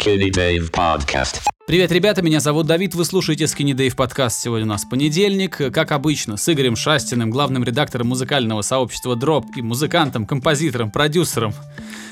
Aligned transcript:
Skinny 0.00 0.30
Dave 0.30 0.70
Podcast. 0.70 1.42
Привет, 1.66 1.92
ребята, 1.92 2.22
меня 2.22 2.40
зовут 2.40 2.66
Давид, 2.66 2.94
вы 2.94 3.04
слушаете 3.04 3.44
Skinny 3.44 3.72
Dave 3.72 3.94
подкаст. 3.94 4.40
Сегодня 4.40 4.64
у 4.64 4.68
нас 4.68 4.84
понедельник, 4.84 5.56
как 5.56 5.92
обычно, 5.92 6.36
с 6.38 6.48
Игорем 6.50 6.74
Шастиным, 6.74 7.30
главным 7.30 7.64
редактором 7.64 8.08
музыкального 8.08 8.62
сообщества 8.62 9.14
Drop 9.14 9.44
и 9.56 9.62
музыкантом, 9.62 10.26
композитором, 10.26 10.90
продюсером. 10.90 11.52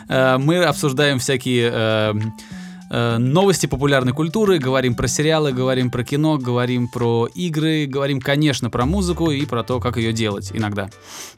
Э, 0.09 0.37
Мы 0.39 0.65
обсуждаем 0.65 1.19
всякие 1.19 2.13
э, 2.91 3.19
новости 3.19 3.67
популярной 3.67 4.13
культуры, 4.13 4.59
говорим 4.59 4.95
про 4.95 5.09
сериалы, 5.09 5.53
говорим 5.53 5.91
про 5.91 6.05
кино, 6.05 6.39
говорим 6.39 6.89
про 6.89 7.29
игры, 7.35 7.87
говорим, 7.87 8.21
конечно, 8.21 8.71
про 8.71 8.87
музыку 8.87 9.31
и 9.31 9.45
про 9.47 9.63
то, 9.63 9.81
как 9.81 9.97
ее 9.97 10.13
делать 10.13 10.51
иногда. 10.53 10.91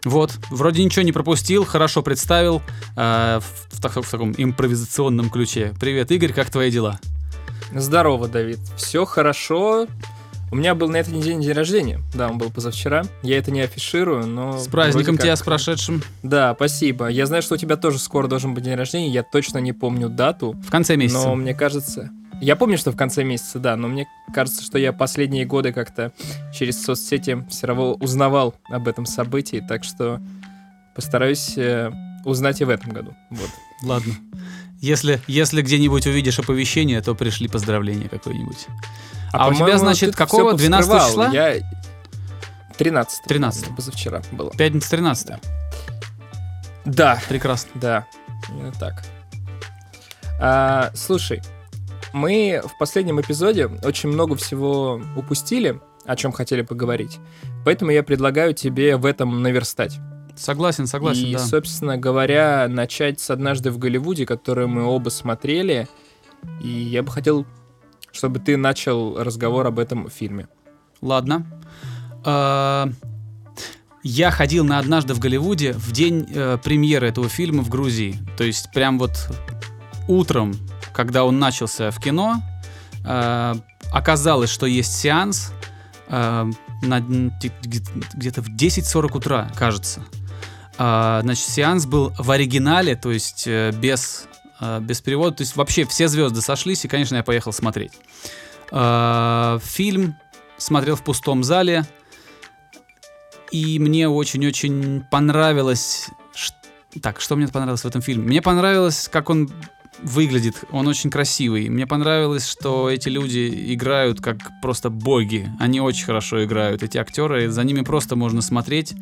Вот, 0.05 0.32
вроде 0.50 0.84
ничего 0.84 1.02
не 1.02 1.12
пропустил, 1.12 1.64
хорошо 1.64 2.02
представил 2.02 2.62
э, 2.96 3.41
в, 3.41 3.77
в 3.77 3.80
в 3.80 4.10
таком 4.10 4.34
импровизационном 4.36 5.30
ключе. 5.30 5.73
Привет, 5.80 6.10
Игорь, 6.10 6.32
как 6.32 6.50
твои 6.50 6.70
дела? 6.70 7.00
Здорово, 7.74 8.28
Давид. 8.28 8.59
Все 8.77 9.05
хорошо. 9.05 9.87
У 10.52 10.56
меня 10.56 10.74
был 10.74 10.88
на 10.88 10.96
этой 10.96 11.14
неделе 11.14 11.38
день 11.40 11.52
рождения. 11.52 12.00
Да, 12.12 12.28
он 12.28 12.36
был 12.38 12.50
позавчера. 12.50 13.04
Я 13.22 13.38
это 13.38 13.52
не 13.52 13.60
афиширую, 13.60 14.27
но... 14.27 14.58
С 14.58 14.66
праздником 14.66 15.14
вроде 15.14 15.22
тебя, 15.22 15.32
как- 15.32 15.38
с 15.38 15.42
прошедшим. 15.42 16.02
Да, 16.24 16.54
спасибо. 16.56 17.06
Я 17.06 17.27
знаю, 17.27 17.42
что 17.42 17.54
у 17.54 17.58
тебя 17.58 17.77
тоже 17.77 18.00
скоро 18.00 18.27
должен 18.27 18.52
быть 18.52 18.64
день 18.64 18.74
рождения. 18.74 19.10
Я 19.10 19.22
точно 19.22 19.58
не 19.58 19.72
помню 19.72 20.08
дату. 20.08 20.52
В 20.66 20.70
конце 20.70 20.96
месяца. 20.96 21.28
Но 21.28 21.36
мне 21.36 21.55
кажется... 21.55 22.10
Я 22.41 22.56
помню, 22.56 22.78
что 22.78 22.91
в 22.91 22.96
конце 22.96 23.22
месяца, 23.22 23.58
да, 23.58 23.77
но 23.77 23.86
мне 23.86 24.06
кажется, 24.34 24.64
что 24.64 24.78
я 24.78 24.94
последние 24.94 25.44
годы 25.44 25.72
как-то 25.72 26.10
через 26.55 26.82
соцсети 26.82 27.46
все 27.50 27.66
равно 27.66 27.92
узнавал 27.92 28.55
об 28.70 28.88
этом 28.88 29.05
событии, 29.05 29.62
так 29.69 29.84
что 29.84 30.22
постараюсь 30.94 31.52
э, 31.58 31.92
узнать 32.24 32.62
и 32.62 32.64
в 32.64 32.70
этом 32.70 32.92
году. 32.92 33.14
Вот. 33.28 33.50
Ладно. 33.82 34.14
Если, 34.80 35.20
если 35.27 35.60
где-нибудь 35.60 36.06
увидишь 36.06 36.38
оповещение, 36.38 37.02
то 37.02 37.14
пришли 37.14 37.46
поздравления 37.46 38.08
какое-нибудь. 38.08 38.66
А 39.33 39.48
у 39.48 39.55
тебя, 39.55 39.78
значит, 39.78 40.14
какого? 40.17 40.50
всё 40.50 40.59
12 40.59 40.91
повскрывал. 40.91 41.09
числа? 41.09 41.34
Я... 41.34 41.61
13. 42.78 43.25
13. 43.27 43.77
Позавчера 43.77 44.22
было. 44.33 44.50
Пятница 44.53 44.91
13 44.91 45.33
Да, 46.84 47.19
Прекрасно. 47.28 47.70
да, 47.75 48.06
именно 48.48 48.72
так. 48.72 49.05
А, 50.41 50.91
слушай, 50.95 51.42
мы 52.12 52.62
в 52.64 52.78
последнем 52.78 53.20
эпизоде 53.20 53.67
очень 53.84 54.09
много 54.09 54.34
всего 54.37 55.00
упустили, 55.17 55.81
о 56.06 56.17
чем 56.17 56.33
хотели 56.33 56.62
поговорить. 56.62 57.19
Поэтому 57.65 57.91
я 57.91 58.03
предлагаю 58.03 58.55
тебе 58.55 58.97
в 58.97 59.05
этом 59.05 59.42
наверстать. 59.42 59.98
Согласен, 60.34 60.87
согласен, 60.87 61.27
И, 61.27 61.33
да. 61.34 61.39
собственно 61.39 61.98
говоря, 61.98 62.67
начать 62.69 63.20
с 63.20 63.28
«Однажды 63.28 63.70
в 63.70 63.77
Голливуде», 63.78 64.25
которую 64.25 64.69
мы 64.69 64.84
оба 64.84 65.11
смотрели. 65.11 65.87
И 66.62 66.69
я 66.69 67.03
бы 67.03 67.11
хотел, 67.12 67.44
чтобы 68.12 68.39
ты 68.39 68.56
начал 68.56 69.22
разговор 69.22 69.66
об 69.66 69.78
этом 69.78 70.08
фильме. 70.11 70.48
Ладно. 71.00 71.47
А, 72.25 72.89
Я 74.03 74.30
ходил 74.30 74.64
на 74.64 74.78
однажды 74.78 75.12
в 75.14 75.19
Голливуде 75.19 75.72
в 75.75 75.92
день 75.92 76.27
э, 76.34 76.56
премьеры 76.62 77.08
этого 77.08 77.28
фильма 77.28 77.62
в 77.62 77.69
Грузии. 77.69 78.19
То 78.38 78.44
есть 78.44 78.70
прям 78.72 78.98
вот 78.98 79.12
утром, 80.08 80.55
когда 80.94 81.25
он 81.25 81.38
начался 81.38 81.91
в 81.91 82.00
кино, 82.00 82.42
э, 83.05 83.55
оказалось, 83.92 84.50
что 84.50 84.64
есть 84.66 84.97
сеанс 84.97 85.53
э, 86.08 86.47
где-то 86.83 88.42
в 88.42 88.48
10.40 88.48 89.16
утра, 89.19 89.50
кажется. 89.55 90.03
А, 90.78 91.20
Значит, 91.22 91.47
сеанс 91.48 91.84
был 91.84 92.14
в 92.19 92.31
оригинале, 92.31 92.97
то 92.97 93.11
есть 93.11 93.47
без, 93.47 94.27
без 94.80 95.00
перевода. 95.00 95.36
То 95.36 95.42
есть 95.42 95.56
вообще 95.56 95.84
все 95.84 96.08
звезды 96.08 96.41
сошлись, 96.41 96.84
и, 96.84 96.89
конечно, 96.89 97.16
я 97.16 97.22
поехал 97.22 97.53
смотреть. 97.53 97.92
А, 98.70 99.58
Фильм 99.62 100.16
смотрел 100.56 100.97
в 100.97 101.03
пустом 101.03 101.42
зале, 101.42 101.84
и 103.50 103.78
мне 103.78 104.09
очень-очень 104.09 105.03
понравилось... 105.10 106.09
Так, 107.03 107.21
что 107.21 107.37
мне 107.37 107.47
понравилось 107.47 107.82
в 107.82 107.87
этом 107.87 108.03
фильме? 108.03 108.25
Мне 108.26 108.43
понравилось, 108.43 109.09
как 109.12 109.31
он 109.31 109.48
выглядит, 110.03 110.65
он 110.71 110.88
очень 110.88 111.10
красивый. 111.10 111.69
Мне 111.69 111.87
понравилось, 111.87 112.48
что 112.48 112.91
эти 112.91 113.09
люди 113.09 113.75
играют 113.75 114.21
как 114.21 114.38
просто 114.60 114.91
боги. 114.91 115.48
Они 115.60 115.81
очень 115.81 116.04
хорошо 116.04 116.42
играют, 116.44 116.82
эти 116.82 116.98
актеры, 116.98 117.48
за 117.48 117.62
ними 117.62 117.82
просто 117.82 118.16
можно 118.16 118.42
смотреть. 118.42 118.94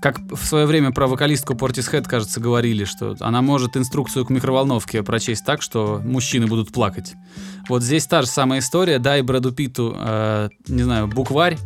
Как 0.00 0.18
в 0.30 0.44
свое 0.44 0.66
время 0.66 0.92
про 0.92 1.06
вокалистку 1.06 1.54
Portishead, 1.54 2.04
кажется, 2.04 2.38
говорили, 2.38 2.84
что 2.84 3.16
она 3.20 3.42
может 3.42 3.76
инструкцию 3.76 4.26
к 4.26 4.30
микроволновке 4.30 5.02
прочесть 5.02 5.44
так, 5.44 5.62
что 5.62 6.00
мужчины 6.04 6.46
будут 6.46 6.72
плакать. 6.72 7.14
Вот 7.68 7.82
здесь 7.82 8.06
та 8.06 8.22
же 8.22 8.28
самая 8.28 8.60
история. 8.60 8.98
Дай 8.98 9.22
Брэду 9.22 9.52
Питту, 9.52 9.96
э, 9.98 10.48
не 10.68 10.82
знаю, 10.82 11.08
букварь, 11.08 11.58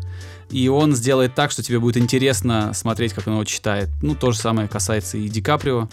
и 0.51 0.69
он 0.69 0.95
сделает 0.95 1.35
так, 1.35 1.51
что 1.51 1.63
тебе 1.63 1.81
будет 1.81 1.97
интересно 1.97 2.73
смотреть, 2.73 3.13
как 3.13 3.27
он 3.27 3.35
его 3.35 3.45
читает. 3.45 3.89
Ну, 4.03 4.15
то 4.15 4.33
же 4.33 4.39
самое 4.39 4.69
касается 4.69 5.19
и 5.19 5.29
Ди 5.29 5.43
Каприо, 5.43 5.89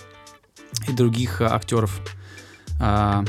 и 0.88 0.92
других 0.92 1.42
э, 1.42 1.46
актеров 1.46 2.02
а, 2.80 3.24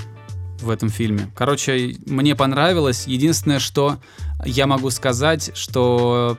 в 0.60 0.70
этом 0.70 0.88
фильме. 0.88 1.30
Короче, 1.34 1.96
мне 2.06 2.34
понравилось. 2.34 3.06
Единственное, 3.06 3.58
что 3.58 3.98
я 4.44 4.66
могу 4.66 4.90
сказать, 4.90 5.52
что 5.54 6.38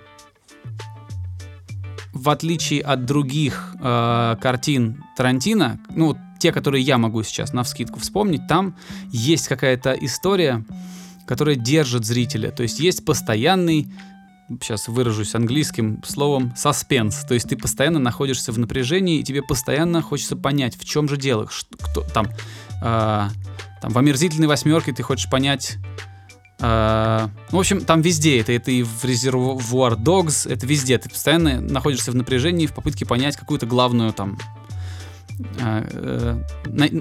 в 2.19 2.29
отличие 2.29 2.81
от 2.81 3.05
других 3.05 3.75
э, 3.79 4.35
картин 4.41 5.03
Тарантино, 5.15 5.79
ну, 5.95 6.17
те, 6.39 6.51
которые 6.51 6.83
я 6.83 6.97
могу 6.97 7.23
сейчас 7.23 7.53
на 7.53 7.63
вскидку 7.63 7.99
вспомнить, 7.99 8.47
там 8.47 8.75
есть 9.11 9.47
какая-то 9.47 9.93
история, 9.93 10.63
которая 11.25 11.55
держит 11.55 12.05
зрителя. 12.05 12.51
То 12.51 12.63
есть 12.63 12.79
есть 12.79 13.05
постоянный, 13.05 13.91
сейчас 14.61 14.87
выражусь 14.87 15.35
английским 15.35 16.01
словом, 16.03 16.53
саспенс. 16.55 17.23
То 17.25 17.33
есть 17.33 17.49
ты 17.49 17.57
постоянно 17.57 17.99
находишься 17.99 18.51
в 18.51 18.59
напряжении, 18.59 19.19
и 19.19 19.23
тебе 19.23 19.41
постоянно 19.41 20.01
хочется 20.01 20.35
понять, 20.35 20.77
в 20.77 20.85
чем 20.85 21.07
же 21.07 21.17
дело. 21.17 21.47
Что, 21.49 21.77
кто, 21.77 22.01
там, 22.01 22.27
э, 22.81 23.29
там 23.81 23.91
в 23.91 23.97
омерзительной 23.97 24.47
восьмерке 24.47 24.91
ты 24.91 25.03
хочешь 25.03 25.29
понять, 25.29 25.77
а, 26.59 27.29
ну, 27.51 27.57
в 27.57 27.59
общем, 27.59 27.81
там 27.81 28.01
везде 28.01 28.39
это. 28.39 28.51
Это 28.51 28.71
и 28.71 28.83
в 28.83 29.03
Reservoir 29.03 29.95
Dogs, 29.97 30.51
это 30.51 30.65
везде. 30.65 30.97
Ты 30.97 31.09
постоянно 31.09 31.61
находишься 31.61 32.11
в 32.11 32.15
напряжении 32.15 32.65
в 32.65 32.73
попытке 32.73 33.05
понять 33.05 33.37
какую-то 33.37 33.65
главную 33.65 34.13
там... 34.13 34.37
э, 35.59 36.43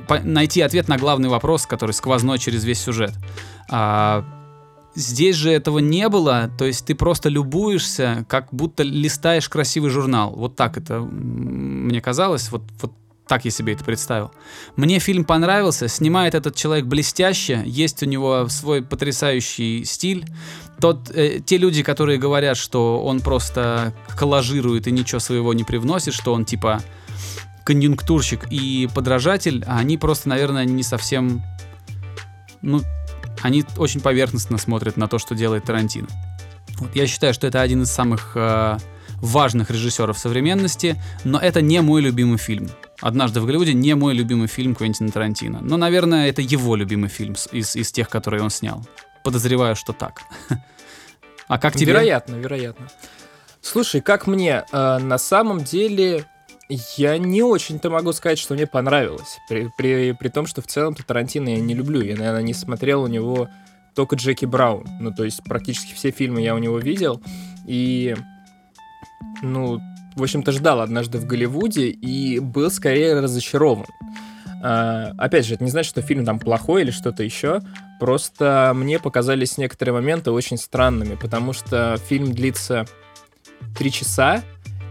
по- 0.07 0.21
найти 0.21 0.61
ответ 0.61 0.89
на 0.89 0.97
главный 0.97 1.29
вопрос, 1.29 1.67
который 1.67 1.93
сквозной 1.93 2.39
через 2.39 2.65
весь 2.65 2.81
сюжет. 2.81 3.13
А, 3.69 4.25
здесь 4.95 5.37
же 5.37 5.51
этого 5.51 5.79
не 5.81 6.09
было, 6.09 6.51
то 6.57 6.65
есть 6.65 6.87
ты 6.87 6.95
просто 6.95 7.29
любуешься, 7.29 8.25
как 8.29 8.49
будто 8.53 8.83
листаешь 8.83 9.49
красивый 9.49 9.91
журнал. 9.91 10.35
Вот 10.35 10.57
так 10.57 10.77
это 10.77 11.01
мне 11.01 12.01
казалось, 12.01 12.51
вот, 12.51 12.63
вот 12.81 12.93
так 13.29 13.45
я 13.45 13.51
себе 13.51 13.75
это 13.75 13.85
представил. 13.85 14.33
Мне 14.77 14.99
фильм 14.99 15.25
понравился, 15.25 15.87
снимает 15.87 16.35
этот 16.35 16.57
человек 16.57 16.87
блестяще, 16.87 17.63
есть 17.65 18.03
у 18.03 18.07
него 18.07 18.49
свой 18.49 18.83
потрясающий 18.83 19.85
стиль. 19.85 20.27
Тот, 20.81 21.11
э, 21.11 21.41
те 21.45 21.59
люди, 21.59 21.83
которые 21.83 22.19
говорят, 22.19 22.57
что 22.57 23.03
он 23.03 23.21
просто 23.21 23.93
коллажирует 24.17 24.87
и 24.87 24.91
ничего 24.91 25.19
своего 25.19 25.53
не 25.53 25.65
привносит, 25.65 26.15
что 26.15 26.33
он 26.33 26.45
типа 26.45 26.83
конъюнктурщик 27.65 28.47
и 28.51 28.89
подражатель, 28.95 29.63
а 29.67 29.79
они 29.79 29.99
просто, 29.99 30.31
наверное, 30.31 30.65
не 30.65 30.83
совсем... 30.83 31.43
Ну, 32.63 32.81
они 33.43 33.65
очень 33.77 34.01
поверхностно 34.01 34.57
смотрят 34.57 34.97
на 34.97 35.07
то, 35.07 35.19
что 35.19 35.35
делает 35.35 35.65
Тарантино. 35.65 36.09
Вот, 36.79 36.97
я 36.97 37.07
считаю, 37.07 37.35
что 37.35 37.47
это 37.47 37.61
один 37.61 37.83
из 37.83 37.91
самых 37.91 38.33
э, 38.37 38.79
важных 39.21 39.71
режиссеров 39.71 40.19
современности, 40.19 41.01
но 41.25 41.39
это 41.39 41.61
не 41.61 41.83
мой 41.83 42.01
любимый 42.01 42.39
фильм. 42.39 42.71
«Однажды 43.01 43.41
в 43.41 43.47
Голливуде» 43.47 43.75
не 43.75 43.95
мой 43.95 44.15
любимый 44.15 44.49
фильм 44.49 44.75
Квентина 44.75 45.11
Тарантино. 45.11 45.61
Но, 45.61 45.77
наверное, 45.77 46.29
это 46.29 46.43
его 46.43 46.77
любимый 46.77 47.09
фильм 47.09 47.35
из, 47.53 47.77
из 47.77 47.93
тех, 47.93 48.09
которые 48.09 48.43
он 48.43 48.51
снял. 48.51 48.85
Подозреваю, 49.25 49.77
что 49.77 49.93
так. 49.93 50.23
А 51.49 51.59
как 51.59 51.75
тебе? 51.75 51.93
Вероятно, 51.93 52.35
вероятно. 52.35 52.89
Слушай, 53.63 54.03
как 54.03 54.27
мне, 54.27 54.65
э, 54.71 54.99
на 54.99 55.17
самом 55.17 55.65
деле, 55.65 56.27
я 56.97 57.17
не 57.19 57.43
очень-то 57.43 57.91
могу 57.91 58.13
сказать, 58.13 58.39
что 58.39 58.55
мне 58.55 58.67
понравилось. 58.67 59.39
При, 59.49 59.71
при, 59.79 60.13
при 60.13 60.29
том, 60.29 60.47
что 60.47 60.61
в 60.61 60.67
целом-то 60.67 61.05
Тарантино 61.05 61.49
я 61.49 61.61
не 61.61 61.75
люблю. 61.75 62.03
Я, 62.03 62.17
наверное, 62.17 62.43
не 62.43 62.55
смотрел 62.55 63.03
у 63.03 63.07
него 63.07 63.49
только 63.95 64.17
Джеки 64.17 64.45
Браун. 64.45 64.87
Ну, 65.01 65.13
то 65.13 65.25
есть 65.25 65.43
практически 65.45 65.95
все 65.95 66.11
фильмы 66.11 66.43
я 66.43 66.55
у 66.55 66.59
него 66.59 66.79
видел. 66.79 67.23
И, 67.67 68.15
ну, 69.43 69.81
в 70.19 70.23
общем-то, 70.23 70.53
ждал 70.53 70.81
однажды 70.81 71.19
в 71.19 71.27
Голливуде 71.27 71.89
и 71.89 72.39
был 72.39 72.71
скорее 72.71 73.19
разочарован. 73.21 73.87
А, 74.63 75.13
опять 75.17 75.47
же, 75.47 75.55
это 75.55 75.65
не 75.65 75.71
значит, 75.71 75.91
что 75.91 76.03
фильм 76.03 76.25
там 76.25 76.39
плохой 76.39 76.83
или 76.83 76.91
что-то 76.91 77.23
еще. 77.23 77.61
Просто 78.01 78.73
мне 78.75 78.99
показались 78.99 79.59
некоторые 79.59 79.95
моменты 79.95 80.31
очень 80.31 80.59
странными, 80.59 81.15
потому 81.15 81.53
что 81.53 81.97
фильм 82.09 82.33
длится 82.33 82.87
три 83.77 83.91
часа, 83.91 84.43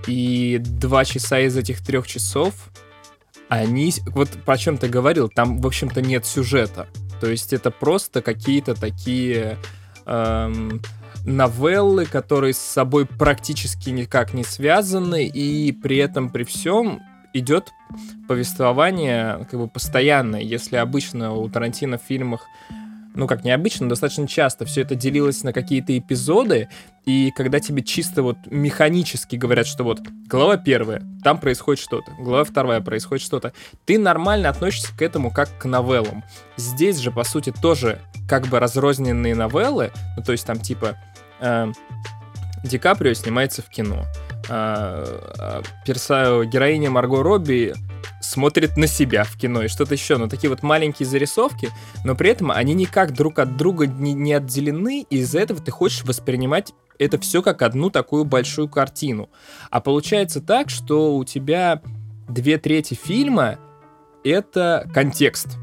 и 0.08 0.60
два 0.60 1.06
часа 1.06 1.40
из 1.40 1.58
этих 1.58 1.86
трех 1.86 2.08
часов 2.08 2.54
они, 3.50 3.94
вот 4.08 4.30
про 4.46 4.58
чем 4.58 4.78
ты 4.78 4.88
говорил, 4.88 5.30
там, 5.30 5.62
в 5.62 5.68
общем-то, 5.68 6.02
нет 6.02 6.26
сюжета. 6.26 6.88
То 7.22 7.28
есть 7.28 7.54
это 7.54 7.72
просто 7.72 8.22
какие-то 8.22 8.76
такие 8.76 9.58
эм, 10.06 10.82
новеллы, 11.28 12.06
которые 12.06 12.54
с 12.54 12.58
собой 12.58 13.06
практически 13.06 13.90
никак 13.90 14.34
не 14.34 14.44
связаны, 14.44 15.28
и 15.28 15.74
при 15.74 15.98
этом, 15.98 16.30
при 16.30 16.44
всем, 16.44 17.02
идет 17.34 17.74
повествование 18.28 19.46
как 19.52 19.60
бы 19.60 19.68
постоянное. 19.68 20.42
Если 20.42 20.78
обычно 20.78 21.34
у 21.34 21.50
Тарантино 21.50 21.98
в 21.98 22.02
фильмах 22.02 22.48
ну 23.18 23.26
как 23.26 23.44
необычно, 23.44 23.90
достаточно 23.90 24.28
часто 24.28 24.66
все 24.66 24.82
это 24.82 24.94
делилось 24.94 25.44
на 25.44 25.52
какие-то 25.52 25.98
эпизоды, 25.98 26.70
и 27.04 27.34
когда 27.36 27.60
тебе 27.60 27.82
чисто 27.82 28.22
вот 28.22 28.38
механически 28.46 29.36
говорят, 29.36 29.66
что 29.66 29.84
вот 29.84 30.02
глава 30.28 30.56
первая, 30.58 31.02
там 31.24 31.40
происходит 31.40 31.82
что-то, 31.82 32.12
глава 32.20 32.44
вторая, 32.44 32.80
происходит 32.80 33.26
что-то, 33.26 33.54
ты 33.86 33.98
нормально 33.98 34.50
относишься 34.50 34.96
к 34.96 35.02
этому 35.02 35.32
как 35.32 35.58
к 35.58 35.66
новеллам. 35.66 36.24
Здесь 36.58 37.00
же, 37.00 37.12
по 37.12 37.24
сути, 37.24 37.52
тоже 37.60 38.00
как 38.30 38.48
бы 38.48 38.60
разрозненные 38.60 39.34
новеллы, 39.34 39.92
ну 40.16 40.24
то 40.24 40.32
есть 40.32 40.46
там 40.46 40.60
типа 40.60 40.96
э, 41.40 41.72
Ди 42.64 42.78
Каприо 42.78 43.14
снимается 43.14 43.62
в 43.62 43.70
кино, 43.70 44.06
э, 44.50 45.62
перса, 45.86 46.44
героиня 46.46 46.90
Марго 46.90 47.24
Робби 47.24 47.74
смотрит 48.22 48.78
на 48.78 48.88
себя 48.88 49.24
в 49.24 49.38
кино 49.38 49.64
и 49.64 49.68
что-то 49.68 49.94
еще. 49.94 50.18
Но 50.18 50.28
такие 50.28 50.50
вот 50.50 50.64
маленькие 50.64 51.08
зарисовки, 51.08 51.70
но 52.04 52.16
при 52.16 52.32
этом 52.32 52.52
они 52.52 52.74
никак 52.74 53.14
друг 53.14 53.40
от 53.40 53.58
друга 53.58 53.88
не, 53.88 54.14
не 54.14 54.34
отделены, 54.34 55.06
и 55.10 55.18
из-за 55.18 55.40
этого 55.40 55.62
ты 55.62 55.72
хочешь 55.72 56.04
воспринимать 56.04 56.74
это 57.00 57.20
все 57.20 57.42
как 57.42 57.62
одну 57.62 57.90
такую 57.90 58.26
большую 58.26 58.68
картину. 58.68 59.30
А 59.70 59.82
получается 59.82 60.42
так, 60.42 60.70
что 60.70 61.16
у 61.16 61.24
тебя 61.24 61.82
две 62.28 62.58
трети 62.58 62.96
фильма— 62.96 63.60
это 64.24 64.90
контекст. 64.94 65.58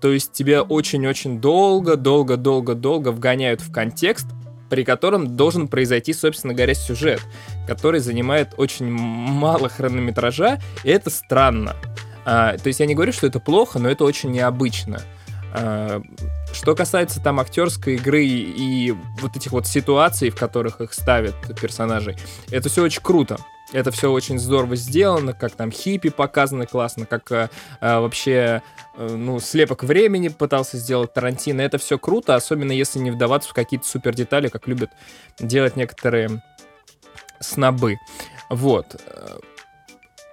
То 0.00 0.12
есть 0.12 0.32
тебя 0.32 0.62
очень-очень 0.62 1.40
долго, 1.40 1.96
долго, 1.96 2.36
долго, 2.36 2.74
долго 2.74 3.12
вгоняют 3.12 3.60
в 3.60 3.70
контекст, 3.70 4.26
при 4.70 4.84
котором 4.84 5.36
должен 5.36 5.68
произойти, 5.68 6.14
собственно 6.14 6.54
говоря, 6.54 6.74
сюжет, 6.74 7.20
который 7.66 8.00
занимает 8.00 8.54
очень 8.56 8.90
мало 8.90 9.68
хронометража, 9.68 10.60
и 10.84 10.90
это 10.90 11.10
странно. 11.10 11.76
А, 12.24 12.56
то 12.56 12.68
есть 12.68 12.80
я 12.80 12.86
не 12.86 12.94
говорю, 12.94 13.12
что 13.12 13.26
это 13.26 13.40
плохо, 13.40 13.78
но 13.78 13.90
это 13.90 14.04
очень 14.04 14.30
необычно. 14.30 15.02
А, 15.52 16.02
что 16.52 16.74
касается 16.74 17.20
там 17.20 17.40
актерской 17.40 17.94
игры 17.94 18.24
и 18.24 18.94
вот 19.20 19.36
этих 19.36 19.52
вот 19.52 19.66
ситуаций, 19.66 20.30
в 20.30 20.36
которых 20.36 20.80
их 20.80 20.92
ставят 20.92 21.34
персонажей, 21.60 22.16
это 22.50 22.68
все 22.68 22.82
очень 22.82 23.02
круто. 23.02 23.38
Это 23.72 23.92
все 23.92 24.10
очень 24.10 24.38
здорово 24.38 24.74
сделано, 24.74 25.32
как 25.32 25.52
там 25.52 25.70
хиппи 25.70 26.08
показано 26.08 26.66
классно, 26.66 27.06
как 27.06 27.30
э, 27.30 27.48
э, 27.80 28.00
вообще, 28.00 28.62
э, 28.96 29.08
ну, 29.08 29.38
слепок 29.38 29.84
времени 29.84 30.26
пытался 30.26 30.76
сделать 30.76 31.14
Тарантино. 31.14 31.60
Это 31.60 31.78
все 31.78 31.96
круто, 31.96 32.34
особенно 32.34 32.72
если 32.72 32.98
не 32.98 33.12
вдаваться 33.12 33.50
в 33.50 33.54
какие-то 33.54 33.86
супер 33.86 34.14
детали, 34.14 34.48
как 34.48 34.66
любят 34.66 34.90
делать 35.38 35.76
некоторые 35.76 36.42
снобы. 37.38 37.98
Вот. 38.48 39.00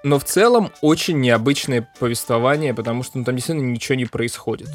Но 0.03 0.17
в 0.17 0.23
целом 0.23 0.71
очень 0.81 1.19
необычное 1.19 1.87
повествование, 1.99 2.73
потому 2.73 3.03
что 3.03 3.19
ну, 3.19 3.23
там 3.23 3.35
действительно 3.35 3.67
ничего 3.67 3.95
не 3.95 4.05
происходит. 4.05 4.69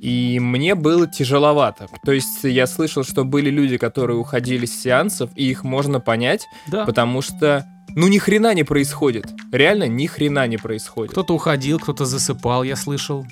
И 0.00 0.38
мне 0.40 0.74
было 0.74 1.06
тяжеловато. 1.06 1.88
То 2.04 2.12
есть 2.12 2.42
я 2.42 2.66
слышал, 2.66 3.04
что 3.04 3.24
были 3.24 3.50
люди, 3.50 3.76
которые 3.76 4.16
уходили 4.16 4.64
с 4.64 4.82
сеансов, 4.82 5.30
и 5.36 5.50
их 5.50 5.62
можно 5.62 6.00
понять, 6.00 6.46
да. 6.68 6.86
потому 6.86 7.20
что 7.20 7.66
ну 7.94 8.08
ни 8.08 8.18
хрена 8.18 8.54
не 8.54 8.64
происходит. 8.64 9.26
Реально 9.52 9.84
ни 9.84 10.06
хрена 10.06 10.46
не 10.46 10.56
происходит. 10.56 11.12
Кто-то 11.12 11.34
уходил, 11.34 11.78
кто-то 11.78 12.06
засыпал, 12.06 12.62
я 12.62 12.76
слышал. 12.76 13.26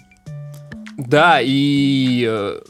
Да, 0.99 1.39
и 1.41 2.27
э, 2.29 2.61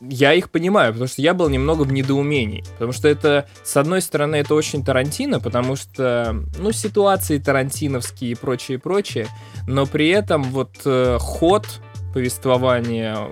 я 0.00 0.34
их 0.34 0.50
понимаю, 0.50 0.92
потому 0.92 1.08
что 1.08 1.22
я 1.22 1.34
был 1.34 1.48
немного 1.48 1.82
в 1.82 1.92
недоумении. 1.92 2.64
Потому 2.72 2.92
что 2.92 3.08
это, 3.08 3.46
с 3.62 3.76
одной 3.76 4.00
стороны, 4.00 4.36
это 4.36 4.54
очень 4.54 4.84
Тарантино, 4.84 5.38
потому 5.38 5.76
что, 5.76 6.36
ну, 6.58 6.72
ситуации 6.72 7.38
тарантиновские 7.38 8.32
и 8.32 8.34
прочее, 8.34 8.78
прочее, 8.78 9.28
но 9.66 9.86
при 9.86 10.08
этом 10.08 10.44
вот 10.44 10.76
э, 10.84 11.18
ход 11.20 11.66
повествования, 12.16 13.28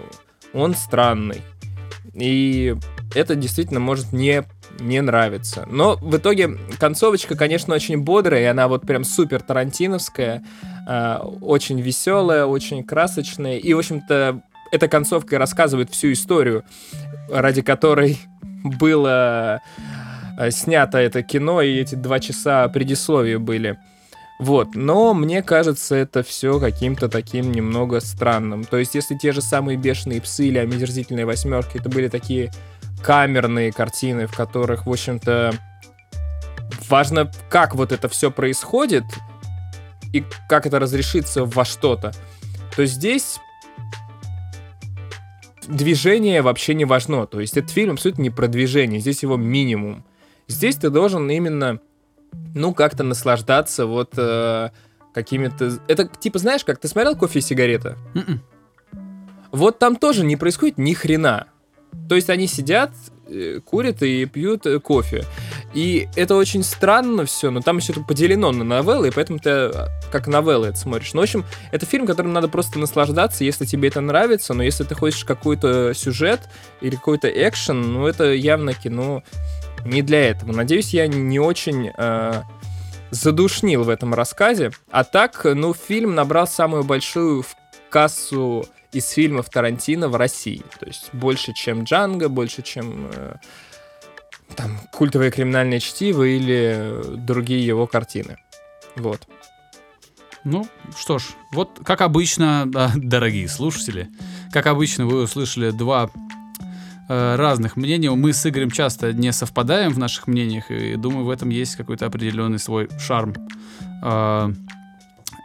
он 0.52 0.74
странный. 0.74 1.40
И 2.12 2.76
это 3.14 3.34
действительно 3.34 3.80
может 3.80 4.12
не, 4.12 4.44
не 4.78 5.00
нравиться. 5.00 5.66
Но 5.70 5.96
в 5.96 6.14
итоге 6.18 6.58
концовочка, 6.78 7.34
конечно, 7.34 7.74
очень 7.74 8.02
бодрая, 8.02 8.42
и 8.42 8.44
она 8.44 8.68
вот 8.68 8.82
прям 8.82 9.04
супер 9.04 9.40
тарантиновская, 9.40 10.44
э, 10.86 11.16
очень 11.40 11.80
веселая, 11.80 12.44
очень 12.44 12.84
красочная. 12.84 13.56
И, 13.56 13.72
в 13.72 13.78
общем-то, 13.78 14.42
эта 14.70 14.86
концовка 14.86 15.38
рассказывает 15.38 15.88
всю 15.88 16.12
историю, 16.12 16.62
ради 17.30 17.62
которой 17.62 18.18
было 18.64 19.62
э, 20.38 20.50
снято 20.50 20.98
это 20.98 21.22
кино, 21.22 21.62
и 21.62 21.74
эти 21.80 21.94
два 21.94 22.20
часа 22.20 22.68
предисловия 22.68 23.38
были. 23.38 23.78
Вот, 24.40 24.74
но 24.74 25.14
мне 25.14 25.42
кажется, 25.42 25.94
это 25.94 26.22
все 26.22 26.58
каким-то 26.58 27.08
таким 27.08 27.52
немного 27.52 28.00
странным. 28.00 28.64
То 28.64 28.78
есть, 28.78 28.94
если 28.94 29.16
те 29.16 29.32
же 29.32 29.40
самые 29.40 29.76
бешеные 29.76 30.20
псы 30.20 30.48
или 30.48 30.58
омерзительные 30.58 31.24
восьмерки, 31.24 31.78
это 31.78 31.88
были 31.88 32.08
такие 32.08 32.52
камерные 33.02 33.72
картины, 33.72 34.26
в 34.26 34.34
которых, 34.34 34.86
в 34.86 34.90
общем-то, 34.90 35.52
важно, 36.88 37.30
как 37.48 37.74
вот 37.74 37.92
это 37.92 38.08
все 38.08 38.30
происходит 38.30 39.04
и 40.12 40.24
как 40.48 40.66
это 40.66 40.78
разрешится 40.78 41.44
во 41.44 41.64
что-то, 41.64 42.12
то 42.74 42.84
здесь 42.86 43.38
движение 45.66 46.42
вообще 46.42 46.74
не 46.74 46.84
важно. 46.84 47.26
То 47.26 47.40
есть 47.40 47.56
этот 47.56 47.70
фильм 47.70 47.92
абсолютно 47.92 48.22
не 48.22 48.30
про 48.30 48.48
движение, 48.48 49.00
здесь 49.00 49.22
его 49.22 49.36
минимум. 49.36 50.04
Здесь 50.48 50.76
ты 50.76 50.90
должен 50.90 51.30
именно, 51.30 51.80
ну, 52.54 52.74
как-то 52.74 53.02
наслаждаться 53.02 53.86
вот 53.86 54.12
э, 54.16 54.70
какими-то... 55.12 55.78
Это 55.88 56.06
типа, 56.06 56.38
знаешь, 56.38 56.64
как 56.64 56.78
ты 56.78 56.88
смотрел 56.88 57.16
«Кофе 57.16 57.40
и 57.40 57.42
сигарета»? 57.42 57.96
Mm-mm. 58.14 58.28
М-м. 58.28 58.42
Вот 59.52 59.78
там 59.78 59.96
тоже 59.96 60.24
не 60.24 60.36
происходит 60.36 60.78
ни 60.78 60.94
хрена. 60.94 61.46
То 62.08 62.16
есть 62.16 62.28
они 62.28 62.46
сидят, 62.46 62.90
э, 63.28 63.60
курят 63.64 64.02
и 64.02 64.26
пьют 64.26 64.66
э, 64.66 64.78
кофе. 64.80 65.24
И 65.72 66.08
это 66.16 66.36
очень 66.36 66.62
странно 66.62 67.24
все, 67.24 67.50
но 67.50 67.60
там 67.60 67.80
все 67.80 67.92
это 67.92 68.02
поделено 68.02 68.52
на 68.52 68.64
новеллы, 68.64 69.08
и 69.08 69.10
поэтому 69.10 69.38
ты 69.38 69.50
а, 69.50 69.88
как 70.12 70.26
новеллы 70.26 70.68
это 70.68 70.78
смотришь. 70.78 71.14
Ну, 71.14 71.20
в 71.20 71.24
общем, 71.24 71.44
это 71.72 71.86
фильм, 71.86 72.06
которым 72.06 72.32
надо 72.32 72.48
просто 72.48 72.78
наслаждаться, 72.78 73.44
если 73.44 73.64
тебе 73.64 73.88
это 73.88 74.00
нравится, 74.00 74.54
но 74.54 74.62
если 74.62 74.84
ты 74.84 74.94
хочешь 74.94 75.24
какой-то 75.24 75.94
сюжет 75.94 76.40
или 76.80 76.96
какой-то 76.96 77.28
экшен, 77.28 77.80
ну, 77.92 78.06
это 78.06 78.32
явно 78.32 78.74
кино 78.74 79.22
не 79.84 80.02
для 80.02 80.30
этого. 80.30 80.52
Надеюсь, 80.52 80.94
я 80.94 81.06
не 81.06 81.38
очень 81.38 81.90
э, 81.96 82.42
задушнил 83.10 83.84
в 83.84 83.88
этом 83.88 84.14
рассказе. 84.14 84.70
А 84.90 85.04
так, 85.04 85.44
ну, 85.44 85.74
фильм 85.74 86.14
набрал 86.14 86.46
самую 86.46 86.84
большую 86.84 87.42
в 87.42 87.56
кассу 87.90 88.66
из 88.92 89.08
фильмов 89.10 89.48
Тарантино 89.50 90.08
в 90.08 90.16
России. 90.16 90.62
То 90.78 90.86
есть 90.86 91.10
больше, 91.12 91.52
чем 91.52 91.84
Джанго, 91.84 92.28
больше, 92.28 92.62
чем 92.62 93.10
э, 93.12 93.36
там 94.56 94.78
культовое 94.92 95.30
криминальное 95.30 95.80
чтиво 95.80 96.22
или 96.24 97.16
другие 97.16 97.64
его 97.64 97.86
картины. 97.86 98.36
Вот. 98.96 99.26
Ну, 100.44 100.68
что 100.96 101.18
ж, 101.18 101.24
вот 101.52 101.80
как 101.84 102.02
обычно, 102.02 102.64
да, 102.66 102.92
дорогие 102.96 103.48
слушатели, 103.48 104.08
как 104.52 104.66
обычно 104.66 105.06
вы 105.06 105.22
услышали 105.22 105.70
два 105.70 106.10
разных 107.08 107.76
мнения. 107.76 108.10
Мы 108.10 108.32
с 108.32 108.46
Игорем 108.46 108.70
часто 108.70 109.12
не 109.12 109.32
совпадаем 109.32 109.92
в 109.92 109.98
наших 109.98 110.26
мнениях, 110.26 110.70
и 110.70 110.96
думаю, 110.96 111.24
в 111.24 111.30
этом 111.30 111.50
есть 111.50 111.76
какой-то 111.76 112.06
определенный 112.06 112.58
свой 112.58 112.88
шарм. 112.98 113.34
Э, 114.02 114.52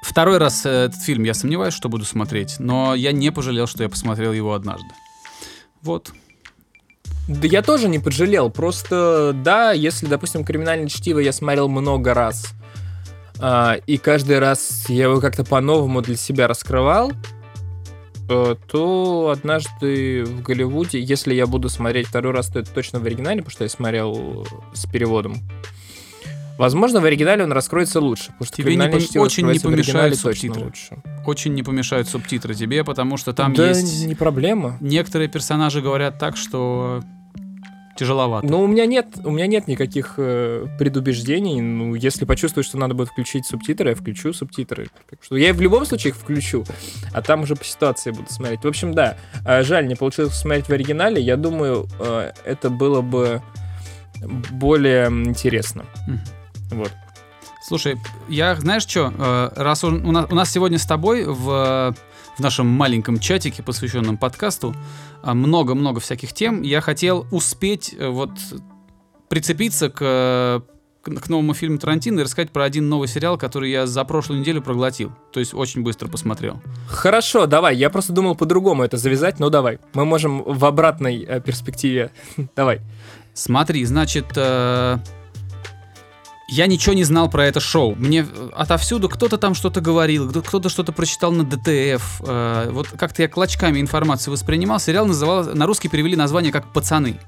второй 0.04 0.38
раз 0.38 0.66
этот 0.66 1.02
фильм 1.02 1.24
я 1.24 1.34
сомневаюсь, 1.34 1.74
что 1.74 1.90
буду 1.90 2.06
смотреть, 2.06 2.56
но 2.60 2.96
я 2.96 3.12
не 3.12 3.32
пожалел, 3.32 3.68
что 3.68 3.84
я 3.84 3.90
посмотрел 3.90 4.34
его 4.34 4.54
однажды. 4.54 4.90
Вот. 5.82 6.12
Да 7.28 7.48
я 7.48 7.62
тоже 7.62 7.90
не 7.90 8.00
пожалел. 8.00 8.50
Просто, 8.50 9.34
да, 9.36 9.72
если, 9.72 10.08
допустим, 10.08 10.44
криминальное 10.44 10.90
чтиво 10.90 11.20
я 11.20 11.32
смотрел 11.32 11.70
много 11.70 12.14
раз, 12.14 12.54
а, 13.40 13.78
и 13.86 13.98
каждый 13.98 14.40
раз 14.40 14.86
я 14.90 15.04
его 15.04 15.22
как-то 15.22 15.44
по-новому 15.44 16.02
для 16.02 16.18
себя 16.18 16.48
раскрывал, 16.48 17.12
э, 17.12 17.39
то 18.30 19.34
однажды 19.36 20.24
в 20.24 20.42
Голливуде, 20.42 21.00
если 21.00 21.34
я 21.34 21.48
буду 21.48 21.70
смотреть 21.70 22.08
второй 22.08 22.34
раз, 22.34 22.50
то 22.50 22.60
это 22.60 22.72
точно 22.72 23.00
в 23.00 23.06
оригинале, 23.06 23.42
потому 23.42 23.52
что 23.52 23.64
я 23.64 23.70
смотрел 23.70 24.48
с 24.74 24.86
переводом. 24.86 25.38
Возможно, 26.58 27.00
в 27.00 27.06
оригинале 27.06 27.46
он 27.46 27.54
раскроется 27.54 28.02
лучше, 28.02 28.34
потому 28.34 28.46
что 28.46 28.58
тебе 28.58 28.76
не 28.76 28.84
пом- 28.84 29.20
очень 29.20 29.48
не 29.48 29.60
помешают 29.60 30.18
субтитры. 30.18 30.66
Лучше. 30.66 30.98
Очень 31.26 31.54
не 31.54 31.64
помешают 31.64 32.10
субтитры 32.10 32.54
тебе, 32.54 32.84
потому 32.84 33.16
что 33.16 33.32
там 33.32 33.54
да 33.54 33.70
есть... 33.70 34.06
не 34.06 34.14
проблема. 34.14 34.78
Некоторые 34.82 35.30
персонажи 35.30 35.82
говорят 35.82 36.20
так, 36.20 36.36
что 36.36 37.02
тяжеловато. 38.00 38.48
Ну, 38.48 38.62
у 38.62 38.68
меня 38.68 38.86
нет, 38.86 39.08
у 39.24 39.30
меня 39.32 39.46
нет 39.48 39.68
никаких 39.68 40.16
э, 40.18 40.66
предубеждений. 40.80 41.62
Ну, 41.62 41.96
если 41.96 42.26
почувствую, 42.26 42.64
что 42.64 42.78
надо 42.78 42.94
будет 42.96 43.10
включить 43.10 43.46
субтитры, 43.46 43.90
я 43.90 43.96
включу 43.96 44.34
субтитры. 44.34 44.88
Так 45.10 45.20
что 45.24 45.36
я 45.38 45.54
в 45.54 45.62
любом 45.62 45.86
случае 45.86 46.12
их 46.12 46.18
включу, 46.18 46.64
а 47.14 47.22
там 47.22 47.42
уже 47.44 47.56
по 47.56 47.64
ситуации 47.64 48.12
буду 48.12 48.30
смотреть. 48.30 48.64
В 48.64 48.68
общем, 48.68 48.94
да, 48.94 49.18
э, 49.46 49.64
жаль, 49.64 49.88
не 49.88 49.96
получилось 49.96 50.32
посмотреть 50.32 50.68
в 50.68 50.72
оригинале. 50.72 51.22
Я 51.22 51.36
думаю, 51.36 51.88
э, 52.00 52.32
это 52.46 52.70
было 52.70 53.02
бы 53.02 53.42
более 54.52 55.08
интересно. 55.08 55.86
Мгм. 56.08 56.20
Вот. 56.72 56.92
Слушай, 57.68 57.98
я, 58.30 58.56
знаешь 58.56 58.84
что, 58.84 59.52
раз 59.56 59.84
он- 59.84 60.06
у 60.06 60.12
нас, 60.12 60.26
у 60.32 60.36
нас 60.36 60.50
сегодня 60.52 60.80
с 60.80 60.86
тобой 60.86 61.26
в, 61.26 61.94
в 62.40 62.42
нашем 62.42 62.68
маленьком 62.68 63.20
чатике, 63.20 63.62
посвященном 63.62 64.18
подкасту, 64.18 64.74
а, 65.22 65.34
много-много 65.34 66.00
всяких 66.00 66.34
тем, 66.34 66.62
я 66.62 66.80
хотел 66.82 67.28
успеть 67.32 67.94
э, 67.98 68.08
вот 68.08 68.32
прицепиться 69.28 69.90
к, 69.90 69.98
э, 70.00 70.62
к, 71.02 71.22
к 71.22 71.30
новому 71.30 71.54
фильму 71.54 71.78
Тарантино 71.78 72.22
и 72.22 72.24
рассказать 72.24 72.52
про 72.52 72.64
один 72.64 72.88
новый 72.88 73.10
сериал, 73.10 73.38
который 73.38 73.72
я 73.72 73.86
за 73.86 74.06
прошлую 74.06 74.40
неделю 74.40 74.62
проглотил. 74.62 75.12
То 75.34 75.42
есть 75.42 75.54
очень 75.54 75.84
быстро 75.84 76.08
посмотрел. 76.08 76.62
Хорошо, 76.88 77.46
давай. 77.46 77.76
Я 77.76 77.90
просто 77.90 78.14
думал 78.14 78.36
по-другому 78.36 78.84
это 78.84 78.96
завязать, 78.96 79.40
но 79.40 79.50
давай. 79.50 79.80
Мы 79.94 80.06
можем 80.06 80.42
в 80.42 80.64
обратной 80.66 81.24
э, 81.24 81.42
перспективе. 81.42 82.12
давай. 82.56 82.80
Смотри, 83.34 83.84
значит, 83.84 84.26
э, 84.36 84.98
я 86.50 86.68
ничего 86.68 86.94
не 86.96 87.04
знал 87.04 87.30
про 87.30 87.46
это 87.46 87.60
шоу. 87.60 87.96
Мне 87.96 88.26
э, 88.30 88.50
отовсюду 88.56 89.10
кто-то 89.10 89.38
там 89.38 89.54
что-то 89.56 89.82
говорил, 89.82 90.30
кто- 90.30 90.42
кто-то 90.42 90.70
что-то 90.70 90.92
прочитал 90.92 91.32
на 91.32 91.44
ДТФ. 91.44 92.22
э, 92.26 92.70
вот 92.72 92.88
как-то 92.90 93.22
я 93.22 93.28
клочками 93.28 93.80
информацию 93.80 94.32
воспринимал. 94.34 94.80
Сериал 94.80 95.06
называл, 95.06 95.44
на 95.56 95.66
русский 95.66 95.88
перевели 95.90 96.16
название 96.16 96.52
как 96.52 96.72
«Пацаны». 96.74 97.20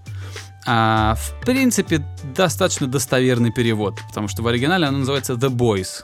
А, 0.66 1.16
в 1.16 1.44
принципе, 1.46 2.06
достаточно 2.36 2.86
достоверный 2.88 3.52
перевод, 3.52 4.00
потому 4.08 4.28
что 4.28 4.44
в 4.44 4.48
оригинале 4.48 4.86
оно 4.86 5.00
называется 5.00 5.34
«The 5.34 5.50
Boys». 5.50 6.04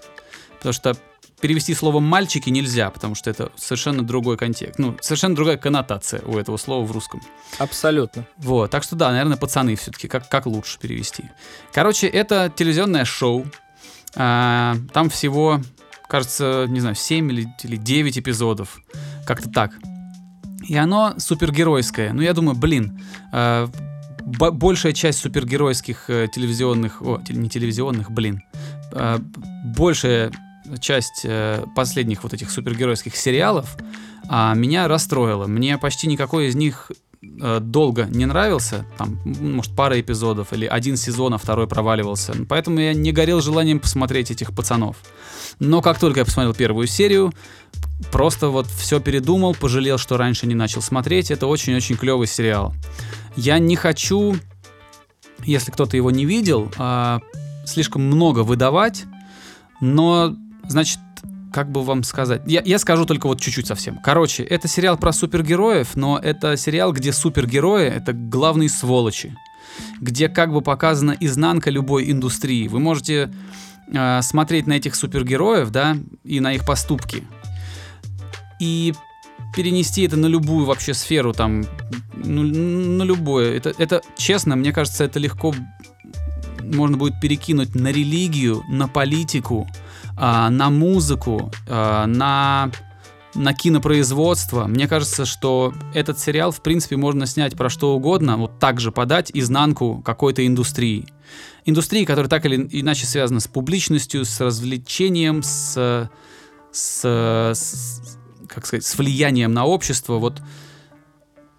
Потому 0.58 0.74
что 0.74 0.98
перевести 1.42 1.74
слово 1.74 2.00
«мальчики» 2.00 2.50
нельзя, 2.50 2.90
потому 2.90 3.16
что 3.16 3.30
это 3.30 3.52
совершенно 3.56 4.04
другой 4.04 4.38
контекст. 4.38 4.80
Ну, 4.80 4.98
совершенно 5.02 5.36
другая 5.36 5.58
коннотация 5.58 6.22
у 6.22 6.38
этого 6.38 6.58
слова 6.58 6.86
в 6.86 6.92
русском. 6.92 7.22
Абсолютно. 7.60 8.26
Вот, 8.38 8.72
так 8.72 8.84
что 8.84 8.96
да, 8.96 9.12
наверное, 9.12 9.38
пацаны 9.38 9.76
все-таки, 9.76 10.08
как, 10.08 10.28
как 10.30 10.46
лучше 10.48 10.80
перевести. 10.80 11.26
Короче, 11.74 12.08
это 12.08 12.52
телевизионное 12.56 13.06
шоу. 13.06 13.46
А, 14.16 14.76
там 14.94 15.10
всего, 15.10 15.62
кажется, 16.08 16.66
не 16.70 16.80
знаю, 16.80 16.96
7 16.96 17.32
или, 17.32 17.48
или 17.64 17.76
9 17.76 18.18
эпизодов. 18.18 18.78
Как-то 19.26 19.50
так. 19.50 19.74
И 20.68 20.76
оно 20.76 21.14
супергеройское. 21.18 22.14
Ну, 22.14 22.22
я 22.22 22.34
думаю, 22.34 22.58
блин, 22.58 23.00
а, 23.32 23.70
бо- 24.22 24.52
большая 24.52 24.94
часть 24.94 25.20
супергеройских 25.20 26.10
э, 26.10 26.28
телевизионных, 26.34 27.02
о, 27.02 27.22
не 27.30 27.50
телевизионных, 27.50 28.10
блин, 28.12 28.44
а, 28.92 29.20
большая 29.64 30.32
часть 30.80 31.22
э, 31.24 31.64
последних 31.76 32.24
вот 32.24 32.34
этих 32.34 32.50
супергеройских 32.52 33.16
сериалов 33.16 33.78
а, 34.28 34.54
меня 34.54 34.88
расстроила. 34.88 35.48
Мне 35.48 35.78
почти 35.78 36.08
никакой 36.08 36.48
из 36.48 36.56
них 36.56 36.92
э, 37.22 37.60
долго 37.60 38.06
не 38.06 38.26
нравился, 38.26 38.86
там, 38.98 39.20
может, 39.26 39.76
пара 39.76 40.00
эпизодов, 40.00 40.54
или 40.54 40.66
один 40.66 40.98
сезон, 40.98 41.34
а 41.34 41.38
второй 41.38 41.68
проваливался. 41.68 42.34
Поэтому 42.48 42.80
я 42.80 42.94
не 42.94 43.12
горел 43.12 43.42
желанием 43.42 43.80
посмотреть 43.80 44.32
этих 44.32 44.54
пацанов. 44.54 44.98
Но 45.60 45.82
как 45.82 46.00
только 46.00 46.20
я 46.20 46.26
посмотрел 46.26 46.54
первую 46.54 46.88
серию, 46.88 47.34
просто 48.12 48.50
вот 48.50 48.68
все 48.68 49.00
передумал, 49.00 49.56
пожалел, 49.56 49.98
что 49.98 50.18
раньше 50.18 50.48
не 50.48 50.56
начал 50.56 50.82
смотреть. 50.82 51.32
Это 51.32 51.48
очень-очень 51.48 51.98
клевый 51.98 52.28
сериал. 52.28 52.74
Я 53.36 53.60
не 53.60 53.76
хочу, 53.76 54.38
если 55.44 55.72
кто-то 55.72 55.96
его 55.96 56.12
не 56.12 56.26
видел, 56.26 56.72
а, 56.78 57.22
слишком 57.66 58.04
много 58.04 58.40
выдавать, 58.42 59.06
но, 59.80 60.36
значит, 60.70 61.00
как 61.52 61.72
бы 61.72 61.84
вам 61.84 62.04
сказать? 62.04 62.42
Я, 62.46 62.62
я 62.66 62.80
скажу 62.80 63.06
только 63.06 63.28
вот 63.28 63.42
чуть-чуть 63.42 63.68
совсем. 63.68 64.00
Короче, 64.04 64.44
это 64.44 64.68
сериал 64.68 64.98
про 64.98 65.12
супергероев, 65.12 65.96
но 65.96 66.20
это 66.22 66.58
сериал, 66.58 66.94
где 66.94 67.14
супергерои— 67.14 67.86
это 67.88 68.14
главные 68.14 68.70
сволочи. 68.70 69.36
Где 70.02 70.30
как 70.30 70.52
бы 70.52 70.62
показана 70.62 71.16
изнанка 71.20 71.70
любой 71.70 72.12
индустрии. 72.12 72.68
Вы 72.68 72.80
можете 72.80 73.34
э, 73.92 74.22
смотреть 74.22 74.68
на 74.68 74.74
этих 74.74 74.96
супергероев, 74.96 75.70
да, 75.70 75.98
и 76.24 76.40
на 76.40 76.54
их 76.54 76.66
поступки. 76.66 77.24
И 78.60 78.94
перенести 79.56 80.04
это 80.04 80.18
на 80.18 80.28
любую 80.28 80.66
вообще 80.66 80.94
сферу, 80.94 81.34
там, 81.34 81.66
ну, 82.14 82.44
на 82.44 83.04
любое. 83.04 83.56
Это, 83.56 83.74
это, 83.78 84.02
честно, 84.18 84.56
мне 84.56 84.74
кажется, 84.74 85.04
это 85.04 85.20
легко 85.20 85.54
можно 86.64 86.98
будет 86.98 87.20
перекинуть 87.20 87.76
на 87.76 87.88
религию, 87.88 88.64
на 88.68 88.88
политику, 88.88 89.68
на 90.50 90.70
музыку, 90.70 91.52
а, 91.68 92.06
на, 92.08 92.72
на 93.36 93.54
кинопроизводство. 93.54 94.66
Мне 94.66 94.88
кажется, 94.88 95.26
что 95.26 95.74
этот 95.94 96.20
сериал, 96.20 96.52
в 96.52 96.62
принципе, 96.62 96.98
можно 96.98 97.26
снять 97.26 97.56
про 97.56 97.70
что 97.70 97.96
угодно, 97.96 98.38
вот 98.38 98.60
так 98.60 98.80
же 98.80 98.92
подать 98.92 99.32
изнанку 99.34 100.02
какой-то 100.04 100.46
индустрии. 100.46 101.06
Индустрии, 101.66 102.06
которая 102.06 102.30
так 102.30 102.46
или 102.46 102.68
иначе 102.72 103.06
связана 103.06 103.40
с 103.40 103.48
публичностью, 103.48 104.26
с 104.26 104.40
развлечением, 104.40 105.44
с, 105.44 106.10
с, 106.72 107.06
с- 107.06 108.18
как 108.48 108.66
сказать, 108.66 108.86
с 108.86 108.98
влиянием 108.98 109.54
на 109.54 109.66
общество. 109.66 110.18
Вот 110.18 110.42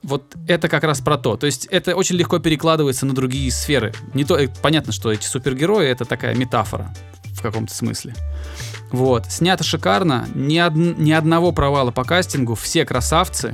вот 0.03 0.37
это 0.47 0.69
как 0.69 0.85
раз 0.85 1.01
про 1.01 1.19
то. 1.19 1.37
То 1.37 1.47
есть 1.47 1.67
это 1.67 1.97
очень 1.97 2.17
легко 2.17 2.39
перекладывается 2.39 3.05
на 3.05 3.15
другие 3.15 3.51
сферы. 3.51 3.93
Не 4.15 4.25
то, 4.25 4.37
э, 4.39 4.49
понятно, 4.63 4.93
что 4.93 5.13
эти 5.13 5.27
супергерои 5.27 5.87
это 5.87 6.05
такая 6.05 6.35
метафора 6.37 6.95
в 7.39 7.43
каком-то 7.43 7.75
смысле. 7.75 8.15
Вот. 8.91 9.27
Снято 9.31 9.65
шикарно. 9.65 10.29
Ни, 10.35 10.59
од- 10.61 10.75
ни 10.75 11.13
одного 11.13 11.53
провала 11.53 11.91
по 11.91 12.05
кастингу. 12.05 12.55
Все 12.55 12.85
красавцы. 12.85 13.53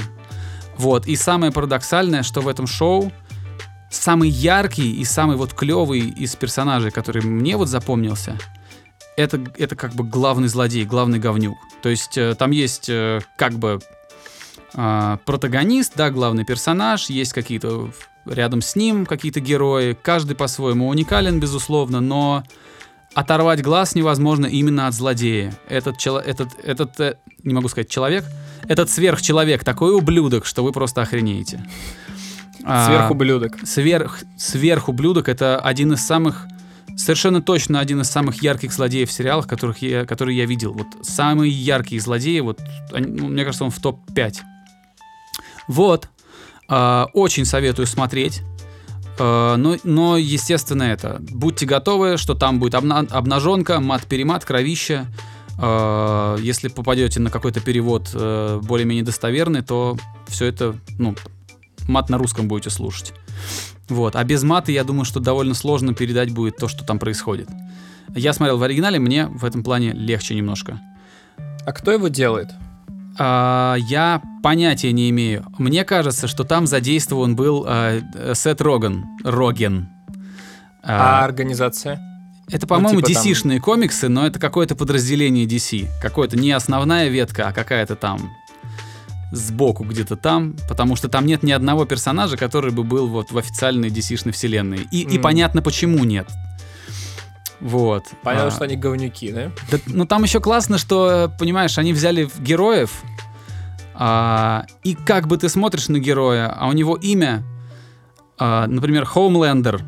Вот. 0.76 1.06
И 1.06 1.16
самое 1.16 1.52
парадоксальное, 1.52 2.22
что 2.22 2.40
в 2.40 2.48
этом 2.48 2.66
шоу 2.66 3.12
самый 3.90 4.28
яркий 4.28 4.92
и 4.96 5.04
самый 5.04 5.36
вот 5.36 5.54
клевый 5.54 6.00
из 6.00 6.34
персонажей, 6.36 6.90
который 6.90 7.22
мне 7.22 7.56
вот 7.56 7.68
запомнился, 7.68 8.36
это, 9.16 9.40
это 9.56 9.76
как 9.76 9.94
бы 9.94 10.04
главный 10.04 10.48
злодей, 10.48 10.84
главный 10.84 11.20
говнюк. 11.20 11.56
То 11.82 11.88
есть 11.88 12.18
э, 12.18 12.34
там 12.34 12.50
есть 12.50 12.88
э, 12.88 13.20
как 13.36 13.52
бы 13.52 13.78
а, 14.76 15.18
протагонист, 15.24 15.92
да, 15.94 16.10
главный 16.10 16.44
персонаж, 16.44 17.08
есть 17.08 17.32
какие-то 17.32 17.90
рядом 18.26 18.60
с 18.60 18.74
ним 18.74 19.06
какие-то 19.06 19.38
герои, 19.38 19.96
каждый 20.00 20.34
по-своему 20.34 20.88
уникален, 20.88 21.38
безусловно, 21.38 22.00
но 22.00 22.42
оторвать 23.14 23.62
глаз 23.62 23.94
невозможно 23.94 24.46
именно 24.46 24.86
от 24.86 24.94
злодея. 24.94 25.54
Этот, 25.68 25.98
чело- 25.98 26.20
этот, 26.20 26.48
этот 26.62 26.98
э, 27.00 27.16
не 27.42 27.54
могу 27.54 27.68
сказать 27.68 27.88
человек, 27.88 28.24
этот 28.68 28.90
сверхчеловек, 28.90 29.64
такой 29.64 29.94
ублюдок, 29.94 30.46
что 30.46 30.62
вы 30.64 30.72
просто 30.72 31.02
охренеете. 31.02 31.64
А, 32.64 32.86
Сверхублюдок. 32.86 33.52
Сверх, 33.64 34.20
сверхублюдок 34.38 35.28
это 35.28 35.58
один 35.58 35.92
из 35.92 36.00
самых 36.04 36.46
совершенно 36.96 37.42
точно 37.42 37.80
один 37.80 38.00
из 38.00 38.08
самых 38.08 38.42
ярких 38.42 38.72
злодеев 38.72 39.08
в 39.10 39.12
сериалах, 39.12 39.46
которых 39.48 39.78
я, 39.82 40.06
которые 40.06 40.38
я 40.38 40.46
видел. 40.46 40.72
Вот 40.72 40.86
самые 41.02 41.50
яркие 41.52 42.00
злодеи, 42.00 42.40
вот 42.40 42.60
они- 42.92 43.10
ну, 43.20 43.28
мне 43.28 43.44
кажется, 43.44 43.64
он 43.64 43.70
в 43.70 43.78
топ 43.80 43.98
5. 44.14 44.42
Вот. 45.68 46.08
А, 46.68 47.08
очень 47.12 47.44
советую 47.44 47.86
смотреть. 47.86 48.42
А, 49.18 49.56
но, 49.56 49.76
но, 49.84 50.16
естественно, 50.16 50.84
это. 50.84 51.18
Будьте 51.30 51.66
готовы, 51.66 52.16
что 52.16 52.34
там 52.34 52.58
будет 52.58 52.74
обна- 52.74 53.08
обнаженка, 53.10 53.80
мат-перемат, 53.80 54.44
кровища. 54.44 55.06
А, 55.58 56.36
если 56.38 56.68
попадете 56.68 57.20
на 57.20 57.30
какой-то 57.30 57.60
перевод 57.60 58.10
э, 58.12 58.60
более-менее 58.62 59.04
достоверный, 59.04 59.62
то 59.62 59.96
все 60.26 60.46
это, 60.46 60.76
ну, 60.98 61.14
мат 61.86 62.10
на 62.10 62.18
русском 62.18 62.48
будете 62.48 62.70
слушать. 62.70 63.12
Вот. 63.88 64.16
А 64.16 64.24
без 64.24 64.42
мата, 64.42 64.72
я 64.72 64.84
думаю, 64.84 65.04
что 65.04 65.20
довольно 65.20 65.54
сложно 65.54 65.94
передать 65.94 66.32
будет 66.32 66.56
то, 66.56 66.68
что 66.68 66.84
там 66.84 66.98
происходит. 66.98 67.48
Я 68.14 68.32
смотрел 68.32 68.58
в 68.58 68.62
оригинале, 68.62 68.98
мне 68.98 69.26
в 69.26 69.44
этом 69.44 69.62
плане 69.62 69.92
легче 69.92 70.34
немножко. 70.34 70.80
А 71.66 71.72
кто 71.72 71.92
его 71.92 72.08
делает? 72.08 72.48
А, 73.18 73.76
я 73.78 74.20
понятия 74.42 74.92
не 74.92 75.08
имею. 75.10 75.44
Мне 75.58 75.84
кажется, 75.84 76.26
что 76.26 76.44
там 76.44 76.66
задействован 76.66 77.36
был 77.36 77.64
а, 77.66 78.00
Сет 78.34 78.60
Роган. 78.60 79.04
Роген. 79.22 79.88
А, 80.82 81.20
А, 81.20 81.24
организация? 81.24 82.00
это, 82.50 82.66
по-моему, 82.66 83.00
типа 83.00 83.14
там- 83.20 83.24
DC-шные 83.24 83.58
комиксы, 83.60 84.08
но 84.08 84.26
это 84.26 84.38
какое-то 84.38 84.74
подразделение 84.76 85.46
DC. 85.46 85.88
Какое-то 86.02 86.36
не 86.36 86.50
основная 86.52 87.08
ветка, 87.08 87.48
а 87.48 87.52
какая-то 87.52 87.96
там 87.96 88.30
сбоку 89.32 89.82
где-то 89.84 90.16
там, 90.16 90.54
потому 90.68 90.94
что 90.94 91.08
там 91.08 91.26
нет 91.26 91.42
ни 91.42 91.50
одного 91.52 91.86
персонажа, 91.86 92.36
который 92.36 92.70
бы 92.70 92.84
был 92.84 93.08
вот 93.08 93.32
в 93.32 93.38
официальной 93.38 93.88
DC-шной 93.88 94.32
вселенной. 94.32 94.86
И, 94.92 95.00
и 95.02 95.16
М. 95.16 95.22
понятно, 95.22 95.62
почему 95.62 96.04
нет. 96.04 96.28
Вот. 97.60 98.04
Понятно, 98.22 98.48
А, 98.48 98.50
что 98.50 98.64
они 98.64 98.76
говнюки, 98.76 99.32
да? 99.32 99.50
да, 99.70 99.78
ну 99.86 100.06
там 100.06 100.22
еще 100.24 100.40
классно, 100.40 100.76
что, 100.78 101.32
понимаешь, 101.38 101.78
они 101.78 101.92
взяли 101.92 102.28
героев, 102.38 102.90
а, 103.94 104.66
и 104.82 104.94
как 104.94 105.28
бы 105.28 105.36
ты 105.36 105.48
смотришь 105.48 105.88
на 105.88 105.98
героя, 105.98 106.52
а 106.54 106.68
у 106.68 106.72
него 106.72 106.96
имя 106.96 107.44
а, 108.38 108.66
например, 108.66 109.04
Хоумлендер, 109.04 109.82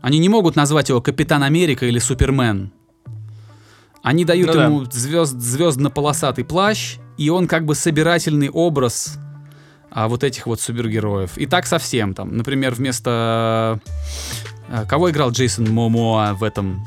они 0.00 0.18
не 0.18 0.28
могут 0.28 0.56
назвать 0.56 0.88
его 0.88 1.00
Капитан 1.00 1.42
Америка 1.42 1.86
или 1.86 1.98
Супермен. 1.98 2.72
Они 4.02 4.24
дают 4.24 4.48
Ну 4.48 4.52
да. 4.54 4.64
ему 4.64 4.84
звезд, 4.90 5.36
звездно-полосатый 5.38 6.44
плащ, 6.44 6.96
и 7.16 7.30
он 7.30 7.46
как 7.46 7.64
бы 7.64 7.76
собирательный 7.76 8.50
образ 8.50 9.16
а, 9.92 10.08
вот 10.08 10.24
этих 10.24 10.46
вот 10.46 10.60
супергероев. 10.60 11.38
И 11.38 11.46
так 11.46 11.66
совсем 11.66 12.14
там. 12.14 12.36
Например, 12.36 12.74
вместо... 12.74 13.78
а, 14.68 14.84
Кого 14.88 15.10
играл 15.12 15.30
Джейсон 15.30 15.70
Момоа 15.70 16.34
в 16.34 16.42
этом? 16.42 16.84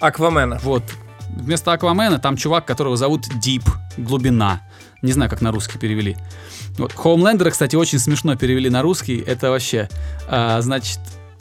Аквамена. 0.00 0.58
Вот. 0.62 0.82
Вместо 1.30 1.72
Аквамена 1.72 2.18
там 2.18 2.36
чувак, 2.36 2.66
которого 2.66 2.96
зовут 2.96 3.26
Дип, 3.40 3.64
глубина. 3.96 4.62
Не 5.02 5.12
знаю, 5.12 5.30
как 5.30 5.40
на 5.40 5.52
русский 5.52 5.78
перевели. 5.78 6.16
Вот. 6.78 6.92
Хоумлендера, 6.92 7.50
кстати, 7.50 7.76
очень 7.76 7.98
смешно 7.98 8.36
перевели 8.36 8.70
на 8.70 8.82
русский. 8.82 9.18
Это 9.18 9.50
вообще, 9.50 9.88
а, 10.28 10.60
значит, 10.60 10.98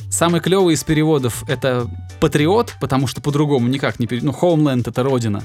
самый 0.09 0.41
клевый 0.41 0.75
из 0.75 0.83
переводов 0.83 1.43
это 1.47 1.87
Патриот, 2.19 2.75
потому 2.79 3.07
что 3.07 3.21
по-другому 3.21 3.67
никак 3.67 3.99
не 3.99 4.07
перевели. 4.07 4.27
Ну, 4.27 4.33
Хоумленд 4.33 4.87
это 4.87 5.03
родина. 5.03 5.43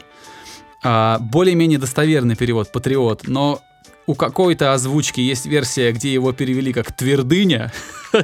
А, 0.83 1.19
более-менее 1.19 1.79
достоверный 1.79 2.37
перевод 2.37 2.73
Патриот, 2.73 3.29
но 3.29 3.61
у 4.07 4.14
какой-то 4.14 4.73
озвучки 4.73 5.21
есть 5.21 5.47
версия, 5.47 5.93
где 5.93 6.12
его 6.12 6.33
перевели 6.33 6.73
как 6.73 6.93
Твердыня. 6.93 7.73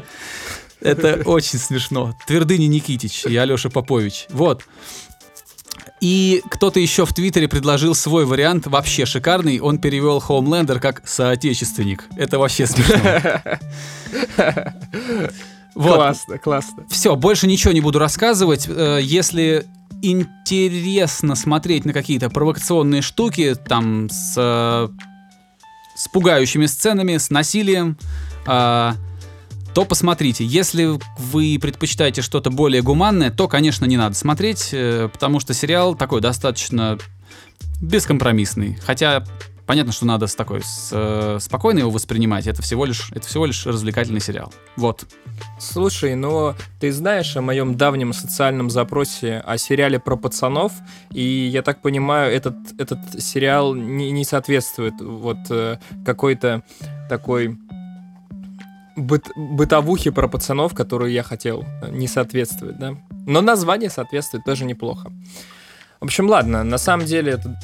Это 0.87 1.23
очень 1.25 1.59
смешно. 1.59 2.15
Твердыня 2.27 2.67
Никитич 2.67 3.25
и 3.27 3.37
Алеша 3.37 3.71
Попович. 3.71 4.27
Вот. 4.31 4.65
И 6.01 6.43
кто-то 6.51 6.79
еще 6.79 7.07
в 7.07 7.15
Твиттере 7.15 7.49
предложил 7.49 7.95
свой 7.95 8.27
вариант, 8.27 8.67
вообще 8.67 9.07
шикарный. 9.07 9.61
Он 9.61 9.79
перевел 9.79 10.21
Хоумлендер 10.21 10.79
как 10.79 11.07
соотечественник. 11.09 12.05
Это 12.17 12.39
вообще 12.39 12.67
смешно. 12.67 13.41
Вот. 15.75 15.97
Классно, 15.97 16.39
классно. 16.39 16.85
Все, 16.89 17.15
больше 17.17 17.47
ничего 17.47 17.71
не 17.75 17.83
буду 17.83 17.99
рассказывать. 17.99 18.67
Э, 18.67 18.99
Если 19.03 19.67
интересно 20.01 21.35
смотреть 21.35 21.85
на 21.85 21.93
какие-то 21.93 22.31
провокационные 22.31 23.03
штуки, 23.03 23.55
там 23.55 24.09
с, 24.09 24.35
э, 24.39 24.89
с 25.97 26.09
пугающими 26.09 26.65
сценами, 26.65 27.19
с 27.19 27.29
насилием, 27.29 27.99
э, 28.47 28.93
то 29.77 29.85
посмотрите. 29.85 30.43
Если 30.43 30.99
вы 31.19 31.59
предпочитаете 31.61 32.23
что-то 32.23 32.49
более 32.49 32.81
гуманное, 32.81 33.31
то, 33.31 33.47
конечно, 33.47 33.85
не 33.85 33.99
надо 33.99 34.15
смотреть, 34.15 34.71
э, 34.73 35.11
потому 35.13 35.39
что 35.39 35.53
сериал 35.53 35.95
такой 35.95 36.23
достаточно 36.23 36.97
бескомпромиссный. 37.83 38.79
Хотя 38.83 39.23
понятно, 39.67 39.93
что 39.93 40.07
надо 40.07 40.29
с 40.29 40.35
такой 40.35 40.63
с, 40.63 40.89
э, 40.93 41.37
спокойно 41.43 41.81
его 41.81 41.91
воспринимать. 41.91 42.47
Это 42.47 42.63
всего 42.63 42.87
лишь 42.87 43.11
это 43.13 43.29
всего 43.29 43.45
лишь 43.45 43.67
развлекательный 43.67 44.23
сериал. 44.23 44.51
Вот. 44.79 45.05
Слушай, 45.61 46.15
ну 46.15 46.55
ты 46.81 46.91
знаешь 46.91 47.37
о 47.37 47.43
моем 47.43 47.77
давнем 47.77 48.15
социальном 48.15 48.71
запросе 48.71 49.43
о 49.45 49.59
сериале 49.59 49.99
про 49.99 50.17
пацанов, 50.17 50.73
и 51.13 51.21
я 51.53 51.61
так 51.61 51.83
понимаю, 51.83 52.35
этот, 52.35 52.57
этот 52.79 53.23
сериал 53.23 53.75
не, 53.75 54.11
не 54.11 54.25
соответствует 54.25 54.95
вот 55.03 55.51
э, 55.51 55.79
какой-то 56.03 56.63
такой 57.11 57.59
быт, 58.97 59.29
бытовухе 59.37 60.11
про 60.13 60.29
пацанов, 60.29 60.75
которую 60.75 61.13
я 61.13 61.23
хотел, 61.23 61.65
э, 61.83 61.91
не 61.91 62.09
соответствует, 62.09 62.79
да? 62.79 62.97
Но 63.27 63.41
название 63.41 63.91
соответствует 63.91 64.45
тоже 64.45 64.65
неплохо. 64.65 65.11
В 66.01 66.05
общем, 66.05 66.29
ладно, 66.29 66.65
на 66.65 66.79
самом 66.79 67.07
деле 67.07 67.33
это 67.33 67.59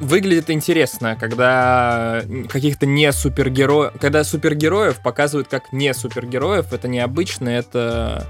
выглядит 0.00 0.50
интересно, 0.50 1.16
когда 1.16 2.22
каких-то 2.48 2.86
не 2.86 3.10
супергероев, 3.12 3.94
когда 4.00 4.24
супергероев 4.24 5.02
показывают 5.02 5.48
как 5.48 5.72
не 5.72 5.94
супергероев, 5.94 6.72
это 6.72 6.88
необычно, 6.88 7.48
это, 7.48 8.26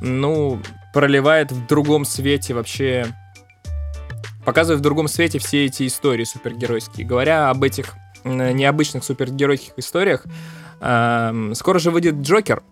ну, 0.00 0.60
проливает 0.92 1.52
в 1.52 1.66
другом 1.66 2.04
свете 2.04 2.54
вообще, 2.54 3.06
показывает 4.44 4.80
в 4.80 4.82
другом 4.82 5.06
свете 5.06 5.38
все 5.38 5.66
эти 5.66 5.86
истории 5.86 6.24
супергеройские. 6.24 7.06
Говоря 7.06 7.50
об 7.50 7.62
этих 7.62 7.94
необычных 8.24 9.04
супергеройских 9.04 9.74
историях, 9.76 10.24
скоро 10.80 11.78
же 11.78 11.90
выйдет 11.90 12.16
Джокер, 12.16 12.62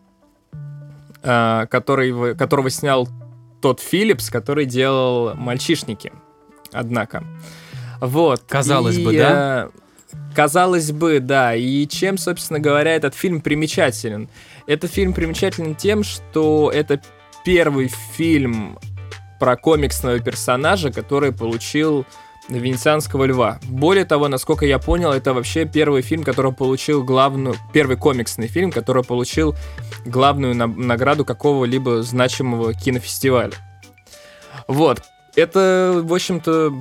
э, 1.23 1.67
который, 1.71 2.35
которого 2.35 2.71
снял 2.71 3.09
тот 3.61 3.81
Филлипс, 3.81 4.31
который 4.31 4.65
делал 4.65 5.35
«Мальчишники», 5.35 6.13
однако. 6.73 7.25
Вот. 8.01 8.43
Казалось 8.49 8.97
И, 8.97 9.05
бы, 9.05 9.17
да? 9.17 9.71
э, 9.73 9.79
Казалось 10.35 10.93
бы, 10.93 11.21
да. 11.21 11.55
И 11.55 11.87
чем, 11.87 12.17
собственно 12.17 12.61
говоря, 12.61 12.95
этот 12.95 13.15
фильм 13.15 13.41
примечателен? 13.41 14.29
Этот 14.67 14.93
фильм 14.93 15.13
примечателен 15.13 15.75
тем, 15.75 16.05
что 16.05 16.71
это 16.73 17.01
первый 17.45 17.91
фильм 18.13 18.79
про 19.41 19.57
комиксного 19.57 20.19
персонажа, 20.21 20.93
который 20.93 21.33
получил 21.33 22.07
Венецианского 22.49 23.25
льва. 23.25 23.59
Более 23.69 24.05
того, 24.05 24.29
насколько 24.29 24.65
я 24.65 24.79
понял, 24.79 25.13
это 25.13 25.35
вообще 25.35 25.65
первый 25.67 26.03
фильм, 26.03 26.25
который 26.25 26.53
получил 26.53 27.05
главную... 27.05 27.57
Первый 27.73 27.97
комиксный 27.97 28.49
фильм, 28.49 28.73
который 28.73 29.05
получил 29.05 29.55
главную 30.07 30.55
на- 30.55 30.67
награду 30.67 31.25
какого-либо 31.25 32.03
значимого 32.03 32.75
кинофестиваля. 32.75 33.55
Вот. 34.67 35.03
Это, 35.37 36.01
в 36.03 36.13
общем-то, 36.13 36.73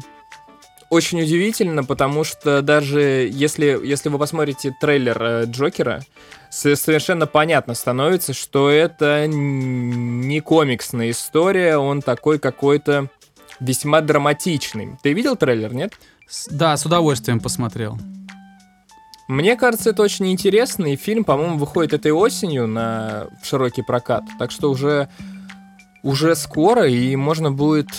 очень 0.89 1.21
удивительно, 1.21 1.83
потому 1.83 2.23
что 2.23 2.61
даже 2.61 3.29
если, 3.31 3.77
если 3.83 4.09
вы 4.09 4.17
посмотрите 4.17 4.73
трейлер 4.79 5.21
э, 5.21 5.45
Джокера, 5.45 6.01
совершенно 6.49 7.27
понятно 7.27 7.73
становится, 7.73 8.33
что 8.33 8.69
это 8.69 9.27
не 9.27 10.39
комиксная 10.39 11.11
история, 11.11 11.77
он 11.77 12.01
такой 12.01 12.39
какой-то 12.39 13.09
весьма 13.59 14.01
драматичный. 14.01 14.97
Ты 15.03 15.13
видел 15.13 15.35
трейлер, 15.35 15.73
нет? 15.73 15.93
С- 16.27 16.47
Да, 16.49 16.75
с 16.77 16.85
удовольствием 16.85 17.39
посмотрел. 17.39 17.97
Мне 19.27 19.57
кажется, 19.57 19.89
это 19.89 20.03
очень 20.03 20.31
интересно, 20.31 20.85
и 20.85 20.95
фильм, 20.95 21.25
по-моему, 21.25 21.57
выходит 21.57 21.93
этой 21.93 22.11
осенью 22.11 22.65
на 22.67 23.27
в 23.43 23.45
широкий 23.45 23.81
прокат, 23.81 24.23
так 24.39 24.51
что 24.51 24.71
уже 24.71 25.09
уже 26.01 26.35
скоро, 26.35 26.87
и 26.87 27.15
можно 27.17 27.51
будет 27.51 27.89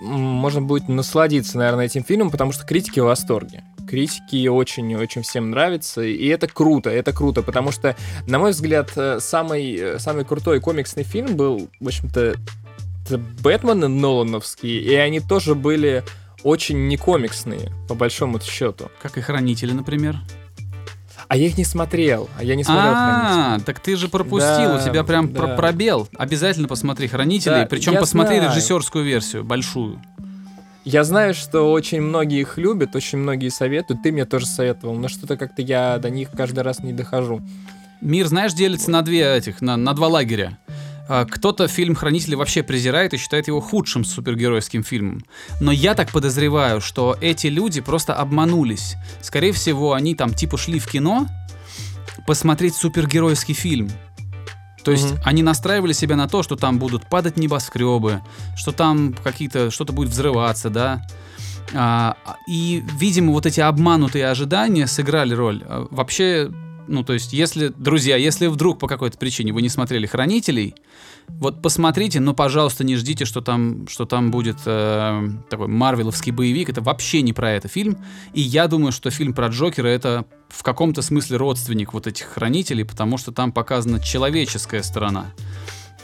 можно 0.00 0.60
будет 0.60 0.88
насладиться, 0.88 1.56
наверное, 1.56 1.86
этим 1.86 2.02
фильмом, 2.04 2.30
потому 2.30 2.52
что 2.52 2.66
критики 2.66 3.00
в 3.00 3.04
восторге. 3.04 3.62
Критики 3.88 4.46
очень-очень 4.48 5.22
всем 5.22 5.50
нравятся, 5.50 6.02
и 6.02 6.26
это 6.26 6.48
круто, 6.48 6.90
это 6.90 7.12
круто, 7.12 7.42
потому 7.42 7.70
что, 7.70 7.94
на 8.26 8.38
мой 8.40 8.50
взгляд, 8.50 8.90
э, 8.96 9.20
самый, 9.20 9.74
э, 9.76 9.98
самый 10.00 10.24
крутой 10.24 10.60
комиксный 10.60 11.04
фильм 11.04 11.36
был, 11.36 11.70
в 11.80 11.86
общем-то, 11.86 12.34
это 13.06 13.18
Бэтмен 13.18 14.00
Нолановский, 14.00 14.78
и 14.78 14.94
они 14.94 15.20
тоже 15.20 15.54
были 15.54 16.04
очень 16.42 16.88
не 16.88 16.96
комиксные, 16.96 17.70
по 17.88 17.94
большому 17.94 18.40
счету. 18.40 18.90
Как 19.02 19.16
и 19.18 19.20
хранители, 19.20 19.72
например. 19.72 20.16
А 21.28 21.36
я 21.36 21.46
их 21.46 21.58
не 21.58 21.64
смотрел, 21.64 22.28
а 22.38 22.44
я 22.44 22.54
не 22.54 22.62
смотрел. 22.62 22.92
А, 22.94 23.58
так 23.66 23.80
ты 23.80 23.96
же 23.96 24.08
пропустил, 24.08 24.68
Да, 24.68 24.76
у 24.76 24.84
тебя 24.84 25.02
прям 25.02 25.32
да. 25.32 25.40
про- 25.40 25.56
пробел. 25.56 26.08
Обязательно 26.16 26.68
посмотри 26.68 27.08
хранителей, 27.08 27.62
Да, 27.62 27.66
причем 27.66 27.94
посмотри 27.96 28.36
знаю. 28.38 28.52
режиссерскую 28.52 29.04
версию, 29.04 29.42
большую. 29.42 30.00
Я 30.84 31.02
знаю, 31.02 31.34
что 31.34 31.72
очень 31.72 32.00
многие 32.00 32.40
их 32.42 32.58
любят, 32.58 32.94
очень 32.94 33.18
многие 33.18 33.48
советуют. 33.48 34.04
Ты 34.04 34.12
мне 34.12 34.24
тоже 34.24 34.46
советовал, 34.46 34.94
но 34.94 35.08
что-то 35.08 35.36
как-то 35.36 35.62
я 35.62 35.98
до 35.98 36.10
них 36.10 36.30
каждый 36.30 36.60
раз 36.60 36.78
не 36.78 36.92
дохожу. 36.92 37.40
Мир, 38.00 38.26
знаешь, 38.28 38.52
делится 38.52 38.92
на 38.92 39.02
две 39.02 39.22
этих, 39.36 39.60
на, 39.60 39.76
на 39.76 39.94
два 39.94 40.06
лагеря. 40.06 40.58
А, 41.08 41.24
Кто-то 41.24 41.68
фильм 41.68 41.94
«Хранители» 41.94 42.34
вообще 42.34 42.62
презирает 42.62 43.14
и 43.14 43.16
считает 43.16 43.46
его 43.48 43.60
худшим 43.60 44.04
супергеройским 44.04 44.82
фильмом. 44.82 45.22
Но 45.60 45.72
я 45.72 45.94
так 45.94 46.10
подозреваю, 46.10 46.80
что 46.80 47.16
эти 47.20 47.46
люди 47.48 47.80
просто 47.80 48.14
обманулись. 48.14 48.96
Скорее 49.22 49.52
всего, 49.52 49.92
они 49.92 50.14
там 50.14 50.34
типа 50.34 50.56
шли 50.58 50.78
в 50.78 50.86
кино 50.88 51.26
посмотреть 52.26 52.74
супергеройский 52.74 53.54
фильм. 53.54 53.90
То 54.82 54.92
есть 54.92 55.12
Мгм. 55.12 55.20
они 55.24 55.42
настраивали 55.42 55.92
себя 55.92 56.14
на 56.16 56.28
то, 56.28 56.42
что 56.44 56.54
там 56.56 56.78
будут 56.78 57.08
падать 57.08 57.36
небоскребы, 57.36 58.20
что 58.56 58.70
там 58.72 59.14
какие-то 59.14 59.70
что-то 59.70 59.92
будет 59.92 60.10
взрываться, 60.10 60.70
да. 60.70 61.04
А, 61.74 62.16
и, 62.48 62.84
видимо, 63.00 63.32
вот 63.32 63.46
эти 63.46 63.58
обманутые 63.60 64.28
ожидания 64.28 64.86
сыграли 64.86 65.34
роль. 65.34 65.64
А, 65.66 65.86
Вообще, 65.90 66.50
ну, 66.88 67.04
то 67.04 67.12
есть, 67.12 67.32
если, 67.32 67.68
друзья, 67.68 68.16
если 68.16 68.46
вдруг 68.46 68.78
по 68.78 68.88
какой-то 68.88 69.18
причине 69.18 69.52
вы 69.52 69.62
не 69.62 69.68
смотрели 69.68 70.06
«Хранителей», 70.06 70.74
вот 71.28 71.60
посмотрите, 71.60 72.20
но, 72.20 72.34
пожалуйста, 72.34 72.84
не 72.84 72.96
ждите, 72.96 73.24
что 73.24 73.40
там, 73.40 73.88
что 73.88 74.06
там 74.06 74.30
будет 74.30 74.58
э, 74.64 75.28
такой 75.50 75.66
марвеловский 75.66 76.32
боевик. 76.32 76.68
Это 76.68 76.80
вообще 76.80 77.22
не 77.22 77.32
про 77.32 77.50
это 77.50 77.68
фильм. 77.68 77.98
И 78.32 78.40
я 78.40 78.68
думаю, 78.68 78.92
что 78.92 79.10
фильм 79.10 79.34
про 79.34 79.48
Джокера 79.48 79.88
это 79.88 80.24
в 80.48 80.62
каком-то 80.62 81.02
смысле 81.02 81.36
родственник 81.36 81.92
вот 81.92 82.06
этих 82.06 82.26
«Хранителей», 82.26 82.84
потому 82.84 83.18
что 83.18 83.32
там 83.32 83.52
показана 83.52 84.00
человеческая 84.00 84.82
сторона, 84.82 85.26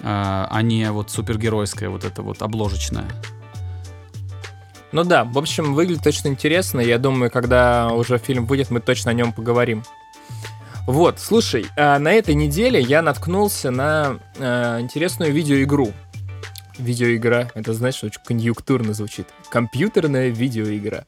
э, 0.01 0.03
а 0.03 0.61
не 0.63 0.91
вот 0.91 1.11
супергеройская, 1.11 1.89
вот 1.89 2.05
эта 2.05 2.23
вот 2.23 2.43
обложечная. 2.43 3.09
Ну 4.93 5.05
да, 5.05 5.25
в 5.25 5.39
общем, 5.39 5.73
выглядит 5.73 6.05
точно 6.05 6.29
интересно. 6.29 6.81
Я 6.81 6.99
думаю, 6.99 7.31
когда 7.31 7.89
уже 7.89 8.19
фильм 8.19 8.45
выйдет, 8.45 8.71
мы 8.71 8.81
точно 8.81 9.13
о 9.13 9.15
нем 9.15 9.33
поговорим. 9.33 9.85
Вот, 10.87 11.21
слушай, 11.21 11.67
а 11.77 11.99
на 12.01 12.13
этой 12.13 12.35
неделе 12.35 12.81
я 12.81 13.03
наткнулся 13.03 13.71
на 13.71 14.19
а, 14.39 14.81
интересную 14.81 15.33
видеоигру. 15.33 15.93
Видеоигра, 16.77 17.53
это 17.55 17.73
значит, 17.73 18.03
очень 18.03 18.21
конъюнктурно 18.25 18.93
звучит. 18.93 19.29
Компьютерная 19.49 20.29
видеоигра. 20.29 21.07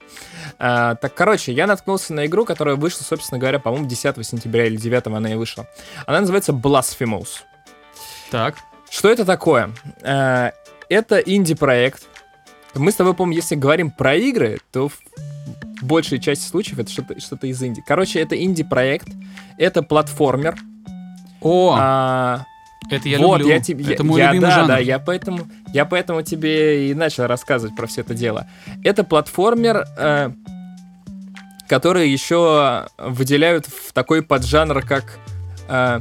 А, 0.61 0.95
так, 0.95 1.15
короче, 1.15 1.53
я 1.53 1.67
наткнулся 1.67 2.15
на 2.15 2.27
игру, 2.27 2.45
которая 2.45 2.77
вышла, 2.77 3.03
собственно 3.03 3.41
говоря, 3.41 3.59
по-моему, 3.59 3.89
10 3.89 4.25
сентября 4.25 4.67
или 4.67 4.77
9 4.77 5.07
она 5.09 5.33
и 5.33 5.35
вышла. 5.35 5.67
Она 6.07 6.21
называется 6.21 6.53
Blasphemous. 6.53 7.41
Так. 8.31 8.57
Что 8.89 9.09
это 9.09 9.25
такое? 9.25 9.71
А, 10.03 10.53
это 10.89 11.19
инди-проект. 11.19 12.05
Мы 12.75 12.93
с 12.93 12.95
тобой, 12.95 13.15
помню, 13.15 13.37
если 13.37 13.57
говорим 13.57 13.91
про 13.91 14.15
игры, 14.15 14.61
то 14.71 14.89
в 15.85 15.87
большей 15.87 16.19
части 16.19 16.47
случаев 16.49 16.79
это 16.79 16.91
что-то 16.91 17.21
что 17.21 17.37
из 17.47 17.63
инди. 17.63 17.83
Короче, 17.87 18.19
это 18.21 18.43
инди-проект, 18.43 19.09
это 19.59 19.83
платформер. 19.83 20.57
О, 21.43 21.77
А, 21.79 22.45
это 22.91 23.07
я 23.09 23.19
вот, 23.19 23.39
люблю. 23.41 23.53
я 23.55 23.61
тебе, 23.61 23.93
это 23.93 24.03
мой 24.03 24.19
я, 24.21 24.29
любимый 24.29 24.47
да, 24.49 24.55
жанр. 24.57 24.69
да, 24.69 24.79
я 24.79 24.99
поэтому, 24.99 25.47
я 25.75 25.85
поэтому 25.85 26.23
тебе 26.23 26.91
и 26.91 26.95
начал 26.95 27.27
рассказывать 27.27 27.77
про 27.77 27.87
все 27.87 28.01
это 28.01 28.15
дело. 28.15 28.47
Это 28.83 29.05
платформер, 29.05 29.85
э, 29.99 30.31
который 31.69 32.09
еще 32.11 32.87
выделяют 32.97 33.67
в 33.67 33.93
такой 33.93 34.23
поджанр, 34.23 34.81
как 34.83 35.19
э, 35.69 36.01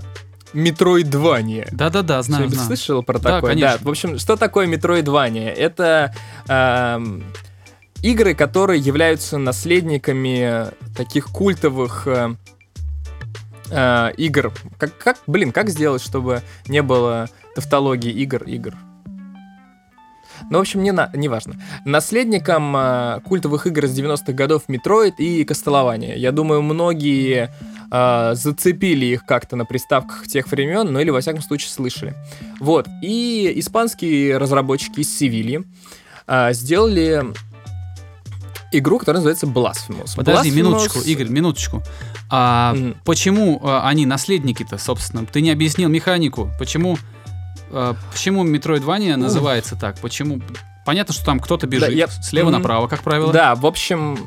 Метроидвания. 0.54 1.68
Да-да-да, 1.72 2.22
знаю, 2.22 2.44
Что-нибудь 2.44 2.56
знаю. 2.64 2.68
слышал 2.78 3.04
про 3.04 3.20
Да, 3.20 3.36
такое? 3.36 3.52
конечно. 3.52 3.80
в 3.82 3.90
общем, 3.90 4.18
что 4.20 4.38
такое 4.38 4.66
Метроидвания? 4.68 5.50
Это 5.52 6.14
эм, 6.48 7.24
игры, 8.04 8.36
которые 8.36 8.80
являются 8.80 9.40
наследниками 9.40 10.68
таких 10.96 11.30
культовых 11.30 12.06
э, 12.06 12.36
э, 13.72 14.12
игр. 14.18 14.54
Как, 14.78 14.96
как, 14.98 15.18
блин, 15.26 15.52
как 15.52 15.70
сделать, 15.70 16.04
чтобы 16.04 16.44
не 16.68 16.84
было 16.84 17.30
тавтологии 17.56 18.12
игр, 18.12 18.44
игр? 18.44 18.76
Ну, 20.50 20.58
в 20.58 20.62
общем, 20.62 20.84
не, 20.84 20.92
на, 20.92 21.10
не 21.14 21.30
важно. 21.30 21.56
Наследником 21.86 22.76
э, 22.76 23.22
культовых 23.24 23.68
игр 23.68 23.86
из 23.86 23.98
90-х 23.98 24.34
годов 24.34 24.64
Metroid 24.68 25.14
и 25.18 25.46
Кастелования. 25.46 26.16
Я 26.16 26.34
думаю, 26.34 26.62
многие 26.62 27.50
э, 27.90 28.36
зацепили 28.36 29.06
их 29.06 29.26
как-то 29.26 29.56
на 29.56 29.64
приставках 29.64 30.28
тех 30.28 30.52
времен, 30.52 30.92
ну 30.92 31.00
или, 31.00 31.10
во 31.10 31.22
всяком 31.22 31.42
случае, 31.42 31.70
слышали. 31.70 32.16
Вот. 32.60 32.88
И 33.02 33.54
испанские 33.56 34.38
разработчики 34.38 35.00
из 35.00 35.18
Севильи 35.18 35.64
э, 36.28 36.52
сделали 36.52 37.24
игру, 38.80 39.00
которая 39.00 39.20
называется 39.24 39.46
Blasphemous. 39.48 40.16
Подожди, 40.16 40.50
Blasphemous- 40.50 40.54
минуточку, 40.56 41.00
Игорь, 41.02 41.28
минуточку. 41.30 41.84
А 42.30 42.74
Мгм. 42.74 42.96
почему 43.06 43.60
а, 43.64 43.88
они 43.88 44.06
наследники-то, 44.06 44.78
собственно? 44.78 45.26
Ты 45.26 45.42
не 45.42 45.52
объяснил 45.52 45.90
механику. 45.90 46.50
Почему, 46.60 46.98
а, 47.72 47.96
почему 48.12 48.46
Metroidvania 48.46 49.16
называется 49.16 49.76
так? 49.76 49.98
Почему? 50.00 50.42
Понятно, 50.86 51.14
что 51.14 51.26
там 51.26 51.40
кто-то 51.40 51.66
бежит 51.68 51.92
я- 51.92 52.08
слева 52.08 52.50
Мгм. 52.50 52.58
направо, 52.62 52.88
как 52.88 53.04
правило. 53.04 53.32
Да, 53.32 53.56
в 53.56 53.66
общем, 53.66 54.18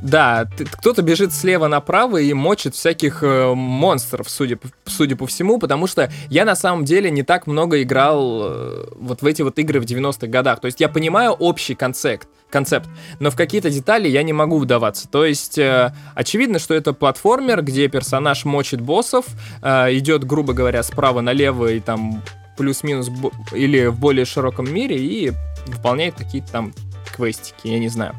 да, 0.00 0.46
кто-то 0.72 1.02
бежит 1.02 1.32
слева 1.32 1.66
направо 1.66 2.18
и 2.18 2.32
мочит 2.34 2.74
всяких 2.74 3.22
э, 3.22 3.52
монстров, 3.54 4.28
судя, 4.30 4.56
по- 4.58 4.68
судя 4.86 5.16
по 5.16 5.26
всему, 5.26 5.58
потому 5.58 5.86
что 5.86 6.12
я 6.28 6.44
на 6.44 6.54
самом 6.54 6.84
деле 6.84 7.10
не 7.10 7.22
так 7.22 7.46
много 7.46 7.82
играл 7.82 8.42
э, 8.44 8.84
вот 8.96 9.22
в 9.22 9.26
эти 9.26 9.42
вот 9.42 9.58
игры 9.58 9.80
в 9.80 9.84
90-х 9.86 10.26
годах. 10.28 10.60
То 10.60 10.66
есть 10.66 10.78
я 10.80 10.88
понимаю 10.88 11.32
общий 11.32 11.74
концепт, 11.74 12.28
концепт, 12.54 12.88
но 13.18 13.32
в 13.32 13.36
какие-то 13.36 13.68
детали 13.68 14.08
я 14.08 14.22
не 14.22 14.32
могу 14.32 14.58
вдаваться. 14.58 15.08
То 15.08 15.26
есть 15.26 15.58
э, 15.58 15.92
очевидно, 16.14 16.60
что 16.60 16.72
это 16.72 16.92
платформер, 16.92 17.62
где 17.62 17.88
персонаж 17.88 18.44
мочит 18.44 18.80
боссов, 18.80 19.26
э, 19.60 19.96
идет, 19.96 20.22
грубо 20.22 20.52
говоря, 20.52 20.84
справа 20.84 21.20
налево 21.20 21.72
и 21.72 21.80
там 21.80 22.22
плюс-минус 22.56 23.10
или 23.52 23.86
в 23.86 23.98
более 23.98 24.24
широком 24.24 24.72
мире 24.72 24.96
и 24.96 25.32
выполняет 25.66 26.14
какие-то 26.14 26.52
там 26.52 26.72
квестики, 27.12 27.66
я 27.66 27.80
не 27.80 27.88
знаю. 27.88 28.14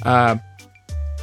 А, 0.00 0.38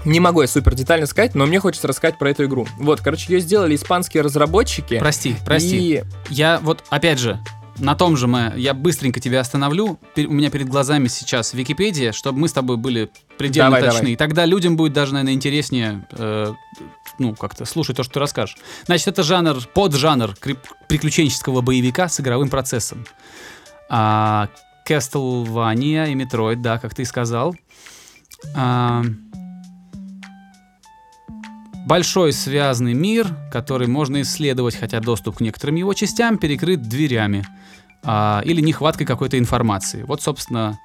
не 0.06 0.20
могу 0.20 0.42
я 0.42 0.48
супер 0.48 0.76
детально 0.76 1.08
сказать, 1.08 1.34
но 1.34 1.48
мне 1.48 1.60
хочется 1.60 1.88
рассказать 1.88 2.20
про 2.20 2.30
эту 2.30 2.46
игру. 2.46 2.68
Вот, 2.78 3.02
короче, 3.02 3.34
ее 3.34 3.40
сделали 3.40 3.76
испанские 3.76 4.22
разработчики. 4.22 5.00
Прости, 5.00 5.36
прости. 5.44 5.78
И 5.78 6.04
Я 6.30 6.60
вот, 6.62 6.84
опять 6.90 7.18
же, 7.18 7.40
на 7.80 7.96
том 7.96 8.16
же 8.18 8.28
мы, 8.28 8.54
я 8.56 8.74
быстренько 8.74 9.20
тебя 9.20 9.40
остановлю. 9.40 10.00
Пер- 10.16 10.28
У 10.28 10.34
меня 10.34 10.50
перед 10.50 10.70
глазами 10.70 11.08
сейчас 11.08 11.54
Википедия, 11.54 12.12
чтобы 12.12 12.40
мы 12.40 12.48
с 12.48 12.54
тобой 12.54 12.78
были 12.78 13.10
предельно 13.38 13.70
Давай, 13.72 13.82
точны. 13.82 13.98
давай. 14.00 14.12
И 14.14 14.16
тогда 14.16 14.46
людям 14.46 14.78
будет 14.78 14.94
даже, 14.94 15.14
наверное, 15.14 15.34
интереснее, 15.34 16.08
э, 16.12 16.54
ну, 17.20 17.36
как-то 17.36 17.66
слушать 17.66 17.98
то, 17.98 18.04
что 18.04 18.14
ты 18.14 18.20
расскажешь. 18.20 18.58
Значит, 18.86 19.08
это 19.08 19.24
жанр, 19.24 19.60
поджанр 19.74 20.36
приключенческого 20.88 21.62
боевика 21.62 22.08
с 22.10 22.20
игровым 22.20 22.50
процессом. 22.50 23.06
А, 23.90 24.50
Castlevania 24.88 26.12
и 26.12 26.16
Metroid, 26.16 26.58
да, 26.58 26.78
как 26.78 26.94
ты 26.94 27.02
и 27.02 27.06
сказал. 27.06 27.56
А, 28.56 29.04
Большой 31.86 32.32
связанный 32.32 32.94
мир, 32.94 33.28
который 33.52 33.88
можно 33.88 34.22
исследовать, 34.22 34.76
хотя 34.76 35.02
доступ 35.02 35.38
к 35.38 35.42
некоторым 35.42 35.76
его 35.76 35.94
частям 35.94 36.38
перекрыт 36.38 36.82
дверями 36.82 37.46
а, 38.04 38.42
или 38.46 38.62
нехваткой 38.62 39.06
какой-то 39.06 39.38
информации. 39.38 40.04
Вот, 40.04 40.22
собственно, 40.22 40.80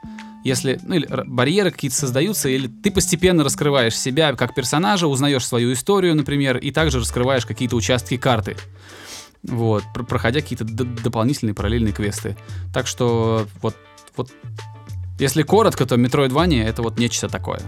если 0.44 0.80
ну, 0.82 0.96
или 0.96 1.06
барьеры 1.26 1.70
какие-то 1.70 1.96
создаются, 1.96 2.48
или 2.48 2.66
ты 2.66 2.90
постепенно 2.90 3.44
раскрываешь 3.44 3.96
себя 3.96 4.32
как 4.34 4.54
персонажа, 4.54 5.06
узнаешь 5.06 5.46
свою 5.46 5.72
историю, 5.72 6.16
например, 6.16 6.56
и 6.58 6.72
также 6.72 6.98
раскрываешь 6.98 7.46
какие-то 7.46 7.76
участки 7.76 8.16
карты. 8.16 8.56
Вот, 9.44 9.84
пр- 9.94 10.04
проходя 10.04 10.40
какие-то 10.40 10.64
дополнительные 10.64 11.54
параллельные 11.54 11.92
квесты. 11.92 12.36
Так 12.74 12.88
что 12.88 13.46
вот, 13.62 13.76
вот, 14.16 14.32
если 15.20 15.42
коротко, 15.42 15.86
то 15.86 15.94
Metroidvania 15.94 16.64
это 16.64 16.82
вот 16.82 16.98
нечто 16.98 17.28
такое. 17.28 17.60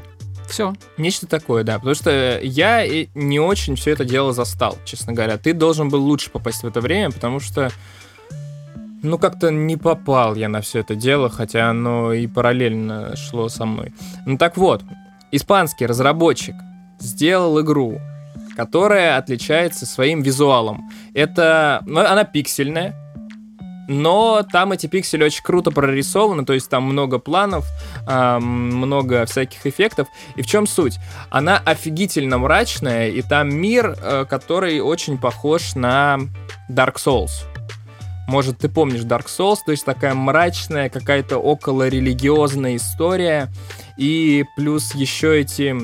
Все. 0.50 0.74
нечто 0.96 1.26
такое, 1.26 1.64
да. 1.64 1.78
Потому 1.78 1.94
что 1.94 2.40
я 2.42 2.86
не 3.14 3.40
очень 3.40 3.76
все 3.76 3.92
это 3.92 4.04
дело 4.04 4.32
застал, 4.32 4.76
честно 4.84 5.12
говоря. 5.12 5.38
Ты 5.38 5.52
должен 5.52 5.88
был 5.88 6.02
лучше 6.04 6.30
попасть 6.30 6.62
в 6.62 6.66
это 6.66 6.80
время, 6.80 7.10
потому 7.10 7.40
что 7.40 7.70
ну, 9.02 9.18
как-то 9.18 9.50
не 9.50 9.76
попал 9.76 10.34
я 10.34 10.48
на 10.48 10.60
все 10.60 10.80
это 10.80 10.94
дело, 10.94 11.30
хотя 11.30 11.70
оно 11.70 12.12
и 12.12 12.26
параллельно 12.26 13.16
шло 13.16 13.48
со 13.48 13.64
мной. 13.64 13.94
Ну 14.26 14.36
так 14.36 14.56
вот, 14.56 14.82
испанский 15.30 15.86
разработчик 15.86 16.54
сделал 16.98 17.60
игру, 17.60 17.98
которая 18.56 19.16
отличается 19.16 19.86
своим 19.86 20.22
визуалом. 20.22 20.90
Это, 21.14 21.82
ну, 21.86 22.00
она 22.00 22.24
пиксельная, 22.24 22.94
но 23.90 24.44
там 24.52 24.70
эти 24.70 24.86
пиксели 24.86 25.24
очень 25.24 25.42
круто 25.42 25.72
прорисованы, 25.72 26.44
то 26.44 26.52
есть 26.52 26.70
там 26.70 26.84
много 26.84 27.18
планов, 27.18 27.66
много 28.06 29.26
всяких 29.26 29.66
эффектов. 29.66 30.06
И 30.36 30.42
в 30.42 30.46
чем 30.46 30.68
суть? 30.68 30.98
Она 31.28 31.58
офигительно 31.58 32.38
мрачная, 32.38 33.08
и 33.08 33.20
там 33.20 33.52
мир, 33.52 33.96
э, 34.00 34.26
который 34.30 34.78
очень 34.80 35.18
похож 35.18 35.74
на 35.74 36.20
Dark 36.68 36.98
Souls. 37.04 37.32
Может, 38.28 38.58
ты 38.58 38.68
помнишь 38.68 39.00
Dark 39.00 39.26
Souls, 39.26 39.58
то 39.66 39.72
есть 39.72 39.84
такая 39.84 40.14
мрачная, 40.14 40.88
какая-то 40.88 41.38
около 41.38 41.88
религиозная 41.88 42.76
история. 42.76 43.48
И 43.96 44.44
плюс 44.56 44.94
еще 44.94 45.40
эти 45.40 45.74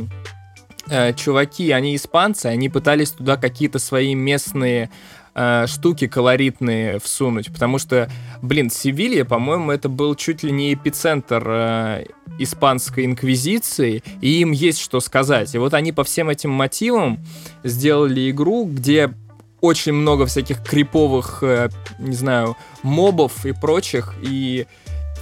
э, 0.88 1.12
чуваки, 1.14 1.72
они 1.72 1.96
испанцы, 1.96 2.46
они 2.46 2.68
пытались 2.68 3.10
туда 3.10 3.36
какие-то 3.36 3.80
свои 3.80 4.14
местные 4.14 4.90
э, 5.36 5.66
штуки 5.68 6.06
колоритные 6.08 6.98
всунуть, 6.98 7.52
потому 7.52 7.78
что, 7.78 8.10
блин, 8.42 8.70
Севилья, 8.70 9.24
по-моему, 9.24 9.70
это 9.70 9.88
был 9.88 10.14
чуть 10.16 10.42
ли 10.42 10.50
не 10.50 10.72
эпицентр 10.74 11.44
э, 11.46 12.04
испанской 12.38 13.04
инквизиции, 13.04 14.02
и 14.20 14.40
им 14.40 14.50
есть 14.50 14.80
что 14.80 14.98
сказать. 15.00 15.54
И 15.54 15.58
вот 15.58 15.74
они 15.74 15.92
по 15.92 16.02
всем 16.04 16.30
этим 16.30 16.50
мотивам 16.50 17.20
сделали 17.62 18.30
игру, 18.30 18.64
где 18.64 19.12
очень 19.60 19.92
много 19.92 20.26
всяких 20.26 20.62
криповых, 20.64 21.42
э, 21.42 21.68
не 21.98 22.14
знаю, 22.16 22.56
мобов 22.82 23.44
и 23.46 23.52
прочих, 23.52 24.14
и 24.22 24.66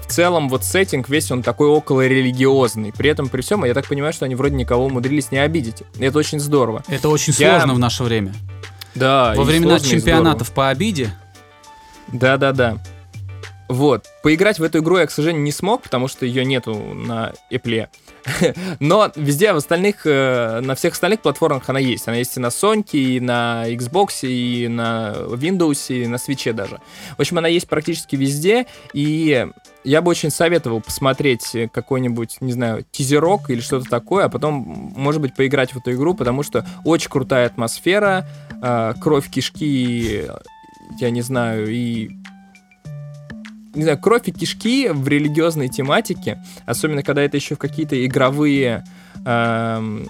в 0.02 0.06
целом 0.06 0.48
вот 0.50 0.64
сеттинг 0.64 1.08
весь 1.08 1.30
он 1.30 1.42
такой 1.42 1.68
около 1.68 2.06
религиозный. 2.06 2.92
При 2.92 3.08
этом, 3.10 3.28
при 3.28 3.40
всем, 3.40 3.64
я 3.64 3.72
так 3.74 3.88
понимаю, 3.88 4.12
что 4.12 4.26
они 4.26 4.34
вроде 4.34 4.54
никого 4.54 4.84
умудрились 4.86 5.30
не 5.32 5.38
обидеть. 5.38 5.82
Это 5.98 6.18
очень 6.18 6.40
здорово. 6.40 6.82
Это 6.88 7.08
очень 7.08 7.32
Я- 7.38 7.58
сложно 7.58 7.74
в 7.74 7.78
наше 7.78 8.04
время. 8.04 8.34
Да, 8.94 9.34
Во 9.34 9.42
времена 9.44 9.80
чемпионатов 9.80 10.52
по 10.52 10.68
обиде 10.68 11.12
Да-да-да. 12.08 12.78
Вот. 13.68 14.06
Поиграть 14.22 14.58
в 14.58 14.62
эту 14.62 14.78
игру 14.78 14.98
я, 14.98 15.06
к 15.06 15.10
сожалению, 15.10 15.42
не 15.42 15.52
смог, 15.52 15.82
потому 15.82 16.06
что 16.06 16.26
ее 16.26 16.44
нету 16.44 16.74
на 16.74 17.32
Apple. 17.50 17.88
Но 18.80 19.10
везде 19.16 19.52
в 19.52 19.56
остальных, 19.56 20.06
э, 20.06 20.60
на 20.60 20.74
всех 20.74 20.94
остальных 20.94 21.20
платформах 21.20 21.68
она 21.68 21.78
есть. 21.78 22.08
Она 22.08 22.16
есть 22.16 22.36
и 22.36 22.40
на 22.40 22.46
Sony, 22.46 22.84
и 22.92 23.20
на 23.20 23.64
Xbox, 23.68 24.26
и 24.26 24.68
на 24.68 25.14
Windows, 25.28 25.94
и 25.94 26.06
на 26.06 26.16
Switch 26.16 26.52
даже. 26.52 26.80
В 27.16 27.20
общем, 27.20 27.38
она 27.38 27.48
есть 27.48 27.68
практически 27.68 28.16
везде, 28.16 28.66
и 28.92 29.46
я 29.84 30.02
бы 30.02 30.10
очень 30.10 30.30
советовал 30.30 30.80
посмотреть 30.80 31.56
какой-нибудь, 31.72 32.38
не 32.40 32.52
знаю, 32.52 32.84
тизерок 32.90 33.50
или 33.50 33.60
что-то 33.60 33.88
такое, 33.88 34.24
а 34.24 34.28
потом, 34.28 34.54
может 34.96 35.20
быть, 35.20 35.34
поиграть 35.34 35.72
в 35.72 35.78
эту 35.78 35.92
игру, 35.92 36.14
потому 36.14 36.42
что 36.42 36.66
очень 36.84 37.10
крутая 37.10 37.46
атмосфера, 37.46 38.26
э, 38.62 38.94
кровь, 39.00 39.28
кишки, 39.30 40.26
я 40.98 41.10
не 41.10 41.22
знаю, 41.22 41.70
и 41.70 42.10
не 43.74 43.82
знаю, 43.82 43.98
кровь 43.98 44.28
и 44.28 44.32
кишки 44.32 44.88
в 44.88 45.06
религиозной 45.08 45.68
тематике, 45.68 46.42
особенно 46.66 47.02
когда 47.02 47.22
это 47.22 47.36
еще 47.36 47.54
в 47.54 47.58
какие-то 47.58 48.04
игровые 48.06 48.84
эм, 49.24 50.06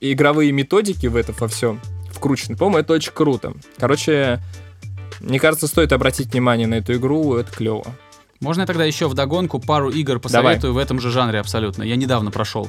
игровые 0.00 0.52
методики 0.52 1.06
в 1.06 1.16
это 1.16 1.32
во 1.32 1.48
все 1.48 1.78
вкручены. 2.10 2.56
По-моему, 2.56 2.78
это 2.78 2.92
очень 2.94 3.12
круто. 3.12 3.54
Короче, 3.78 4.40
мне 5.20 5.38
кажется, 5.38 5.66
стоит 5.66 5.92
обратить 5.92 6.32
внимание 6.32 6.66
на 6.66 6.74
эту 6.74 6.94
игру, 6.94 7.36
это 7.36 7.50
клево. 7.52 7.86
Можно 8.40 8.62
я 8.62 8.66
тогда 8.66 8.84
еще 8.84 9.06
в 9.06 9.14
догонку 9.14 9.60
пару 9.60 9.90
игр 9.90 10.18
посоветую 10.18 10.72
Давай. 10.72 10.74
в 10.74 10.78
этом 10.78 11.00
же 11.00 11.10
жанре 11.10 11.38
абсолютно. 11.38 11.84
Я 11.84 11.94
недавно 11.94 12.32
прошел. 12.32 12.68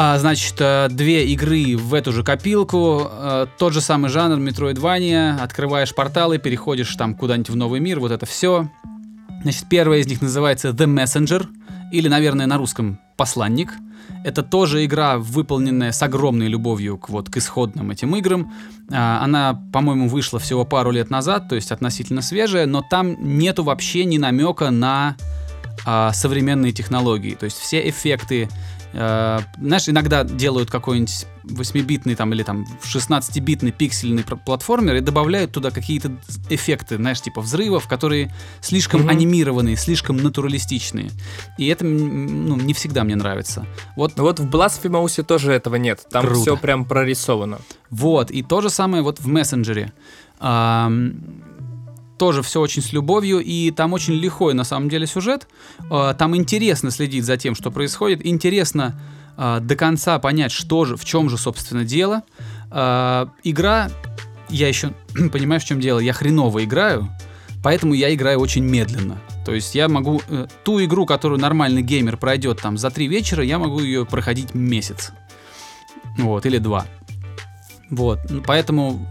А, 0.00 0.16
значит, 0.16 0.54
э, 0.60 0.86
две 0.90 1.26
игры 1.26 1.76
в 1.76 1.92
эту 1.92 2.12
же 2.12 2.22
копилку, 2.22 3.10
э, 3.10 3.46
тот 3.58 3.72
же 3.72 3.80
самый 3.80 4.08
жанр 4.10 4.38
Metroidvania, 4.38 5.40
открываешь 5.40 5.92
порталы, 5.92 6.38
переходишь 6.38 6.94
там 6.94 7.16
куда-нибудь 7.16 7.50
в 7.50 7.56
новый 7.56 7.80
мир, 7.80 7.98
вот 7.98 8.12
это 8.12 8.24
все. 8.24 8.70
Значит, 9.42 9.64
первая 9.68 9.98
из 9.98 10.06
них 10.06 10.22
называется 10.22 10.68
The 10.68 10.86
Messenger, 10.86 11.48
или, 11.90 12.06
наверное, 12.06 12.46
на 12.46 12.58
русском 12.58 13.00
«Посланник». 13.16 13.72
Это 14.24 14.44
тоже 14.44 14.84
игра, 14.84 15.18
выполненная 15.18 15.90
с 15.90 16.00
огромной 16.00 16.46
любовью 16.46 16.96
к, 16.96 17.08
вот, 17.08 17.28
к 17.28 17.36
исходным 17.36 17.90
этим 17.90 18.14
играм. 18.14 18.52
А, 18.92 19.20
она, 19.24 19.60
по-моему, 19.72 20.08
вышла 20.08 20.38
всего 20.38 20.64
пару 20.64 20.92
лет 20.92 21.10
назад, 21.10 21.48
то 21.48 21.56
есть 21.56 21.72
относительно 21.72 22.22
свежая, 22.22 22.66
но 22.66 22.84
там 22.88 23.16
нету 23.18 23.64
вообще 23.64 24.04
ни 24.04 24.16
намека 24.18 24.70
на 24.70 25.16
а, 25.84 26.12
современные 26.12 26.70
технологии. 26.70 27.34
То 27.34 27.46
есть 27.46 27.58
все 27.58 27.88
эффекты, 27.88 28.48
Э, 28.92 29.40
знаешь, 29.60 29.88
иногда 29.88 30.24
делают 30.24 30.70
какой-нибудь 30.70 31.26
8-битный 31.44 32.14
там 32.14 32.32
или 32.32 32.42
там 32.42 32.66
16-битный 32.82 33.72
пиксельный 33.72 34.22
платформер 34.22 34.96
и 34.96 35.00
добавляют 35.00 35.52
туда 35.52 35.70
какие-то 35.70 36.12
эффекты, 36.48 36.96
знаешь, 36.96 37.20
типа 37.20 37.40
взрывов, 37.40 37.88
которые 37.88 38.34
слишком 38.60 39.02
mm-hmm. 39.02 39.10
анимированные, 39.10 39.76
слишком 39.76 40.16
натуралистичные. 40.16 41.10
И 41.58 41.66
это 41.66 41.84
ну, 41.84 42.56
не 42.56 42.74
всегда 42.74 43.04
мне 43.04 43.16
нравится. 43.16 43.66
Вот, 43.96 44.16
ну 44.16 44.22
вот 44.24 44.40
в 44.40 44.48
Blasphemous 44.48 45.22
тоже 45.22 45.52
этого 45.52 45.76
нет. 45.76 46.06
Там 46.10 46.24
Круто. 46.24 46.40
все 46.40 46.56
прям 46.56 46.84
прорисовано. 46.84 47.60
Вот, 47.90 48.30
и 48.30 48.42
то 48.42 48.60
же 48.60 48.70
самое 48.70 49.02
вот 49.02 49.20
в 49.20 49.26
мессенджере 49.26 49.92
тоже 52.18 52.42
все 52.42 52.60
очень 52.60 52.82
с 52.82 52.92
любовью, 52.92 53.38
и 53.38 53.70
там 53.70 53.92
очень 53.92 54.14
лихой 54.14 54.54
на 54.54 54.64
самом 54.64 54.88
деле 54.88 55.06
сюжет. 55.06 55.48
А, 55.90 56.14
там 56.14 56.36
интересно 56.36 56.90
следить 56.90 57.24
за 57.24 57.36
тем, 57.36 57.54
что 57.54 57.70
происходит, 57.70 58.26
интересно 58.26 59.00
а, 59.36 59.60
до 59.60 59.76
конца 59.76 60.18
понять, 60.18 60.52
что 60.52 60.84
же, 60.84 60.96
в 60.96 61.04
чем 61.04 61.30
же, 61.30 61.38
собственно, 61.38 61.84
дело. 61.84 62.22
А, 62.70 63.30
игра, 63.44 63.90
я 64.48 64.68
еще 64.68 64.92
понимаю, 65.32 65.60
в 65.60 65.64
чем 65.64 65.80
дело, 65.80 66.00
я 66.00 66.12
хреново 66.12 66.64
играю, 66.64 67.08
поэтому 67.62 67.94
я 67.94 68.12
играю 68.14 68.40
очень 68.40 68.64
медленно. 68.64 69.18
То 69.46 69.54
есть 69.54 69.74
я 69.74 69.88
могу 69.88 70.20
э, 70.28 70.46
ту 70.62 70.84
игру, 70.84 71.06
которую 71.06 71.40
нормальный 71.40 71.80
геймер 71.80 72.18
пройдет 72.18 72.60
там 72.60 72.76
за 72.76 72.90
три 72.90 73.06
вечера, 73.06 73.42
я 73.42 73.58
могу 73.58 73.80
ее 73.80 74.04
проходить 74.04 74.54
месяц. 74.54 75.12
Вот, 76.18 76.44
или 76.44 76.58
два. 76.58 76.84
Вот, 77.88 78.18
поэтому 78.46 79.06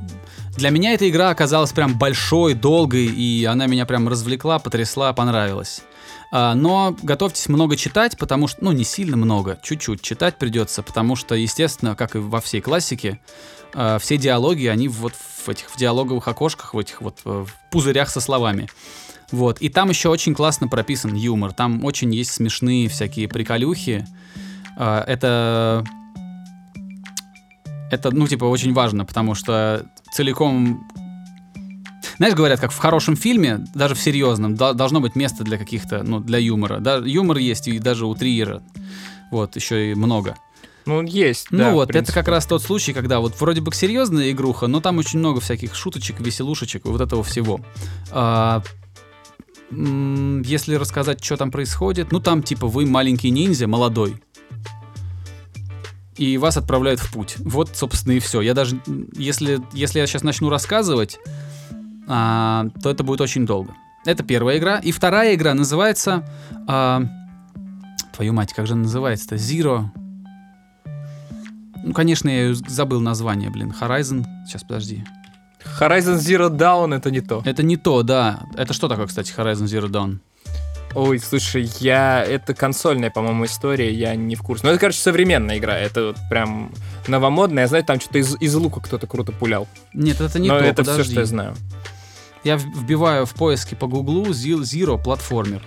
для 0.58 0.72
меня 0.72 0.94
эта 0.94 1.08
игра 1.08 1.30
оказалась 1.30 1.72
прям 1.72 1.98
большой, 1.98 2.56
долгой, 2.56 3.06
и 3.06 3.46
она 3.46 3.68
меня 3.68 3.86
прям 3.86 4.08
развлекла, 4.08 4.58
потрясла, 4.58 5.14
понравилась. 5.14 5.84
А, 6.32 6.56
но 6.56 6.96
готовьтесь 7.04 7.48
много 7.48 7.78
читать, 7.78 8.18
потому 8.18 8.48
что, 8.48 8.64
ну, 8.64 8.72
не 8.72 8.84
сильно 8.84 9.16
много, 9.16 9.60
чуть-чуть 9.62 10.02
читать 10.02 10.38
придется, 10.38 10.82
потому 10.82 11.16
что, 11.16 11.36
естественно, 11.36 11.96
как 11.96 12.16
и 12.16 12.20
во 12.20 12.42
всей 12.42 12.60
классике, 12.62 13.20
а, 13.74 14.00
все 14.00 14.18
диалоги, 14.18 14.66
они 14.66 14.88
вот 14.88 15.14
в 15.14 15.48
этих 15.48 15.70
в 15.70 15.78
диалоговых 15.78 16.28
окошках, 16.28 16.74
в 16.74 16.80
этих 16.80 17.02
вот 17.02 17.20
э, 17.24 17.46
в 17.46 17.72
пузырях 17.72 18.10
со 18.10 18.20
словами. 18.20 18.68
Вот. 19.32 19.60
И 19.60 19.70
там 19.70 19.90
еще 19.90 20.10
очень 20.10 20.34
классно 20.34 20.68
прописан 20.68 21.14
юмор. 21.14 21.54
Там 21.54 21.86
очень 21.86 22.14
есть 22.14 22.32
смешные 22.32 22.90
всякие 22.90 23.28
приколюхи. 23.28 24.06
А, 24.76 25.04
это 25.06 25.86
это, 27.90 28.12
ну, 28.12 28.28
типа, 28.28 28.46
очень 28.46 28.74
важно, 28.74 29.06
потому 29.06 29.34
что 29.34 29.86
целиком... 30.18 30.84
Знаешь, 32.18 32.34
говорят, 32.34 32.60
как 32.60 32.72
в 32.72 32.78
хорошем 32.78 33.16
фильме, 33.16 33.64
даже 33.76 33.94
в 33.94 34.02
серьезном, 34.02 34.56
должно 34.56 35.00
быть 35.00 35.16
место 35.16 35.44
для 35.44 35.60
каких-то, 35.60 36.02
ну, 36.02 36.20
для 36.20 36.40
юмора. 36.40 36.80
Да, 36.80 36.98
юмор 36.98 37.38
есть 37.38 37.68
и 37.68 37.78
даже 37.78 38.08
у 38.08 38.16
Триера. 38.16 38.64
Вот, 39.30 39.56
еще 39.56 39.92
и 39.92 39.96
много. 39.96 40.36
Ну, 40.88 41.04
есть, 41.04 41.48
Ну 41.52 41.58
да, 41.60 41.72
вот, 41.72 41.96
это 41.96 42.12
как 42.12 42.28
раз 42.30 42.48
тот 42.48 42.64
случай, 42.64 42.94
когда 42.94 43.20
вот 43.20 43.40
вроде 43.40 43.62
бы 43.62 43.72
серьезная 43.74 44.32
игруха, 44.32 44.66
но 44.66 44.82
там 44.82 44.98
очень 44.98 45.20
много 45.20 45.40
всяких 45.40 45.76
шуточек, 45.76 46.20
веселушечек 46.20 46.86
и 46.86 46.90
вот 46.90 47.02
этого 47.02 47.24
всего. 47.24 47.60
А, 48.10 48.64
если 49.70 50.76
рассказать, 50.76 51.24
что 51.24 51.38
там 51.38 51.52
происходит, 51.52 52.12
ну 52.12 52.20
там 52.20 52.42
типа 52.42 52.68
вы 52.68 52.86
маленький 52.88 53.30
ниндзя, 53.30 53.68
молодой, 53.68 54.16
и 56.18 56.38
вас 56.38 56.58
отправляют 56.58 57.00
в 57.00 57.12
путь. 57.12 57.36
Вот, 57.40 57.76
собственно, 57.76 58.14
и 58.14 58.20
все. 58.20 58.42
Я 58.42 58.54
даже, 58.54 58.80
если, 59.14 59.60
если 59.74 60.00
я 60.00 60.08
сейчас 60.08 60.24
начну 60.24 60.50
рассказывать, 60.50 61.20
а, 62.08 62.68
то 62.82 62.90
это 62.90 63.04
будет 63.04 63.22
очень 63.22 63.46
долго. 63.46 63.74
Это 64.06 64.24
первая 64.24 64.58
игра. 64.58 64.80
И 64.80 64.92
вторая 64.92 65.36
игра 65.36 65.54
называется... 65.54 66.24
А, 66.68 67.04
твою 68.14 68.34
мать, 68.34 68.54
как 68.54 68.68
же 68.68 68.74
она 68.74 68.84
называется-то? 68.84 69.36
Zero... 69.36 69.86
Ну, 71.84 71.94
конечно, 71.94 72.30
я 72.30 72.54
забыл 72.54 73.00
название, 73.00 73.50
блин. 73.50 73.74
Horizon... 73.80 74.26
Сейчас, 74.48 74.64
подожди. 74.64 75.04
Horizon 75.80 76.18
Zero 76.18 76.50
Dawn 76.50 76.96
это 76.96 77.12
не 77.12 77.22
то. 77.22 77.42
Это 77.46 77.64
не 77.64 77.78
то, 77.78 78.04
да. 78.04 78.48
Это 78.56 78.74
что 78.74 78.88
такое, 78.88 79.08
кстати, 79.08 79.34
Horizon 79.36 79.66
Zero 79.66 79.88
Dawn? 79.88 80.20
Ой, 80.96 81.20
слушай, 81.20 81.70
я... 81.80 82.24
Это 82.24 82.54
консольная, 82.54 83.12
по-моему, 83.12 83.46
история, 83.46 83.94
я 83.94 84.16
не 84.16 84.36
в 84.36 84.42
курсе. 84.42 84.66
Ну, 84.66 84.72
это, 84.72 84.80
короче, 84.80 85.00
современная 85.00 85.58
игра, 85.58 85.78
это 85.78 86.08
вот 86.08 86.18
прям 86.30 86.72
новомодная. 87.08 87.64
Я 87.64 87.68
знаю, 87.68 87.84
там 87.84 88.00
что-то 88.00 88.20
из, 88.20 88.36
из 88.40 88.56
лука 88.56 88.80
кто-то 88.80 89.06
круто 89.06 89.32
пулял. 89.32 89.68
Нет, 89.94 90.22
это 90.22 90.40
не 90.40 90.48
Но 90.48 90.58
то, 90.58 90.66
это 90.66 90.84
подожди. 90.84 91.04
все, 91.04 91.12
что 91.12 91.20
я 91.20 91.26
знаю. 91.26 91.56
Я 92.44 92.58
вбиваю 92.58 93.26
в 93.26 93.34
поиске 93.34 93.76
по 93.76 93.88
гуглу 93.88 94.26
Zero 94.28 95.02
Platformer. 95.02 95.62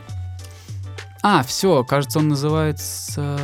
А, 1.23 1.43
все, 1.43 1.85
кажется, 1.85 2.19
он 2.19 2.29
называется... 2.29 3.39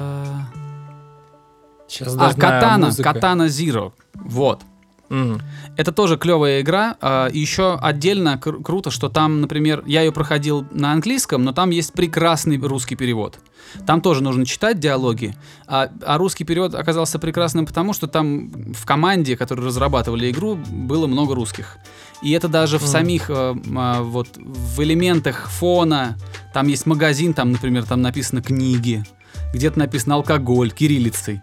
Сейчас 1.89 2.17
а, 2.19 2.35
Катана, 2.35 2.93
Катана 2.95 3.47
Zero. 3.47 3.93
Вот. 4.15 4.63
Mm. 5.09 5.41
Это 5.77 5.93
тоже 5.93 6.17
клевая 6.17 6.61
игра. 6.61 6.97
А, 7.01 7.29
еще 7.29 7.79
отдельно 7.81 8.41
кру- 8.43 8.63
круто, 8.63 8.91
что 8.91 9.09
там, 9.09 9.41
например, 9.41 9.83
я 9.87 10.03
ее 10.03 10.13
проходил 10.13 10.67
на 10.71 10.93
английском, 10.93 11.45
но 11.45 11.53
там 11.53 11.71
есть 11.71 11.93
прекрасный 11.93 12.59
русский 12.59 12.97
перевод. 12.97 13.39
Там 13.87 14.01
тоже 14.01 14.23
нужно 14.23 14.45
читать 14.47 14.79
диалоги. 14.79 15.35
А, 15.67 15.91
а 16.05 16.19
русский 16.19 16.45
перевод 16.45 16.75
оказался 16.75 17.19
прекрасным 17.19 17.67
потому, 17.67 17.93
что 17.93 18.07
там 18.07 18.73
в 18.73 18.85
команде, 18.85 19.37
которые 19.37 19.67
разрабатывали 19.67 20.31
игру, 20.31 20.57
было 20.57 21.07
много 21.07 21.35
русских. 21.35 21.79
И 22.23 22.33
это 22.33 22.49
даже 22.49 22.77
mm. 22.77 22.79
в 22.81 22.87
самих 22.87 23.31
а, 23.31 23.57
а, 23.77 24.03
вот 24.03 24.29
в 24.37 24.83
элементах 24.83 25.49
фона. 25.51 26.17
Там 26.53 26.69
есть 26.69 26.87
магазин, 26.87 27.35
там, 27.35 27.53
например, 27.53 27.85
там 27.85 28.03
написано 28.03 28.43
книги, 28.43 29.05
где-то 29.53 29.79
написано 29.79 30.17
алкоголь 30.17 30.71
кириллицей. 30.71 31.43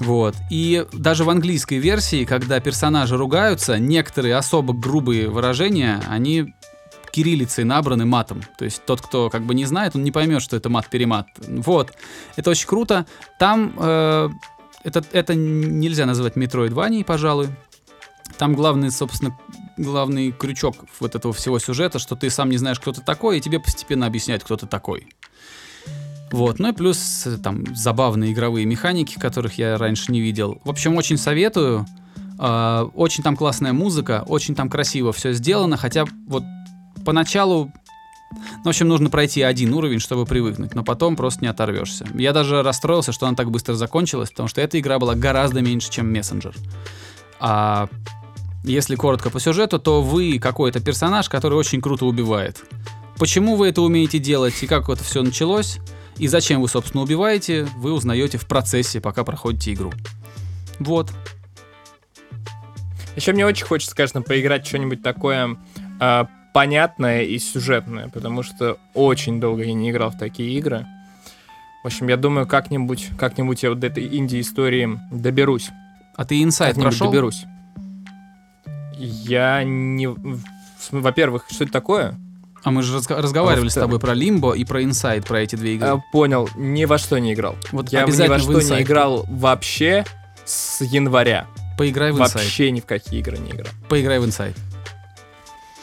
Вот. 0.00 0.34
И 0.50 0.86
даже 0.92 1.24
в 1.24 1.30
английской 1.30 1.78
версии, 1.78 2.24
когда 2.24 2.60
персонажи 2.60 3.16
ругаются, 3.16 3.78
некоторые 3.78 4.36
особо 4.36 4.74
грубые 4.74 5.28
выражения, 5.28 6.02
они 6.08 6.54
кириллицей 7.12 7.62
набраны 7.62 8.04
матом. 8.04 8.42
То 8.58 8.64
есть 8.64 8.84
тот, 8.84 9.00
кто 9.00 9.30
как 9.30 9.44
бы 9.44 9.54
не 9.54 9.66
знает, 9.66 9.94
он 9.94 10.02
не 10.02 10.10
поймет, 10.10 10.42
что 10.42 10.56
это 10.56 10.68
мат-перемат. 10.68 11.28
Вот. 11.46 11.92
Это 12.34 12.50
очень 12.50 12.66
круто. 12.66 13.06
Там 13.38 13.72
э, 13.78 14.30
это, 14.84 15.02
это 15.12 15.34
нельзя 15.34 16.06
назвать 16.06 16.36
метроидванией, 16.36 17.04
пожалуй. 17.04 17.48
Там 18.36 18.54
главный, 18.54 18.90
собственно, 18.90 19.36
главный 19.76 20.30
крючок 20.30 20.76
вот 21.00 21.14
этого 21.14 21.32
всего 21.32 21.58
сюжета, 21.58 21.98
что 21.98 22.16
ты 22.16 22.30
сам 22.30 22.50
не 22.50 22.58
знаешь, 22.58 22.78
кто 22.78 22.92
ты 22.92 23.00
такой, 23.00 23.38
и 23.38 23.40
тебе 23.40 23.60
постепенно 23.60 24.06
объясняют, 24.06 24.44
кто 24.44 24.56
ты 24.56 24.66
такой. 24.66 25.08
Вот, 26.32 26.58
ну 26.58 26.68
и 26.68 26.72
плюс 26.72 27.26
э, 27.26 27.38
там 27.38 27.64
забавные 27.76 28.32
игровые 28.32 28.66
механики, 28.66 29.18
которых 29.18 29.58
я 29.58 29.78
раньше 29.78 30.10
не 30.10 30.20
видел. 30.20 30.60
В 30.64 30.70
общем, 30.70 30.96
очень 30.96 31.16
советую. 31.16 31.86
Э, 32.38 32.88
очень 32.94 33.22
там 33.22 33.36
классная 33.36 33.72
музыка, 33.72 34.24
очень 34.26 34.54
там 34.54 34.68
красиво 34.68 35.12
все 35.12 35.32
сделано, 35.32 35.76
хотя 35.76 36.04
вот 36.26 36.42
поначалу 37.04 37.70
В 38.64 38.68
общем, 38.68 38.88
нужно 38.88 39.10
пройти 39.10 39.42
один 39.42 39.72
уровень, 39.74 40.00
чтобы 40.00 40.24
привыкнуть, 40.26 40.74
но 40.74 40.82
потом 40.82 41.14
просто 41.16 41.42
не 41.42 41.48
оторвешься. 41.48 42.06
Я 42.14 42.32
даже 42.32 42.62
расстроился, 42.62 43.12
что 43.12 43.26
она 43.26 43.36
так 43.36 43.50
быстро 43.50 43.74
закончилась, 43.74 44.30
потому 44.30 44.48
что 44.48 44.60
эта 44.60 44.80
игра 44.80 44.98
была 44.98 45.14
гораздо 45.14 45.60
меньше, 45.60 45.90
чем 45.90 46.12
Messenger. 46.12 46.54
А 47.38 47.88
если 48.64 48.96
коротко 48.96 49.30
по 49.30 49.38
сюжету, 49.38 49.78
то 49.78 50.02
вы 50.02 50.38
какой-то 50.38 50.80
персонаж, 50.80 51.28
который 51.28 51.58
очень 51.58 51.80
круто 51.80 52.06
убивает. 52.06 52.64
Почему 53.18 53.54
вы 53.56 53.68
это 53.68 53.82
умеете 53.82 54.18
делать 54.18 54.60
и 54.62 54.66
как 54.66 54.88
это 54.88 55.04
все 55.04 55.22
началось, 55.22 55.78
и 56.18 56.28
зачем 56.28 56.60
вы, 56.60 56.68
собственно, 56.68 57.02
убиваете, 57.02 57.66
вы 57.76 57.92
узнаете 57.92 58.38
в 58.38 58.46
процессе, 58.46 59.00
пока 59.00 59.24
проходите 59.24 59.72
игру. 59.72 59.92
Вот. 60.78 61.12
Еще 63.16 63.32
мне 63.32 63.46
очень 63.46 63.66
хочется, 63.66 63.94
конечно, 63.94 64.22
поиграть 64.22 64.66
что-нибудь 64.66 65.02
такое 65.02 65.56
а, 66.00 66.28
понятное 66.52 67.22
и 67.22 67.38
сюжетное, 67.38 68.08
потому 68.08 68.42
что 68.42 68.78
очень 68.92 69.40
долго 69.40 69.64
я 69.64 69.72
не 69.72 69.90
играл 69.90 70.10
в 70.10 70.18
такие 70.18 70.56
игры. 70.58 70.86
В 71.82 71.86
общем, 71.86 72.08
я 72.08 72.16
думаю, 72.16 72.46
как-нибудь, 72.46 73.10
как-нибудь 73.18 73.62
я 73.62 73.70
вот 73.70 73.80
до 73.80 73.88
этой 73.88 74.16
инди-истории 74.16 74.98
доберусь. 75.10 75.70
А 76.16 76.24
ты 76.24 76.42
инсайт 76.42 76.76
прошел? 76.76 77.08
доберусь. 77.08 77.44
Я 78.96 79.62
не... 79.64 80.08
Во-первых, 80.90 81.46
что 81.50 81.64
это 81.64 81.72
такое? 81.72 82.14
А 82.64 82.70
мы 82.70 82.82
же 82.82 82.96
разговаривали 82.96 83.68
с 83.68 83.74
тобой 83.74 84.00
про 84.00 84.14
Лимбо 84.14 84.52
и 84.54 84.64
про 84.64 84.82
инсайт, 84.82 85.26
про 85.26 85.40
эти 85.40 85.54
две 85.54 85.74
игры. 85.74 85.88
А, 85.88 86.00
понял, 86.12 86.48
ни 86.56 86.86
во 86.86 86.96
что 86.98 87.18
не 87.18 87.34
играл. 87.34 87.56
вот 87.72 87.90
Я 87.90 88.00
ни 88.00 88.04
обязательно 88.04 88.36
во 88.36 88.40
что 88.42 88.52
не 88.52 88.58
Inside. 88.60 88.82
играл 88.82 89.26
вообще 89.28 90.04
с 90.46 90.80
января. 90.82 91.46
Поиграй 91.76 92.10
в 92.12 92.14
инсайт. 92.16 92.34
Вообще 92.34 92.70
ни 92.70 92.80
в 92.80 92.86
какие 92.86 93.20
игры 93.20 93.36
не 93.36 93.50
играл. 93.50 93.68
Поиграй 93.88 94.18
в 94.18 94.24
инсайт. 94.24 94.56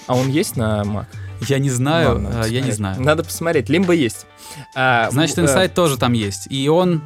А 0.07 0.15
он 0.15 0.29
есть 0.29 0.55
на 0.57 0.81
Mac? 0.81 1.05
Я 1.47 1.59
не 1.59 1.69
знаю, 1.69 2.13
Ладно, 2.13 2.41
а, 2.43 2.47
я 2.47 2.61
не 2.61 2.71
знаю. 2.71 3.01
Надо 3.01 3.23
посмотреть. 3.23 3.69
Лимбо 3.69 3.93
есть. 3.93 4.25
А, 4.75 5.09
Значит, 5.11 5.35
в- 5.37 5.39
э, 5.39 5.43
инсайт 5.43 5.73
тоже 5.73 5.97
там 5.97 6.13
есть. 6.13 6.47
И 6.49 6.67
он... 6.69 7.01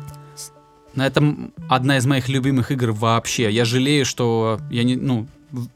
Ну, 0.93 1.03
это 1.03 1.19
м- 1.19 1.53
одна 1.69 1.97
из 1.97 2.05
моих 2.05 2.29
любимых 2.29 2.71
игр 2.71 2.91
вообще. 2.91 3.49
Я 3.51 3.65
жалею, 3.65 4.05
что 4.05 4.59
я 4.71 4.83
не... 4.83 4.95
Ну, 4.95 5.27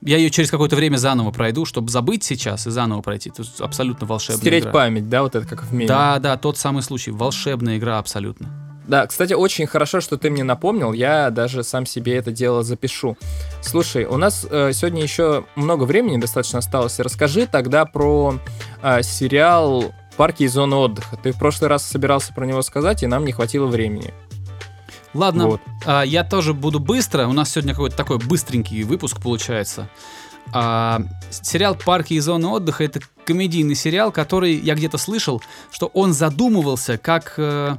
я 0.01 0.17
ее 0.17 0.29
через 0.29 0.51
какое-то 0.51 0.75
время 0.75 0.97
заново 0.97 1.31
пройду, 1.31 1.65
чтобы 1.65 1.89
забыть 1.89 2.23
сейчас 2.23 2.67
и 2.67 2.71
заново 2.71 3.01
пройти. 3.01 3.29
Это 3.29 3.43
абсолютно 3.59 4.07
волшебная 4.07 4.41
Стереть 4.41 4.63
игра. 4.63 4.71
память, 4.71 5.09
да, 5.09 5.23
вот 5.23 5.35
это 5.35 5.47
как 5.47 5.63
в 5.63 5.73
меме. 5.73 5.87
Да, 5.87 6.19
да, 6.19 6.37
тот 6.37 6.57
самый 6.57 6.83
случай. 6.83 7.11
Волшебная 7.11 7.77
игра 7.77 7.99
абсолютно. 7.99 8.49
Да, 8.89 9.05
кстати, 9.05 9.33
очень 9.33 9.67
хорошо, 9.67 10.01
что 10.01 10.17
ты 10.17 10.31
мне 10.31 10.43
напомнил. 10.43 10.93
Я 10.93 11.29
даже 11.29 11.63
сам 11.63 11.85
себе 11.85 12.15
это 12.15 12.31
дело 12.31 12.63
запишу. 12.63 13.17
Слушай, 13.61 14.05
у 14.05 14.17
нас 14.17 14.47
э, 14.49 14.71
сегодня 14.73 15.03
еще 15.03 15.45
много 15.55 15.83
времени 15.83 16.17
достаточно 16.17 16.57
осталось. 16.57 16.99
Расскажи 16.99 17.45
тогда 17.45 17.85
про 17.85 18.39
э, 18.81 19.03
сериал 19.03 19.93
«Парки 20.17 20.41
и 20.41 20.47
зоны 20.47 20.75
отдыха». 20.75 21.17
Ты 21.21 21.33
в 21.33 21.37
прошлый 21.37 21.69
раз 21.69 21.83
собирался 21.83 22.33
про 22.33 22.47
него 22.47 22.63
сказать, 22.63 23.03
и 23.03 23.07
нам 23.07 23.25
не 23.25 23.31
хватило 23.31 23.67
времени. 23.67 24.11
Ладно, 25.13 25.47
Вот. 25.47 25.61
а, 25.85 26.03
я 26.03 26.23
тоже 26.23 26.53
буду 26.53 26.79
быстро. 26.79 27.27
У 27.27 27.33
нас 27.33 27.51
сегодня 27.51 27.73
какой-то 27.73 27.95
такой 27.95 28.17
быстренький 28.19 28.83
выпуск 28.83 29.21
получается. 29.21 29.89
А, 30.51 31.01
сериал 31.29 31.75
«Парки 31.75 32.13
и 32.13 32.19
зоны 32.19 32.47
отдыха»— 32.47 32.83
это 32.85 33.01
комедийный 33.25 33.75
сериал, 33.75 34.11
который 34.11 34.55
я 34.55 34.75
где-то 34.75 34.97
слышал, 34.97 35.41
что 35.71 35.87
он 35.87 36.13
задумывался 36.13 36.97
как, 36.97 37.35
э, 37.37 37.77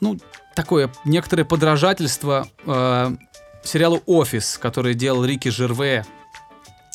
ну, 0.00 0.18
такое 0.54 0.92
некоторое 1.04 1.44
подражательство 1.44 2.46
э, 2.64 3.16
сериалу 3.64 4.02
«Офис», 4.06 4.58
который 4.58 4.94
делал 4.94 5.24
Рики 5.24 5.48
Жерве, 5.48 6.04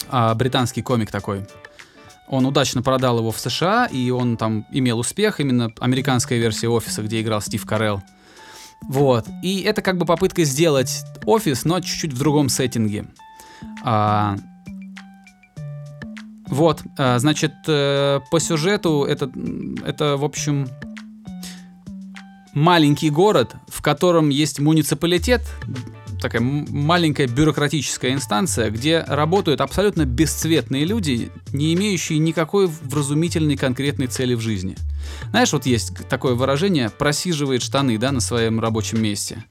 а, 0.10 0.34
британский 0.36 0.82
комик 0.82 1.12
такой. 1.12 1.46
Он 2.28 2.46
удачно 2.46 2.82
продал 2.82 3.20
его 3.20 3.32
в 3.32 3.40
США, 3.40 3.86
и 3.86 4.10
он 4.10 4.38
там 4.38 4.66
имел 4.72 5.00
успех, 5.00 5.40
именно 5.40 5.72
американская 5.80 6.38
версия 6.38 6.70
«Офиса», 6.70 7.02
где 7.02 7.22
играл 7.22 7.42
Стив 7.42 7.66
Карелл. 7.66 8.02
Вот. 8.84 9.28
И 9.44 9.62
это 9.62 9.82
как 9.82 9.98
бы 9.98 10.06
попытка 10.06 10.44
сделать 10.44 11.04
офис, 11.26 11.66
но 11.66 11.80
чуть-чуть 11.80 12.14
в 12.14 12.18
другом 12.18 12.50
сеттинге. 12.50 13.06
А, 13.84 14.38
вот, 16.48 16.82
а, 16.98 17.20
значит, 17.20 17.54
э, 17.68 18.22
по 18.32 18.40
сюжету 18.40 19.04
это, 19.04 19.30
это, 19.86 20.16
в 20.18 20.24
общем, 20.24 20.70
маленький 22.54 23.10
город, 23.10 23.56
в 23.68 23.82
котором 23.82 24.30
есть 24.30 24.60
муниципалитет, 24.60 25.42
такая 26.30 26.42
маленькая 26.42 27.28
бюрократическая 27.28 28.12
инстанция, 28.14 28.70
где 28.70 29.00
работают 29.00 29.62
абсолютно 29.62 30.06
бесцветные 30.06 30.84
люди, 30.84 31.32
не 31.54 31.74
имеющие 31.74 32.20
никакой 32.20 32.68
вразумительной 32.68 33.56
конкретной 33.56 34.08
цели 34.08 34.34
в 34.34 34.42
жизни. 34.42 34.76
Знаешь, 35.30 35.54
вот 35.54 35.66
есть 35.66 35.94
такое 36.10 36.36
выражение 36.36 36.90
«просиживает 36.90 37.62
штаны», 37.62 37.98
да, 37.98 38.12
на 38.12 38.20
своем 38.20 38.60
рабочем 38.60 39.02
месте. 39.02 39.46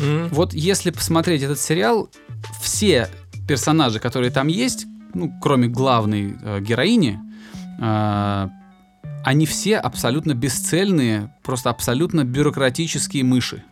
М, 0.00 0.28
Вот 0.30 0.54
если 0.54 0.90
посмотреть 0.90 1.42
этот 1.42 1.58
сериал, 1.58 2.08
все 2.62 3.08
персонажи, 3.48 3.98
которые 3.98 4.30
там 4.30 4.46
есть, 4.46 4.86
ну, 5.14 5.32
кроме 5.42 5.66
главной 5.68 6.36
э, 6.40 6.60
героини, 6.60 7.18
э, 7.80 8.48
они 9.24 9.46
все 9.46 9.78
абсолютно 9.78 10.34
бесцельные, 10.34 11.34
просто 11.42 11.70
абсолютно 11.70 12.24
бюрократические 12.24 13.24
мыши, 13.24 13.64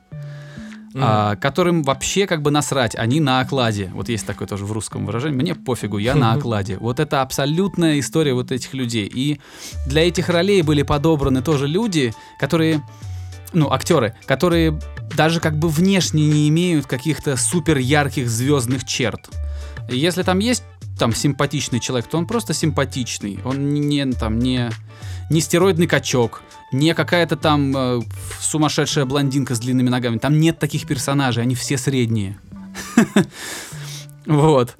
а, 0.94 1.36
которым 1.36 1.82
вообще 1.82 2.26
как 2.26 2.42
бы 2.42 2.50
насрать, 2.50 2.94
они 2.94 3.20
на 3.20 3.40
окладе. 3.40 3.90
Вот 3.94 4.08
есть 4.08 4.26
такое 4.26 4.46
тоже 4.46 4.64
в 4.64 4.72
русском 4.72 5.06
выражении, 5.06 5.36
мне 5.36 5.54
пофигу, 5.54 5.98
я 5.98 6.14
на 6.14 6.32
окладе. 6.34 6.76
Вот 6.78 7.00
это 7.00 7.22
абсолютная 7.22 7.98
история 7.98 8.34
вот 8.34 8.52
этих 8.52 8.74
людей. 8.74 9.10
И 9.12 9.40
для 9.86 10.06
этих 10.06 10.28
ролей 10.28 10.62
были 10.62 10.82
подобраны 10.82 11.42
тоже 11.42 11.66
люди, 11.66 12.12
которые, 12.38 12.82
ну, 13.52 13.70
актеры, 13.70 14.14
которые 14.26 14.78
даже 15.16 15.40
как 15.40 15.58
бы 15.58 15.68
внешне 15.68 16.26
не 16.26 16.48
имеют 16.48 16.86
каких-то 16.86 17.36
супер 17.36 17.78
ярких 17.78 18.28
звездных 18.28 18.84
черт. 18.84 19.28
Если 19.88 20.22
там 20.22 20.38
есть 20.38 20.64
там 21.02 21.12
симпатичный 21.12 21.80
человек, 21.80 22.08
то 22.08 22.16
он 22.16 22.28
просто 22.28 22.54
симпатичный. 22.54 23.40
Он 23.44 23.74
не 23.74 24.04
там 24.12 24.38
не 24.38 24.70
не 25.30 25.40
стероидный 25.40 25.88
качок, 25.88 26.42
не 26.70 26.94
какая-то 26.94 27.36
там 27.36 27.76
э, 27.76 28.00
сумасшедшая 28.40 29.04
блондинка 29.04 29.56
с 29.56 29.58
длинными 29.58 29.88
ногами. 29.88 30.18
Там 30.18 30.38
нет 30.38 30.60
таких 30.60 30.86
персонажей, 30.86 31.42
они 31.42 31.56
все 31.56 31.76
средние. 31.76 32.38
Вот. 34.26 34.76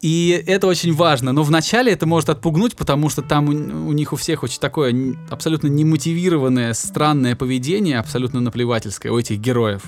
И 0.00 0.44
это 0.46 0.68
очень 0.68 0.92
важно. 0.94 1.32
Но 1.32 1.42
вначале 1.42 1.90
это 1.90 2.06
может 2.06 2.28
отпугнуть, 2.28 2.76
потому 2.76 3.08
что 3.08 3.22
там 3.22 3.48
у, 3.48 3.88
у 3.88 3.92
них 3.92 4.12
у 4.12 4.16
всех 4.16 4.44
очень 4.44 4.60
такое 4.60 5.16
абсолютно 5.28 5.66
немотивированное, 5.66 6.72
странное 6.74 7.34
поведение, 7.34 7.98
абсолютно 7.98 8.38
наплевательское 8.38 9.10
у 9.10 9.18
этих 9.18 9.40
героев. 9.40 9.82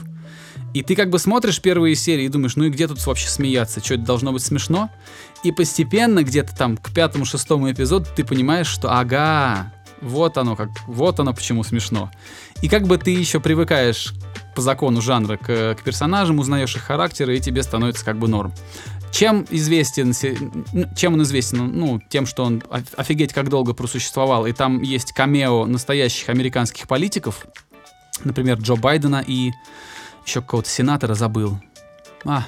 И 0.77 0.83
ты 0.83 0.95
как 0.95 1.09
бы 1.09 1.19
смотришь 1.19 1.61
первые 1.61 1.95
серии 1.95 2.25
и 2.25 2.29
думаешь, 2.29 2.57
ну 2.57 2.65
и 2.65 2.69
где 2.69 2.87
тут 2.87 3.05
вообще 3.07 3.29
смеяться? 3.29 3.83
Что, 3.83 3.95
это 3.95 4.05
должно 4.05 4.33
быть 4.33 4.43
смешно? 4.43 4.91
И 5.47 5.53
постепенно 5.53 6.25
где-то 6.25 6.57
там 6.57 6.77
к 6.77 6.93
пятому-шестому 6.93 7.71
эпизоду 7.71 8.09
ты 8.17 8.25
понимаешь, 8.25 8.67
что 8.67 8.91
ага, 8.91 9.73
вот 10.01 10.39
оно 10.39 10.57
как, 10.57 10.71
вот 10.89 11.21
оно 11.21 11.33
почему 11.33 11.63
смешно. 11.63 12.11
И 12.63 12.69
как 12.69 12.89
бы 12.89 12.99
ты 12.99 13.13
еще 13.13 13.39
привыкаешь 13.39 14.13
по 14.57 14.61
закону 14.61 15.01
жанра 15.01 15.37
к, 15.37 15.77
к 15.77 15.83
персонажам, 15.85 16.41
узнаешь 16.41 16.75
их 16.75 16.83
характеры, 16.83 17.37
и 17.37 17.41
тебе 17.41 17.63
становится 17.63 18.05
как 18.05 18.19
бы 18.19 18.27
норм. 18.27 18.53
Чем 19.13 19.47
известен, 19.49 20.13
чем 20.97 21.15
он 21.15 21.23
известен? 21.23 21.71
Ну, 21.79 22.01
тем, 22.09 22.27
что 22.27 22.43
он 22.43 22.61
оф- 22.69 22.95
офигеть 22.97 23.33
как 23.33 23.49
долго 23.49 23.73
просуществовал, 23.73 24.47
и 24.47 24.53
там 24.53 24.83
есть 24.83 25.13
камео 25.13 25.65
настоящих 25.67 26.29
американских 26.29 26.89
политиков, 26.89 27.47
например, 28.25 28.59
Джо 28.59 28.75
Байдена 28.75 29.23
и 29.25 29.53
еще 30.27 30.41
какого-то 30.41 30.69
сенатора 30.69 31.15
забыл. 31.15 31.61
А, 32.25 32.47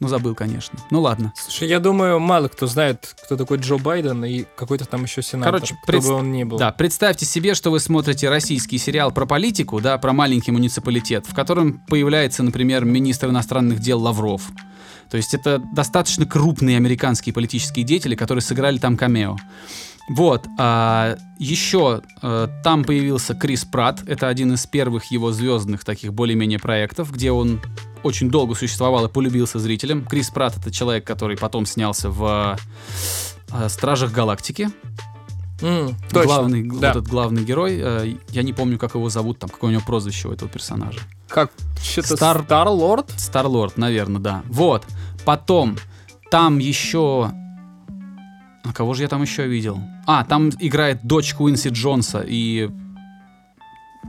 ну 0.00 0.08
забыл, 0.08 0.34
конечно. 0.34 0.78
Ну 0.90 1.00
ладно. 1.00 1.32
Слушай, 1.36 1.68
я 1.68 1.80
думаю, 1.80 2.20
мало 2.20 2.48
кто 2.48 2.66
знает, 2.66 3.16
кто 3.24 3.36
такой 3.36 3.58
Джо 3.58 3.78
Байден 3.78 4.24
и 4.24 4.44
какой-то 4.56 4.84
там 4.84 5.02
еще 5.02 5.22
сенатор, 5.22 5.54
Короче, 5.54 5.74
кто 5.82 5.92
пред- 5.92 6.02
бы 6.04 6.12
он 6.12 6.32
ни 6.32 6.44
был. 6.44 6.58
Да, 6.58 6.70
представьте 6.70 7.26
себе, 7.26 7.54
что 7.54 7.70
вы 7.70 7.80
смотрите 7.80 8.28
российский 8.28 8.78
сериал 8.78 9.10
про 9.10 9.26
политику, 9.26 9.80
да, 9.80 9.98
про 9.98 10.12
маленький 10.12 10.52
муниципалитет, 10.52 11.26
в 11.26 11.34
котором 11.34 11.80
появляется, 11.88 12.42
например, 12.42 12.84
министр 12.84 13.28
иностранных 13.28 13.80
дел 13.80 14.00
Лавров. 14.00 14.42
То 15.10 15.16
есть 15.16 15.34
это 15.34 15.58
достаточно 15.74 16.26
крупные 16.26 16.76
американские 16.76 17.32
политические 17.32 17.84
деятели, 17.84 18.14
которые 18.14 18.42
сыграли 18.42 18.78
там 18.78 18.96
камео. 18.96 19.36
Вот, 20.08 20.46
а, 20.58 21.16
еще 21.38 22.00
э, 22.22 22.48
там 22.64 22.82
появился 22.82 23.34
Крис 23.34 23.66
Пратт, 23.66 24.08
это 24.08 24.28
один 24.28 24.54
из 24.54 24.66
первых 24.66 25.10
его 25.10 25.32
звездных 25.32 25.84
таких 25.84 26.14
более-менее 26.14 26.58
проектов, 26.58 27.12
где 27.12 27.30
он 27.30 27.60
очень 28.02 28.30
долго 28.30 28.54
существовал 28.54 29.06
и 29.06 29.08
полюбился 29.08 29.58
зрителям. 29.58 30.04
Крис 30.04 30.30
Пратт 30.30 30.56
это 30.58 30.70
человек, 30.70 31.04
который 31.04 31.36
потом 31.36 31.66
снялся 31.66 32.10
в 32.10 32.58
э, 33.52 33.68
Стражах 33.68 34.12
Галактики, 34.12 34.70
М, 35.60 35.96
точно, 36.10 36.24
главный, 36.24 36.62
да. 36.78 36.90
этот 36.90 37.08
главный 37.08 37.42
герой, 37.44 37.78
э, 37.82 38.14
я 38.30 38.42
не 38.42 38.52
помню, 38.52 38.78
как 38.78 38.94
его 38.94 39.08
зовут, 39.10 39.40
там, 39.40 39.50
какое 39.50 39.70
у 39.70 39.72
него 39.72 39.82
прозвище 39.84 40.28
у 40.28 40.32
этого 40.32 40.48
персонажа. 40.48 41.00
Как 41.28 41.50
что-то 41.82 42.16
Стар- 42.16 42.44
Стар 42.44 42.68
Лорд? 42.68 43.10
Старлорд, 43.16 43.76
наверное, 43.76 44.20
да. 44.20 44.42
Вот. 44.46 44.86
Потом, 45.24 45.76
там 46.30 46.58
еще... 46.58 47.32
А 48.64 48.72
кого 48.72 48.94
же 48.94 49.02
я 49.02 49.08
там 49.08 49.22
еще 49.22 49.46
видел? 49.48 49.80
А, 50.06 50.24
там 50.24 50.50
играет 50.60 51.00
дочь 51.02 51.34
Куинси 51.34 51.68
Джонса 51.70 52.22
и 52.26 52.70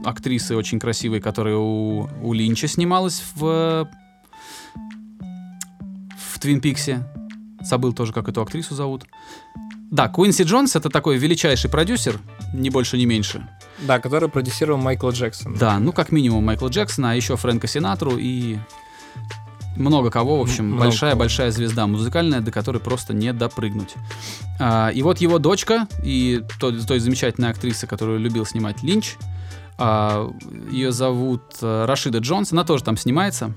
актрисы 0.04 0.56
очень 0.56 0.78
красивой, 0.78 1.20
которая 1.20 1.56
у, 1.56 2.08
у 2.22 2.32
Линча 2.32 2.68
снималась 2.68 3.22
в 3.34 3.88
в 6.16 6.38
Твин 6.38 6.60
Пиксе. 6.60 7.06
Забыл 7.60 7.92
тоже, 7.92 8.12
как 8.12 8.28
эту 8.28 8.40
актрису 8.40 8.74
зовут. 8.74 9.04
Да, 9.90 10.08
Куинси 10.08 10.44
Джонс 10.44 10.76
это 10.76 10.88
такой 10.88 11.18
величайший 11.18 11.68
продюсер, 11.68 12.20
не 12.54 12.70
больше, 12.70 12.96
не 12.96 13.06
меньше. 13.06 13.48
Да, 13.80 13.98
который 13.98 14.28
продюсировал 14.28 14.80
Майкл 14.80 15.10
Джексон. 15.10 15.54
Да, 15.54 15.78
ну 15.78 15.92
как 15.92 16.12
минимум 16.12 16.44
Майкла 16.44 16.68
Джексона, 16.68 17.10
а 17.10 17.14
еще 17.14 17.36
Фрэнка 17.36 17.66
Синатру 17.66 18.16
и 18.16 18.58
много 19.76 20.10
кого, 20.10 20.38
в 20.38 20.42
общем, 20.42 20.76
большая-большая 20.78 21.50
звезда 21.50 21.86
музыкальная, 21.86 22.40
до 22.40 22.52
которой 22.52 22.78
просто 22.78 23.14
не 23.14 23.32
допрыгнуть. 23.32 23.94
А, 24.60 24.90
и 24.90 25.02
вот 25.02 25.18
его 25.18 25.38
дочка 25.38 25.88
и 26.04 26.42
той, 26.60 26.78
той 26.80 27.00
замечательной 27.00 27.50
актрисы, 27.50 27.86
которую 27.86 28.20
любил 28.20 28.46
снимать 28.46 28.82
Линч, 28.82 29.16
ее 30.70 30.92
зовут 30.92 31.42
э, 31.62 31.84
Рашида 31.86 32.18
Джонс, 32.18 32.52
она 32.52 32.64
тоже 32.64 32.84
там 32.84 32.96
снимается. 32.96 33.54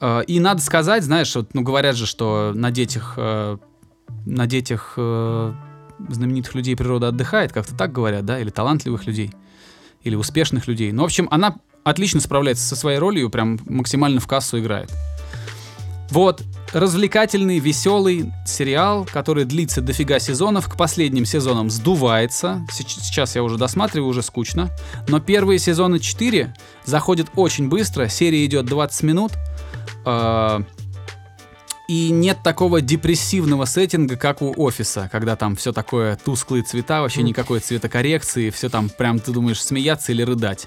А, 0.00 0.20
и 0.20 0.38
надо 0.40 0.62
сказать, 0.62 1.02
знаешь, 1.02 1.34
вот, 1.34 1.54
ну 1.54 1.62
говорят 1.62 1.96
же, 1.96 2.06
что 2.06 2.52
на 2.54 2.70
детях, 2.70 3.14
э, 3.16 3.56
на 4.24 4.46
детях 4.46 4.94
э, 4.96 5.52
знаменитых 6.08 6.54
людей 6.54 6.76
природа 6.76 7.08
отдыхает, 7.08 7.52
как-то 7.52 7.76
так 7.76 7.92
говорят, 7.92 8.24
да, 8.24 8.38
или 8.38 8.50
талантливых 8.50 9.06
людей, 9.06 9.32
или 10.02 10.14
успешных 10.14 10.68
людей. 10.68 10.92
Ну, 10.92 11.02
в 11.02 11.06
общем, 11.06 11.26
она 11.30 11.56
отлично 11.84 12.20
справляется 12.20 12.64
со 12.64 12.76
своей 12.76 12.98
ролью, 12.98 13.30
прям 13.30 13.58
максимально 13.66 14.20
в 14.20 14.26
кассу 14.26 14.58
играет. 14.58 14.92
Вот, 16.10 16.42
развлекательный, 16.72 17.58
веселый 17.58 18.32
сериал, 18.46 19.06
который 19.10 19.44
длится 19.44 19.80
дофига 19.80 20.18
сезонов, 20.18 20.68
к 20.68 20.76
последним 20.76 21.24
сезонам 21.24 21.70
сдувается. 21.70 22.66
Сейчас 22.70 23.36
я 23.36 23.42
уже 23.42 23.58
досматриваю, 23.58 24.08
уже 24.08 24.22
скучно. 24.22 24.70
Но 25.08 25.20
первые 25.20 25.58
сезоны 25.58 25.98
4 25.98 26.54
заходят 26.84 27.28
очень 27.36 27.68
быстро, 27.68 28.08
серия 28.08 28.44
идет 28.46 28.66
20 28.66 29.02
минут. 29.02 29.32
э, 30.06 30.60
И 31.88 32.10
нет 32.10 32.38
такого 32.44 32.82
депрессивного 32.82 33.64
сеттинга, 33.64 34.16
как 34.16 34.42
у 34.42 34.52
офиса, 34.56 35.08
когда 35.10 35.36
там 35.36 35.56
все 35.56 35.72
такое 35.72 36.16
тусклые 36.22 36.62
цвета, 36.62 37.00
вообще 37.00 37.22
никакой 37.22 37.60
цветокоррекции, 37.60 38.50
все 38.50 38.68
там 38.68 38.90
прям 38.90 39.18
ты 39.18 39.32
думаешь 39.32 39.62
смеяться 39.62 40.12
или 40.12 40.20
рыдать. 40.22 40.66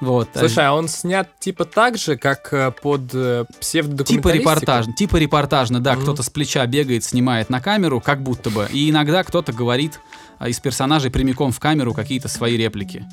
Вот. 0.00 0.28
Слушай, 0.34 0.66
а 0.66 0.74
он 0.74 0.88
снят 0.88 1.28
типа 1.38 1.64
так 1.64 1.96
же, 1.96 2.16
как 2.16 2.52
э, 2.52 2.70
под 2.82 3.10
э, 3.14 3.44
Типа 3.48 3.60
псевдодокументалистику? 3.60 4.50
репортаж, 4.50 4.86
типа 4.96 5.16
репортажно, 5.16 5.80
да, 5.80 5.94
Мгм. 5.94 6.02
кто-то 6.02 6.22
с 6.22 6.28
плеча 6.28 6.66
бегает, 6.66 7.04
снимает 7.04 7.48
на 7.50 7.60
камеру, 7.60 8.00
как 8.00 8.22
будто 8.22 8.50
бы. 8.50 8.68
И 8.72 8.90
иногда 8.90 9.22
кто-то 9.22 9.52
говорит 9.52 10.00
а, 10.38 10.48
из 10.48 10.58
персонажей 10.60 11.10
прямиком 11.10 11.52
в 11.52 11.60
камеру 11.60 11.94
какие-то 11.94 12.28
свои 12.28 12.56
реплики. 12.56 13.06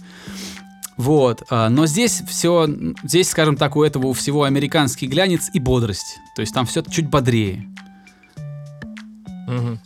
Вот, 1.00 1.44
а, 1.50 1.70
но 1.70 1.86
здесь 1.86 2.22
все, 2.28 2.68
здесь, 3.04 3.30
скажем 3.30 3.56
так, 3.56 3.78
у 3.78 3.84
этого 3.84 4.08
у 4.08 4.14
всего 4.14 4.44
американский 4.44 5.08
глянец 5.08 5.50
и 5.54 5.60
бодрость. 5.60 6.18
То 6.36 6.42
есть 6.42 6.54
там 6.54 6.66
все 6.66 6.82
чуть 6.82 7.10
бодрее. 7.10 7.66
Мгм. 9.48 9.80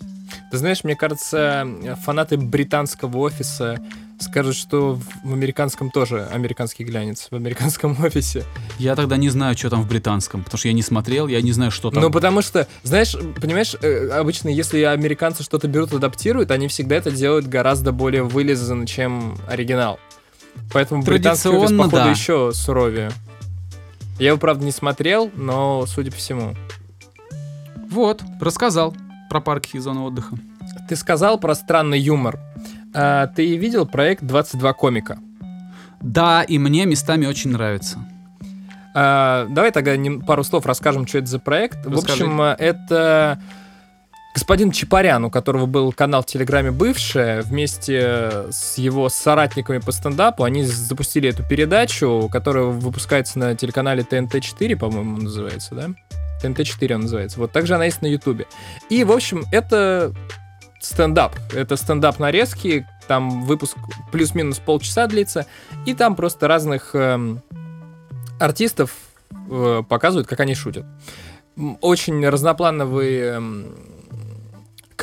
Ты 0.49 0.57
знаешь, 0.57 0.83
мне 0.83 0.95
кажется, 0.95 1.67
фанаты 2.03 2.37
британского 2.37 3.19
офиса 3.19 3.79
скажут, 4.19 4.55
что 4.55 4.95
в 4.95 5.03
в 5.23 5.33
американском 5.33 5.91
тоже 5.91 6.25
американский 6.31 6.83
глянец, 6.83 7.27
в 7.29 7.35
американском 7.35 7.95
офисе. 8.03 8.43
Я 8.79 8.95
тогда 8.95 9.15
не 9.15 9.29
знаю, 9.29 9.55
что 9.55 9.69
там 9.69 9.83
в 9.83 9.87
британском, 9.87 10.43
потому 10.43 10.57
что 10.57 10.67
я 10.67 10.73
не 10.73 10.81
смотрел, 10.81 11.27
я 11.27 11.41
не 11.41 11.51
знаю, 11.51 11.69
что 11.69 11.91
там. 11.91 12.01
Ну, 12.01 12.09
потому 12.09 12.41
что, 12.41 12.67
знаешь, 12.81 13.15
понимаешь, 13.39 13.75
э, 13.79 14.09
обычно, 14.09 14.49
если 14.49 14.81
американцы 14.81 15.43
что-то 15.43 15.67
берут, 15.67 15.93
адаптируют, 15.93 16.49
они 16.49 16.67
всегда 16.67 16.95
это 16.95 17.11
делают 17.11 17.45
гораздо 17.45 17.91
более 17.91 18.23
вылизанно, 18.23 18.87
чем 18.87 19.37
оригинал. 19.47 19.99
Поэтому 20.71 21.03
британский 21.03 21.49
офис, 21.49 21.71
походу, 21.77 21.95
да. 21.97 22.09
еще 22.09 22.51
суровее. 22.53 23.11
Я 24.19 24.29
его, 24.29 24.37
правда, 24.37 24.65
не 24.65 24.71
смотрел, 24.71 25.31
но, 25.35 25.85
судя 25.85 26.11
по 26.11 26.17
всему. 26.17 26.55
Вот, 27.89 28.23
рассказал 28.39 28.95
про 29.29 29.39
парки 29.39 29.77
и 29.77 29.79
зоны 29.79 30.01
отдыха. 30.01 30.35
Ты 30.87 30.95
сказал 30.95 31.39
про 31.39 31.55
странный 31.55 31.99
юмор. 31.99 32.39
А, 32.93 33.27
ты 33.27 33.55
видел 33.57 33.85
проект 33.85 34.23
«22 34.23 34.73
комика»? 34.73 35.19
Да, 36.01 36.43
и 36.43 36.57
мне 36.57 36.85
местами 36.85 37.25
очень 37.25 37.51
нравится. 37.51 38.05
А, 38.93 39.47
давай 39.49 39.71
тогда 39.71 39.95
пару 40.25 40.43
слов 40.43 40.65
расскажем, 40.65 41.07
что 41.07 41.19
это 41.19 41.27
за 41.27 41.39
проект. 41.39 41.85
В 41.85 41.93
Расскажи. 41.93 42.23
общем, 42.23 42.41
а, 42.41 42.55
это 42.57 43.41
господин 44.33 44.71
Чапарян, 44.71 45.23
у 45.23 45.29
которого 45.29 45.65
был 45.65 45.91
канал 45.93 46.23
в 46.23 46.25
Телеграме 46.25 46.71
«Бывшая», 46.71 47.41
вместе 47.41 48.45
с 48.51 48.77
его 48.77 49.09
соратниками 49.09 49.77
по 49.77 49.91
стендапу, 49.91 50.43
они 50.43 50.63
запустили 50.63 51.29
эту 51.29 51.43
передачу, 51.43 52.29
которая 52.31 52.65
выпускается 52.65 53.39
на 53.39 53.55
телеканале 53.55 54.03
ТНТ-4, 54.03 54.75
по-моему, 54.75 55.17
называется, 55.17 55.75
да? 55.75 55.89
ТНТ-4 56.41 56.95
он 56.95 57.01
называется. 57.01 57.39
Вот 57.39 57.51
также 57.51 57.75
она 57.75 57.85
есть 57.85 58.01
на 58.01 58.07
Ютубе. 58.07 58.47
И, 58.89 59.03
в 59.03 59.11
общем, 59.11 59.45
это 59.51 60.13
стендап. 60.81 61.35
Это 61.53 61.77
стендап 61.77 62.19
нарезки, 62.19 62.85
там 63.07 63.43
выпуск 63.45 63.77
плюс-минус 64.11 64.59
полчаса 64.59 65.07
длится, 65.07 65.45
и 65.85 65.93
там 65.93 66.15
просто 66.15 66.47
разных 66.47 66.95
эм, 66.95 67.41
артистов 68.39 68.91
э, 69.49 69.83
показывают, 69.87 70.27
как 70.27 70.39
они 70.41 70.55
шутят. 70.55 70.85
Очень 71.81 72.27
разноплановые 72.27 73.35
эм, 73.35 73.92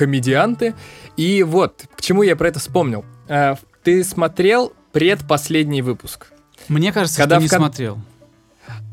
комедианты. 0.00 0.74
И 1.18 1.42
вот, 1.42 1.84
к 1.94 2.00
чему 2.00 2.22
я 2.22 2.34
про 2.34 2.48
это 2.48 2.58
вспомнил. 2.58 3.04
Э, 3.28 3.56
ты 3.84 4.02
смотрел 4.02 4.72
предпоследний 4.92 5.82
выпуск. 5.82 6.28
Мне 6.68 6.90
кажется, 6.90 7.18
Когда 7.18 7.36
что 7.36 7.42
не 7.42 7.48
кон- 7.48 7.58
смотрел. 7.58 7.98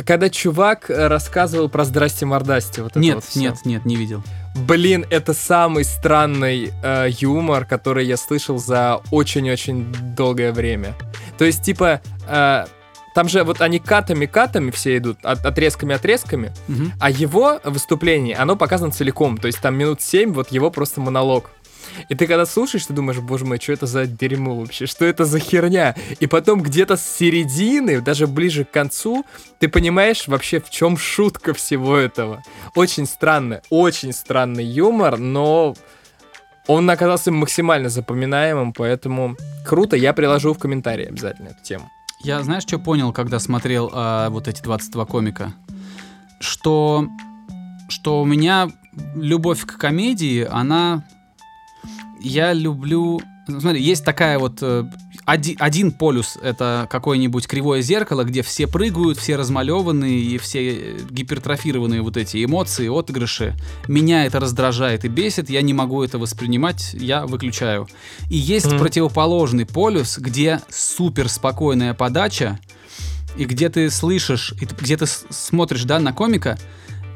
Когда 0.06 0.30
чувак 0.30 0.90
э, 0.90 1.08
рассказывал 1.08 1.70
про 1.70 1.86
«Здрасте, 1.86 2.26
мордасти», 2.26 2.82
вот 2.82 2.96
Нет, 2.98 3.16
вот 3.16 3.36
нет, 3.36 3.56
нет, 3.64 3.86
не 3.86 3.96
видел. 3.96 4.22
Блин, 4.68 5.06
это 5.10 5.34
самый 5.34 5.86
странный 5.86 6.74
э, 6.84 7.08
юмор, 7.20 7.66
который 7.66 8.06
я 8.06 8.18
слышал 8.18 8.58
за 8.58 9.00
очень-очень 9.12 9.94
долгое 10.16 10.52
время. 10.52 10.94
То 11.38 11.46
есть, 11.46 11.64
типа, 11.64 12.02
э, 12.28 12.66
там 13.18 13.30
же 13.30 13.44
вот 13.44 13.62
они 13.62 13.80
катами-катами 13.80 14.70
все 14.70 14.98
идут, 14.98 15.18
от- 15.24 15.44
отрезками-отрезками, 15.44 16.54
Мгм. 16.68 16.92
а 17.00 17.10
его 17.10 17.60
выступление, 17.64 18.36
оно 18.36 18.56
показано 18.56 18.92
целиком. 18.92 19.40
То 19.40 19.48
есть 19.48 19.60
там 19.60 19.76
минут 19.76 20.04
7, 20.04 20.34
вот 20.34 20.52
его 20.52 20.70
просто 20.70 21.02
монолог. 21.02 21.50
И 22.10 22.14
ты 22.14 22.28
когда 22.28 22.46
слушаешь, 22.46 22.86
ты 22.86 22.94
думаешь, 22.94 23.18
боже 23.18 23.44
мой, 23.44 23.60
что 23.60 23.74
это 23.74 23.88
за 23.88 24.06
дерьмо 24.06 24.56
вообще? 24.60 24.86
Что 24.86 25.04
это 25.06 25.26
за 25.26 25.40
херня? 25.40 25.96
И 26.20 26.28
потом 26.28 26.62
где-то 26.62 26.96
с 26.96 27.02
середины, 27.18 28.02
даже 28.02 28.28
ближе 28.28 28.66
к 28.66 28.70
концу, 28.70 29.26
ты 29.58 29.68
понимаешь 29.68 30.28
вообще, 30.28 30.60
в 30.60 30.70
чем 30.70 30.96
шутка 30.96 31.56
всего 31.56 31.98
этого. 31.98 32.44
Очень 32.76 33.08
странный, 33.08 33.62
очень 33.72 34.14
странный 34.14 34.64
юмор, 34.64 35.18
но 35.18 35.76
он 36.68 36.88
оказался 36.88 37.32
максимально 37.32 37.90
запоминаемым, 37.90 38.74
поэтому 38.74 39.36
круто, 39.66 39.96
я 39.96 40.14
приложу 40.14 40.54
в 40.54 40.60
комментарии 40.60 41.08
обязательно 41.08 41.48
эту 41.48 41.64
тему. 41.64 41.90
Я, 42.24 42.42
знаешь, 42.44 42.64
что 42.64 42.80
понял, 42.80 43.14
когда 43.14 43.40
смотрел 43.40 43.90
а, 43.94 44.30
вот 44.30 44.48
эти 44.48 44.62
22 44.62 45.06
комика? 45.06 45.54
Что, 46.40 47.08
что 47.90 48.22
у 48.22 48.26
меня 48.26 48.70
любовь 49.16 49.66
к 49.66 49.78
комедии, 49.78 50.44
она... 50.44 51.06
Я 52.20 52.54
люблю... 52.54 53.22
Смотри, 53.48 53.82
есть 53.82 54.04
такая 54.04 54.40
вот... 54.40 54.62
э, 55.28 55.32
оди- 55.32 55.56
один 55.60 55.92
полюс— 55.92 56.38
это 56.42 56.88
какое-нибудь 56.90 57.48
кривое 57.48 57.82
зеркало, 57.82 58.24
где 58.24 58.42
все 58.42 58.68
прыгают, 58.68 59.18
все 59.18 59.36
размалеванные 59.36 60.20
и 60.20 60.38
все 60.38 60.74
э, 60.76 61.00
гипертрофированные 61.10 62.02
вот 62.02 62.18
эти 62.18 62.44
эмоции, 62.44 62.88
отыгрыши. 62.88 63.56
Меня 63.88 64.26
это 64.26 64.40
раздражает 64.40 65.06
и 65.06 65.08
бесит, 65.08 65.50
я 65.50 65.62
не 65.62 65.74
могу 65.74 66.04
это 66.04 66.18
воспринимать, 66.18 66.94
я 66.94 67.26
выключаю. 67.26 67.88
И 68.30 68.38
есть 68.38 68.68
Мгм. 68.68 68.80
противоположный 68.80 69.66
полюс, 69.66 70.18
где 70.18 70.62
супер 70.70 71.30
спокойная 71.30 71.94
подача, 71.94 72.60
и 73.38 73.46
где 73.46 73.70
ты 73.70 73.90
слышишь, 73.92 74.54
и 74.60 74.66
где 74.66 74.98
ты 74.98 75.06
смотришь, 75.06 75.84
да, 75.84 76.00
на 76.00 76.12
комика, 76.14 76.58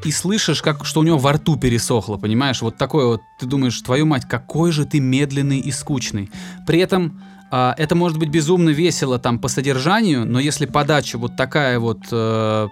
и 0.04 0.10
слышишь, 0.12 0.62
как, 0.62 0.84
что 0.84 1.00
у 1.00 1.02
него 1.04 1.18
во 1.18 1.32
рту 1.32 1.56
пересохло, 1.56 2.16
понимаешь? 2.16 2.60
Вот 2.60 2.76
такое 2.76 3.06
вот, 3.06 3.22
ты 3.38 3.46
думаешь, 3.46 3.80
твою 3.82 4.04
мать, 4.06 4.24
какой 4.28 4.72
же 4.72 4.84
ты 4.84 4.98
медленный 5.00 5.58
и 5.60 5.70
скучный. 5.70 6.30
При 6.66 6.80
этом 6.80 7.20
а, 7.52 7.74
это 7.76 7.94
может 7.94 8.18
быть 8.18 8.30
безумно 8.30 8.70
весело 8.70 9.18
там 9.18 9.38
по 9.38 9.46
содержанию, 9.48 10.24
но 10.24 10.40
если 10.40 10.66
подача 10.66 11.18
вот 11.18 11.36
такая 11.36 11.78
вот, 11.78 11.98
э, 12.10 12.68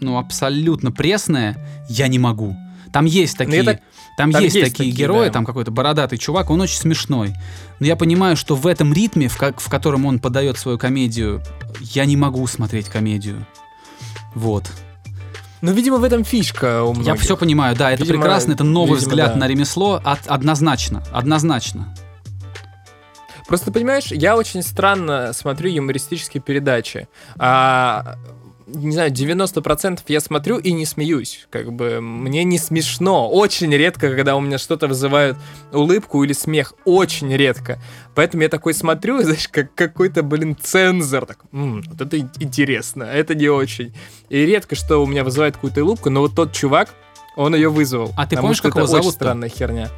ну, 0.00 0.18
абсолютно 0.18 0.92
пресная, 0.92 1.56
я 1.88 2.06
не 2.08 2.18
могу. 2.18 2.54
Там 2.92 3.06
есть 3.06 3.36
такие, 3.36 3.62
это- 3.62 3.80
там, 4.16 4.30
там 4.30 4.42
есть, 4.42 4.54
есть 4.54 4.70
такие 4.72 4.90
такие, 4.92 4.96
герои, 5.06 5.26
да. 5.26 5.32
там 5.32 5.44
какой-то 5.46 5.70
бородатый 5.72 6.18
чувак, 6.18 6.50
он 6.50 6.60
очень 6.60 6.78
смешной. 6.78 7.34
Но 7.80 7.86
я 7.86 7.96
понимаю, 7.96 8.36
что 8.36 8.54
в 8.54 8.66
этом 8.68 8.92
ритме, 8.92 9.26
в, 9.28 9.36
ка- 9.36 9.54
в 9.56 9.68
котором 9.68 10.06
он 10.06 10.20
подает 10.20 10.58
свою 10.58 10.78
комедию, 10.78 11.42
я 11.80 12.04
не 12.04 12.16
могу 12.16 12.46
смотреть 12.46 12.88
комедию. 12.88 13.44
Вот. 14.34 14.70
Ну, 15.62 15.72
видимо, 15.72 15.96
в 15.96 16.04
этом 16.04 16.24
фишка 16.24 16.82
у 16.84 16.92
Я 16.92 17.00
многих. 17.00 17.22
все 17.22 17.36
понимаю, 17.36 17.74
да, 17.74 17.90
это 17.90 18.02
Видимо, 18.02 18.20
прекрасно, 18.20 18.52
это 18.52 18.64
новый 18.64 18.96
видимо, 18.96 19.08
взгляд 19.08 19.32
да. 19.32 19.38
на 19.40 19.48
ремесло, 19.48 20.00
от- 20.04 20.26
однозначно, 20.26 21.02
однозначно. 21.10 21.94
Просто, 23.46 23.70
понимаешь, 23.72 24.06
я 24.06 24.36
очень 24.36 24.62
странно 24.62 25.32
смотрю 25.32 25.70
юмористические 25.70 26.42
передачи. 26.42 27.08
А, 27.36 28.16
не 28.66 28.90
знаю, 28.92 29.10
90% 29.12 30.00
я 30.08 30.20
смотрю 30.20 30.56
и 30.58 30.72
не 30.72 30.86
смеюсь. 30.86 31.46
Как 31.50 31.70
бы 31.72 32.00
мне 32.00 32.44
не 32.44 32.58
смешно. 32.58 33.28
Очень 33.30 33.70
редко, 33.74 34.08
когда 34.08 34.36
у 34.36 34.40
меня 34.40 34.56
что-то 34.56 34.86
вызывает 34.88 35.36
улыбку 35.72 36.24
или 36.24 36.32
смех. 36.32 36.72
Очень 36.86 37.34
редко. 37.36 37.78
Поэтому 38.14 38.42
я 38.42 38.48
такой 38.48 38.72
смотрю, 38.72 39.22
знаешь, 39.22 39.48
как 39.48 39.74
какой-то, 39.74 40.22
блин, 40.22 40.56
цензор. 40.60 41.26
Так, 41.26 41.38
«М, 41.52 41.82
вот 41.86 42.00
это 42.00 42.18
ин- 42.18 42.30
интересно, 42.40 43.04
а 43.10 43.12
это 43.12 43.34
не 43.34 43.48
очень. 43.48 43.94
И 44.30 44.44
редко, 44.46 44.74
что 44.74 44.98
у 44.98 45.06
меня 45.06 45.22
вызывает 45.22 45.54
какую-то 45.56 45.84
улыбку, 45.84 46.08
но 46.08 46.20
вот 46.20 46.34
тот 46.34 46.52
чувак, 46.52 46.88
он 47.36 47.54
ее 47.54 47.68
вызвал. 47.68 48.12
А 48.16 48.26
ты 48.26 48.36
помнишь, 48.36 48.62
как 48.62 48.74
его 48.76 48.86
зовут-то? 48.86 49.12
странная 49.12 49.48
херня. 49.50 49.90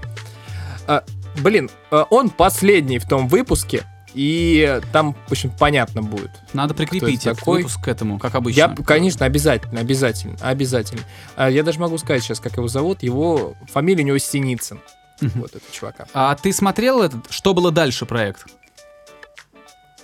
А, 0.89 1.05
блин, 1.41 1.71
а, 1.91 2.07
он 2.11 2.31
последний 2.31 2.99
в 2.99 3.09
том 3.09 3.29
выпуске, 3.29 3.85
и 4.15 4.81
там, 4.93 5.15
в 5.27 5.33
общем, 5.33 5.51
понятно 5.51 6.03
будет. 6.03 6.31
Надо 6.55 6.73
прикрепить 6.73 7.27
этот 7.27 7.39
такой? 7.39 7.59
выпуск 7.59 7.85
к 7.85 7.89
этому, 7.89 8.19
как 8.19 8.35
обычно. 8.35 8.59
Я, 8.59 8.69
конечно, 8.69 9.27
обязательно, 9.27 9.81
обязательно, 9.81 10.37
обязательно. 10.41 11.03
А, 11.37 11.51
я 11.51 11.63
даже 11.63 11.79
могу 11.81 11.99
сказать 11.99 12.23
сейчас, 12.23 12.41
как 12.41 12.57
его 12.57 12.67
зовут. 12.67 13.03
Его 13.03 13.55
фамилия 13.71 14.03
у 14.05 14.07
него 14.07 14.19
Синицын. 14.19 14.81
Вот 15.21 15.51
этого 15.51 15.73
чувака. 15.73 16.07
А 16.13 16.35
ты 16.35 16.53
смотрел 16.53 17.03
этот 17.03 17.31
«Что 17.31 17.55
было 17.55 17.71
дальше» 17.71 18.07
проект? 18.07 18.47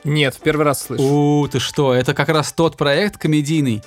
Нет, 0.04 0.34
в 0.34 0.40
первый 0.40 0.64
раз 0.64 0.82
слышу. 0.82 1.02
У, 1.02 1.48
ты 1.48 1.58
что, 1.58 1.94
это 1.94 2.12
как 2.12 2.28
раз 2.28 2.52
тот 2.52 2.76
проект 2.76 3.18
комедийный, 3.18 3.82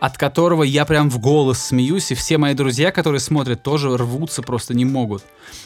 от 0.00 0.18
которого 0.18 0.62
я 0.62 0.84
прям 0.84 1.08
в 1.10 1.18
голос 1.18 1.58
смеюсь, 1.58 2.10
и 2.10 2.14
все 2.14 2.38
мои 2.38 2.54
друзья, 2.54 2.90
которые 2.92 3.20
смотрят, 3.20 3.62
тоже 3.62 3.96
рвутся, 3.96 4.42
просто 4.42 4.74
не 4.74 4.84
могут. 4.84 5.24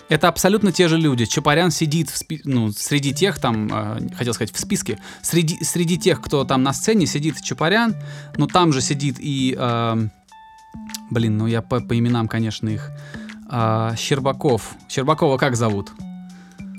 Это 0.09 0.29
абсолютно 0.29 0.73
те 0.73 0.89
же 0.89 0.97
люди. 0.99 1.25
Чапарян 1.25 1.71
сидит 1.71 2.11
в 2.11 2.17
спи- 2.17 2.41
ну, 2.45 2.71
среди 2.71 3.13
тех 3.13 3.39
там, 3.39 3.69
э, 3.73 4.15
хотел 4.17 4.35
сказать, 4.35 4.55
в 4.55 4.61
списке, 4.61 4.99
среди, 5.23 5.63
среди 5.65 5.99
тех, 5.99 6.21
кто 6.21 6.45
там 6.45 6.63
на 6.63 6.73
сцене 6.73 7.07
сидит 7.07 7.41
Чапарян, 7.43 7.97
но 8.37 8.47
там 8.47 8.73
же 8.73 8.81
сидит 8.81 9.17
и, 9.19 9.57
э, 9.59 10.09
блин, 11.11 11.37
ну 11.37 11.47
я 11.47 11.61
по, 11.63 11.81
по 11.81 11.99
именам, 11.99 12.29
конечно, 12.29 12.69
их, 12.69 12.91
э, 13.51 13.95
Щербаков. 13.99 14.75
Щербакова 14.89 15.39
как 15.39 15.57
зовут? 15.57 15.91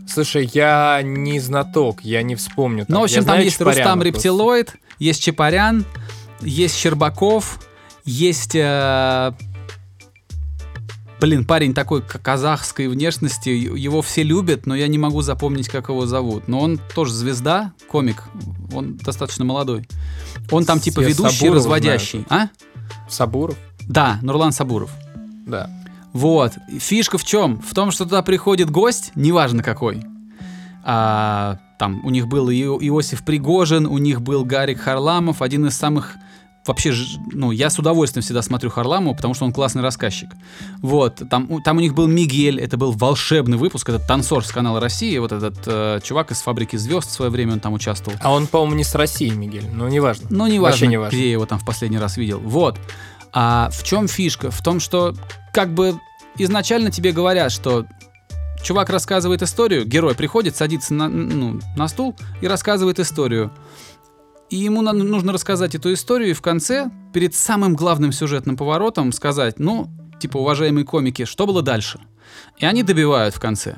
Слушай, 0.07 0.49
я 0.53 1.01
не 1.03 1.39
знаток, 1.39 2.01
я 2.03 2.21
не 2.21 2.35
вспомню. 2.35 2.85
Ну, 2.87 2.97
в 2.97 2.99
Я 2.99 3.03
общем, 3.03 3.15
там 3.17 3.23
знаю 3.23 3.43
есть 3.45 3.57
Чапаряна 3.57 3.83
Рустам. 3.83 4.01
Рептилоид, 4.03 4.75
есть 4.99 5.23
Чапарян, 5.23 5.85
есть 6.41 6.75
Щербаков, 6.75 7.59
есть... 8.05 8.55
э, 8.55 9.33
Блин, 11.19 11.45
парень 11.45 11.75
такой 11.75 12.01
казахской 12.01 12.87
внешности, 12.87 13.49
его 13.49 14.01
все 14.01 14.23
любят, 14.23 14.65
но 14.65 14.73
я 14.75 14.87
не 14.87 14.97
могу 14.97 15.21
запомнить, 15.21 15.69
как 15.69 15.89
его 15.89 16.07
зовут. 16.07 16.47
Но 16.47 16.59
он 16.59 16.79
тоже 16.95 17.13
звезда, 17.13 17.73
комик, 17.87 18.23
он 18.73 18.97
достаточно 18.97 19.45
молодой. 19.45 19.87
Он 20.49 20.65
там 20.65 20.79
типа 20.79 21.01
Я 21.01 21.09
ведущий, 21.09 21.37
Сабурова 21.37 21.55
разводящий. 21.57 22.25
А? 22.27 22.47
Сабуров? 23.07 23.55
Да, 23.81 24.17
Нурлан 24.23 24.51
Сабуров. 24.51 24.89
Да. 25.45 25.69
Вот. 26.11 26.53
Фишка 26.79 27.19
в 27.19 27.23
чем? 27.23 27.61
В 27.61 27.75
том, 27.75 27.91
что 27.91 28.05
туда 28.05 28.23
приходит 28.23 28.71
гость, 28.71 29.11
неважно 29.13 29.61
какой. 29.61 30.03
А, 30.83 31.59
там 31.77 32.03
у 32.03 32.09
них 32.09 32.27
был 32.27 32.49
Иосиф 32.49 33.23
Пригожин, 33.23 33.85
у 33.85 33.99
них 33.99 34.23
был 34.23 34.43
Гарик 34.43 34.81
Харламов, 34.81 35.43
один 35.43 35.67
из 35.67 35.77
самых 35.77 36.15
вообще, 36.65 36.93
ну, 37.31 37.51
я 37.51 37.69
с 37.69 37.79
удовольствием 37.79 38.23
всегда 38.23 38.41
смотрю 38.41 38.69
Харламова, 38.69 39.13
потому 39.15 39.33
что 39.33 39.45
он 39.45 39.51
классный 39.53 39.81
рассказчик. 39.81 40.29
Вот, 40.81 41.21
там, 41.29 41.47
у- 41.49 41.59
там 41.61 41.77
у 41.77 41.79
них 41.79 41.93
был 41.95 42.07
Мигель, 42.07 42.59
это 42.59 42.77
был 42.77 42.91
волшебный 42.91 43.57
выпуск, 43.57 43.89
этот 43.89 44.05
танцор 44.07 44.45
с 44.45 44.51
канала 44.51 44.79
России, 44.79 45.17
вот 45.17 45.31
этот 45.31 45.57
э, 45.65 45.99
чувак 46.03 46.31
из 46.31 46.41
«Фабрики 46.41 46.75
звезд» 46.75 47.09
в 47.09 47.11
свое 47.11 47.31
время 47.31 47.53
он 47.53 47.59
там 47.59 47.73
участвовал. 47.73 48.17
А 48.21 48.31
он, 48.31 48.47
по-моему, 48.47 48.75
не 48.75 48.83
с 48.83 48.93
России, 48.95 49.29
Мигель, 49.29 49.65
но 49.73 49.89
неважно. 49.89 50.27
Ну, 50.29 50.47
не 50.47 50.59
Вообще 50.59 50.85
важно, 50.85 50.91
не 50.91 50.97
важно. 50.97 51.15
где 51.15 51.25
я 51.25 51.31
его 51.33 51.45
там 51.45 51.59
в 51.59 51.65
последний 51.65 51.97
раз 51.97 52.17
видел. 52.17 52.39
Вот. 52.39 52.77
А 53.33 53.69
в 53.71 53.83
чем 53.83 54.07
фишка? 54.07 54.51
В 54.51 54.61
том, 54.61 54.79
что 54.79 55.15
как 55.53 55.73
бы 55.73 55.95
изначально 56.37 56.91
тебе 56.91 57.11
говорят, 57.11 57.51
что 57.51 57.85
чувак 58.63 58.89
рассказывает 58.89 59.41
историю, 59.41 59.85
герой 59.85 60.13
приходит, 60.15 60.55
садится 60.55 60.93
на, 60.93 61.09
ну, 61.09 61.59
на 61.75 61.87
стул 61.87 62.15
и 62.41 62.47
рассказывает 62.47 62.99
историю. 62.99 63.51
И 64.51 64.57
ему 64.57 64.81
нужно 64.81 65.31
рассказать 65.31 65.75
эту 65.75 65.93
историю, 65.93 66.31
и 66.31 66.33
в 66.33 66.41
конце, 66.41 66.91
перед 67.13 67.33
самым 67.33 67.73
главным 67.73 68.11
сюжетным 68.11 68.57
поворотом, 68.57 69.13
сказать, 69.13 69.59
ну, 69.59 69.89
типа, 70.19 70.37
уважаемые 70.37 70.83
комики, 70.83 71.23
что 71.23 71.47
было 71.47 71.61
дальше? 71.61 72.01
И 72.57 72.65
они 72.65 72.83
добивают 72.83 73.33
в 73.33 73.39
конце. 73.39 73.77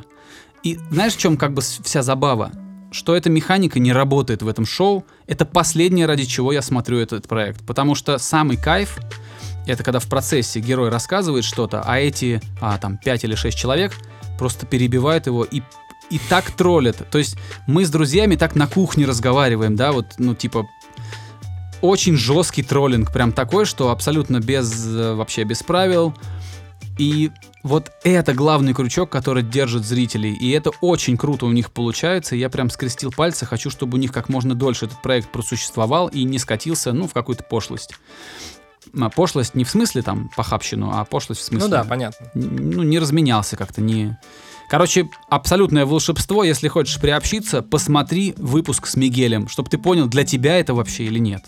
И 0.64 0.80
знаешь, 0.90 1.14
в 1.14 1.20
чем 1.20 1.38
как 1.38 1.54
бы 1.54 1.62
вся 1.62 2.02
забава? 2.02 2.52
Что 2.92 3.16
эта 3.16 3.30
механика 3.30 3.80
не 3.80 3.94
работает 3.94 4.42
в 4.42 4.48
этом 4.48 4.66
шоу. 4.66 5.06
Это 5.28 5.46
последнее, 5.46 6.08
ради 6.08 6.26
чего 6.26 6.52
я 6.52 6.64
смотрю 6.64 6.98
этот 6.98 7.28
проект. 7.28 7.64
Потому 7.66 7.94
что 7.94 8.18
самый 8.18 8.58
кайф 8.58 8.98
это 9.66 9.84
когда 9.84 10.00
в 10.00 10.08
процессе 10.08 10.60
герой 10.60 10.90
рассказывает 10.90 11.46
что-то, 11.46 11.82
а 11.86 11.98
эти, 12.00 12.42
а, 12.60 12.78
там, 12.78 12.98
5 12.98 13.24
или 13.24 13.36
6 13.36 13.58
человек 13.58 13.94
просто 14.38 14.66
перебивают 14.66 15.28
его 15.28 15.44
и, 15.44 15.62
и 16.10 16.20
так 16.30 16.52
троллят. 16.52 17.10
То 17.10 17.18
есть 17.18 17.38
мы 17.68 17.86
с 17.86 17.90
друзьями 17.90 18.36
так 18.36 18.56
на 18.56 18.68
кухне 18.68 19.06
разговариваем, 19.06 19.76
да, 19.76 19.92
вот, 19.92 20.06
ну, 20.18 20.36
типа, 20.36 20.68
очень 21.82 22.16
жесткий 22.16 22.64
троллинг, 22.64 23.12
прям 23.12 23.34
такой, 23.34 23.66
что 23.66 23.90
абсолютно 23.90 24.40
без, 24.40 24.88
э, 24.88 25.14
вообще 25.16 25.44
без 25.44 25.64
правил. 25.64 26.14
И 26.98 27.32
вот 27.64 27.92
это 28.04 28.34
главный 28.34 28.74
крючок, 28.74 29.10
который 29.10 29.42
держит 29.42 29.84
зрителей. 29.86 30.34
И 30.34 30.52
это 30.52 30.72
очень 30.82 31.18
круто 31.18 31.46
у 31.46 31.52
них 31.52 31.72
получается. 31.72 32.36
Я 32.36 32.50
прям 32.50 32.70
скрестил 32.70 33.12
пальцы. 33.12 33.46
Хочу, 33.46 33.70
чтобы 33.70 33.98
у 33.98 34.00
них 34.00 34.12
как 34.12 34.30
можно 34.30 34.54
дольше 34.54 34.86
этот 34.86 35.02
проект 35.02 35.32
просуществовал 35.32 36.08
и 36.08 36.24
не 36.24 36.40
скатился, 36.40 36.94
ну, 36.94 37.08
в 37.08 37.14
какую-то 37.14 37.44
пошлость. 37.44 37.96
А, 39.00 39.10
Пошлость 39.10 39.56
не 39.56 39.64
в 39.64 39.70
смысле 39.70 40.02
там 40.02 40.30
похабщину, 40.36 40.92
а 40.94 41.04
пошлость 41.06 41.42
в 41.42 41.44
смысле... 41.46 41.68
Ну 41.68 41.72
да, 41.72 41.84
понятно. 41.84 42.28
ну, 42.34 42.84
не 42.84 43.00
разменялся 43.00 43.56
как-то, 43.56 43.82
не... 43.82 44.18
Короче, 44.74 45.08
абсолютное 45.30 45.86
волшебство, 45.86 46.44
если 46.44 46.68
хочешь 46.68 47.00
приобщиться, 47.00 47.62
посмотри 47.62 48.34
выпуск 48.38 48.88
с 48.88 48.96
Мигелем, 48.96 49.48
чтобы 49.48 49.70
ты 49.70 49.78
понял, 49.78 50.08
для 50.08 50.24
тебя 50.24 50.58
это 50.58 50.74
вообще 50.74 51.04
или 51.04 51.20
нет. 51.20 51.44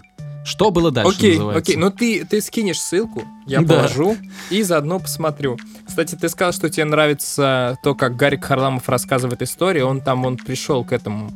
Что 0.45 0.69
было 0.69 0.91
дальше, 0.91 1.11
окей, 1.17 1.31
называется. 1.31 1.59
окей, 1.71 1.75
ну 1.75 1.89
ты, 1.89 2.23
ты 2.23 2.39
скинешь 2.39 2.79
ссылку, 2.79 3.23
я 3.47 3.61
Да. 3.61 3.77
положу 3.77 4.15
и 4.51 4.61
заодно 4.61 4.99
посмотрю. 4.99 5.57
Кстати, 5.87 6.13
ты 6.13 6.29
сказал, 6.29 6.53
что 6.53 6.69
тебе 6.69 6.85
нравится 6.85 7.79
то, 7.81 7.95
как 7.95 8.15
Гарик 8.15 8.45
Харламов 8.45 8.87
рассказывает 8.89 9.41
историю. 9.41 9.87
Он 9.87 10.01
там, 10.01 10.23
он 10.23 10.37
пришел 10.37 10.85
к 10.85 10.91
этому, 10.91 11.31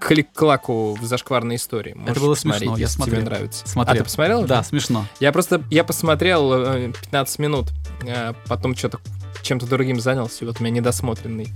клик-клаку 0.00 0.94
в 0.94 1.04
зашкварной 1.04 1.56
истории. 1.56 1.94
Можешь 1.94 2.22
было 2.22 2.34
посмотреть, 2.34 2.68
смешно, 2.68 2.78
я 2.78 2.86
смотрел. 2.86 3.16
тебе 3.20 3.24
нравится. 3.28 3.66
Смотрел. 3.68 3.94
А 3.94 3.98
ты 3.98 4.04
посмотрел? 4.04 4.44
Да, 4.44 4.62
смешно. 4.62 5.06
Я 5.18 5.32
просто, 5.32 5.60
я 5.72 5.82
посмотрел 5.82 6.52
э, 6.52 6.92
15 7.00 7.38
минут, 7.40 7.66
э, 8.06 8.32
потом 8.46 8.76
что-то 8.76 9.00
чем-то 9.42 9.66
другим 9.66 10.00
занялся, 10.00 10.44
и 10.44 10.46
вот 10.46 10.60
у 10.60 10.64
меня 10.64 10.76
недосмотренный 10.76 11.48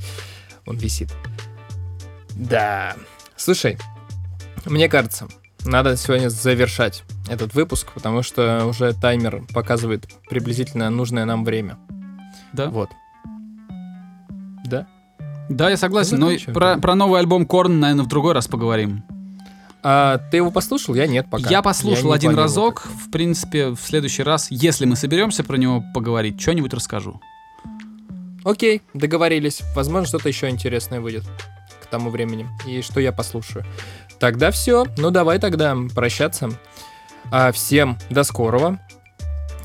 он 0.67 0.77
висит. 0.77 1.13
Да. 2.35 2.95
Слушай, 3.37 3.79
мне 4.65 4.89
кажется, 4.89 5.29
надо 5.65 5.97
сегодня 5.97 6.29
завершать 6.29 7.05
этот 7.29 7.55
выпуск, 7.55 7.89
потому 7.95 8.23
что 8.23 8.67
уже 8.67 8.93
таймер 8.93 9.45
показывает 9.53 10.07
приблизительно 10.29 10.91
нужное 10.91 11.25
нам 11.25 11.45
время. 11.45 11.79
Да? 12.53 12.69
Вот. 12.69 12.91
Да? 14.65 14.87
Да, 15.49 15.71
я 15.71 15.77
согласен, 15.77 16.19
Ну, 16.19 16.31
но 16.31 16.53
про, 16.53 16.79
про 16.79 16.95
новый 16.95 17.21
альбом 17.21 17.47
Корн, 17.47 17.79
наверное, 17.79 18.05
в 18.05 18.09
другой 18.09 18.33
раз 18.35 18.49
поговорим. 18.49 19.05
А 19.83 20.19
ты 20.31 20.39
его 20.39 20.51
послушал? 20.51 20.95
Я 20.97 21.07
нет 21.07 21.29
пока. 21.31 21.49
Я 21.49 21.63
послушал 21.63 22.09
не 22.09 22.17
один 22.17 22.35
разок. 22.35 22.87
В 22.87 23.11
принципе, 23.11 23.69
в 23.69 23.79
следующий 23.81 24.25
раз, 24.25 24.49
если 24.51 24.85
мы 24.85 24.97
соберемся 24.97 25.45
про 25.45 25.57
него 25.57 25.85
поговорить, 25.95 26.41
что-нибудь 26.41 26.75
расскажу. 26.75 27.21
Окей, 28.47 28.81
договорились. 28.95 29.63
Возможно, 29.75 30.07
что-то 30.07 30.29
еще 30.29 30.49
интересное 30.49 31.01
выйдет 31.01 31.25
к 31.83 31.87
тому 31.87 32.11
времени. 32.11 32.49
И 32.65 32.81
что 32.81 33.01
я 33.01 33.11
послушаю. 33.11 33.67
Тогда 34.21 34.53
все. 34.53 34.87
Ну, 34.99 35.11
давай 35.11 35.41
тогда 35.41 35.77
прощаться. 35.97 36.51
А, 37.33 37.51
всем 37.51 37.99
до 38.09 38.23
скорого. 38.23 38.79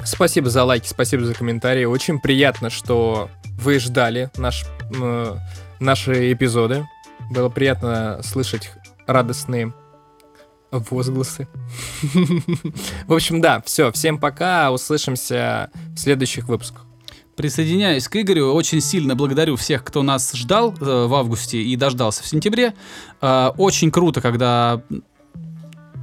Спасибо 0.04 0.50
за 0.50 0.64
лайки, 0.64 0.88
спасибо 0.88 1.24
за 1.26 1.36
комментарии. 1.36 1.86
Очень 1.86 2.20
приятно, 2.20 2.72
что 2.72 3.30
вы 3.60 3.78
ждали 3.78 4.32
наш, 4.36 4.66
м, 4.96 5.40
наши 5.80 6.34
эпизоды. 6.34 6.88
Было 7.30 7.50
приятно 7.50 8.20
слышать 8.24 8.72
радостные 9.06 9.76
возгласы. 10.72 11.48
В 13.06 13.14
общем, 13.14 13.42
да, 13.42 13.62
все. 13.64 13.92
Всем 13.92 14.18
пока. 14.18 14.72
Услышимся 14.72 15.70
в 15.90 15.98
следующих 16.00 16.48
выпусках. 16.48 16.88
Присоединяюсь 17.42 18.08
к 18.08 18.16
Игорю. 18.18 18.54
Очень 18.54 18.82
сильно 18.82 19.16
благодарю 19.16 19.56
всех, 19.56 19.84
кто 19.84 20.04
нас 20.04 20.32
ждал 20.34 20.76
э, 20.80 21.06
в 21.08 21.16
августе 21.16 21.60
и 21.60 21.76
дождался 21.76 22.22
в 22.22 22.28
сентябре. 22.28 22.76
Э, 23.20 23.50
очень 23.58 23.90
круто, 23.90 24.22
когда 24.22 24.84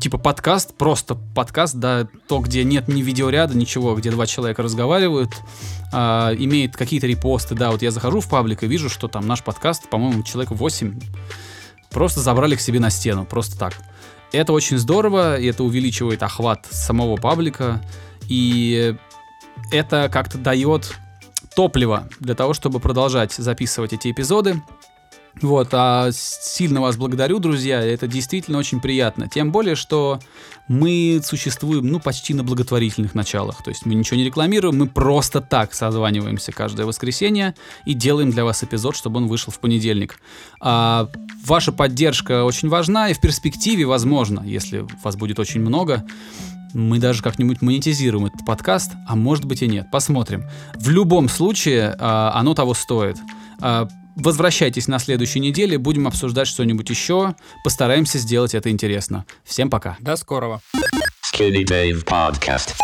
типа 0.00 0.18
подкаст, 0.18 0.74
просто 0.76 1.14
подкаст, 1.36 1.76
да, 1.76 2.08
то, 2.26 2.40
где 2.40 2.64
нет 2.64 2.88
ни 2.88 3.02
видеоряда, 3.02 3.56
ничего, 3.56 3.94
где 3.94 4.10
два 4.10 4.26
человека 4.26 4.64
разговаривают, 4.64 5.30
а, 5.92 6.32
имеет 6.34 6.76
какие-то 6.76 7.06
репосты, 7.06 7.54
да, 7.54 7.70
вот 7.70 7.82
я 7.82 7.92
захожу 7.92 8.18
в 8.18 8.28
паблик 8.28 8.64
и 8.64 8.66
вижу, 8.66 8.88
что 8.88 9.06
там 9.06 9.28
наш 9.28 9.44
подкаст, 9.44 9.88
по-моему, 9.88 10.24
человек 10.24 10.50
8 10.50 11.00
просто 11.90 12.18
забрали 12.18 12.56
к 12.56 12.60
себе 12.60 12.80
на 12.80 12.90
стену, 12.90 13.24
просто 13.24 13.56
так. 13.56 13.74
Это 14.32 14.52
очень 14.52 14.78
здорово, 14.78 15.38
и 15.38 15.46
это 15.46 15.62
увеличивает 15.62 16.20
охват 16.24 16.66
самого 16.68 17.16
паблика, 17.16 17.80
и 18.28 18.96
это 19.70 20.08
как-то 20.12 20.38
дает 20.38 20.98
топливо 21.58 22.08
для 22.20 22.36
того, 22.36 22.54
чтобы 22.54 22.78
продолжать 22.78 23.32
записывать 23.32 23.92
эти 23.92 24.12
эпизоды. 24.12 24.62
Вот, 25.42 25.66
а 25.72 26.10
сильно 26.12 26.80
вас 26.80 26.96
благодарю, 26.96 27.40
друзья, 27.40 27.82
это 27.82 28.06
действительно 28.06 28.58
очень 28.58 28.80
приятно. 28.80 29.28
Тем 29.28 29.50
более, 29.50 29.74
что 29.74 30.20
мы 30.68 31.20
существуем, 31.24 31.88
ну, 31.88 31.98
почти 31.98 32.32
на 32.32 32.44
благотворительных 32.44 33.16
началах. 33.16 33.64
То 33.64 33.70
есть 33.70 33.86
мы 33.86 33.94
ничего 33.94 34.18
не 34.18 34.24
рекламируем, 34.24 34.78
мы 34.78 34.86
просто 34.86 35.40
так 35.40 35.74
созваниваемся 35.74 36.52
каждое 36.52 36.86
воскресенье 36.86 37.56
и 37.84 37.92
делаем 37.92 38.30
для 38.30 38.44
вас 38.44 38.62
эпизод, 38.62 38.94
чтобы 38.94 39.16
он 39.16 39.26
вышел 39.26 39.52
в 39.52 39.58
понедельник. 39.58 40.20
А 40.60 41.08
ваша 41.44 41.72
поддержка 41.72 42.44
очень 42.44 42.68
важна, 42.68 43.08
и 43.08 43.14
в 43.14 43.20
перспективе, 43.20 43.84
возможно, 43.84 44.44
если 44.46 44.86
вас 45.02 45.16
будет 45.16 45.40
очень 45.40 45.60
много, 45.60 46.06
мы 46.74 46.98
даже 46.98 47.22
как-нибудь 47.22 47.62
монетизируем 47.62 48.26
этот 48.26 48.44
подкаст, 48.44 48.92
а 49.06 49.16
может 49.16 49.44
быть 49.44 49.62
и 49.62 49.68
нет. 49.68 49.90
Посмотрим. 49.90 50.44
В 50.74 50.88
любом 50.88 51.28
случае, 51.28 51.94
а, 51.98 52.32
оно 52.34 52.54
того 52.54 52.74
стоит. 52.74 53.16
А, 53.60 53.88
Возвращайтесь 54.18 54.88
на 54.88 54.98
следующей 54.98 55.38
неделе, 55.38 55.78
будем 55.78 56.08
обсуждать 56.08 56.48
что-нибудь 56.48 56.90
еще. 56.90 57.36
Постараемся 57.62 58.18
сделать 58.18 58.52
это 58.52 58.68
интересно. 58.68 59.24
Всем 59.44 59.70
пока. 59.70 59.96
До 60.00 60.16
скорого. 60.16 60.60
Skinny 61.32 61.64
Dave 61.64 62.04
Podcast. 62.04 62.80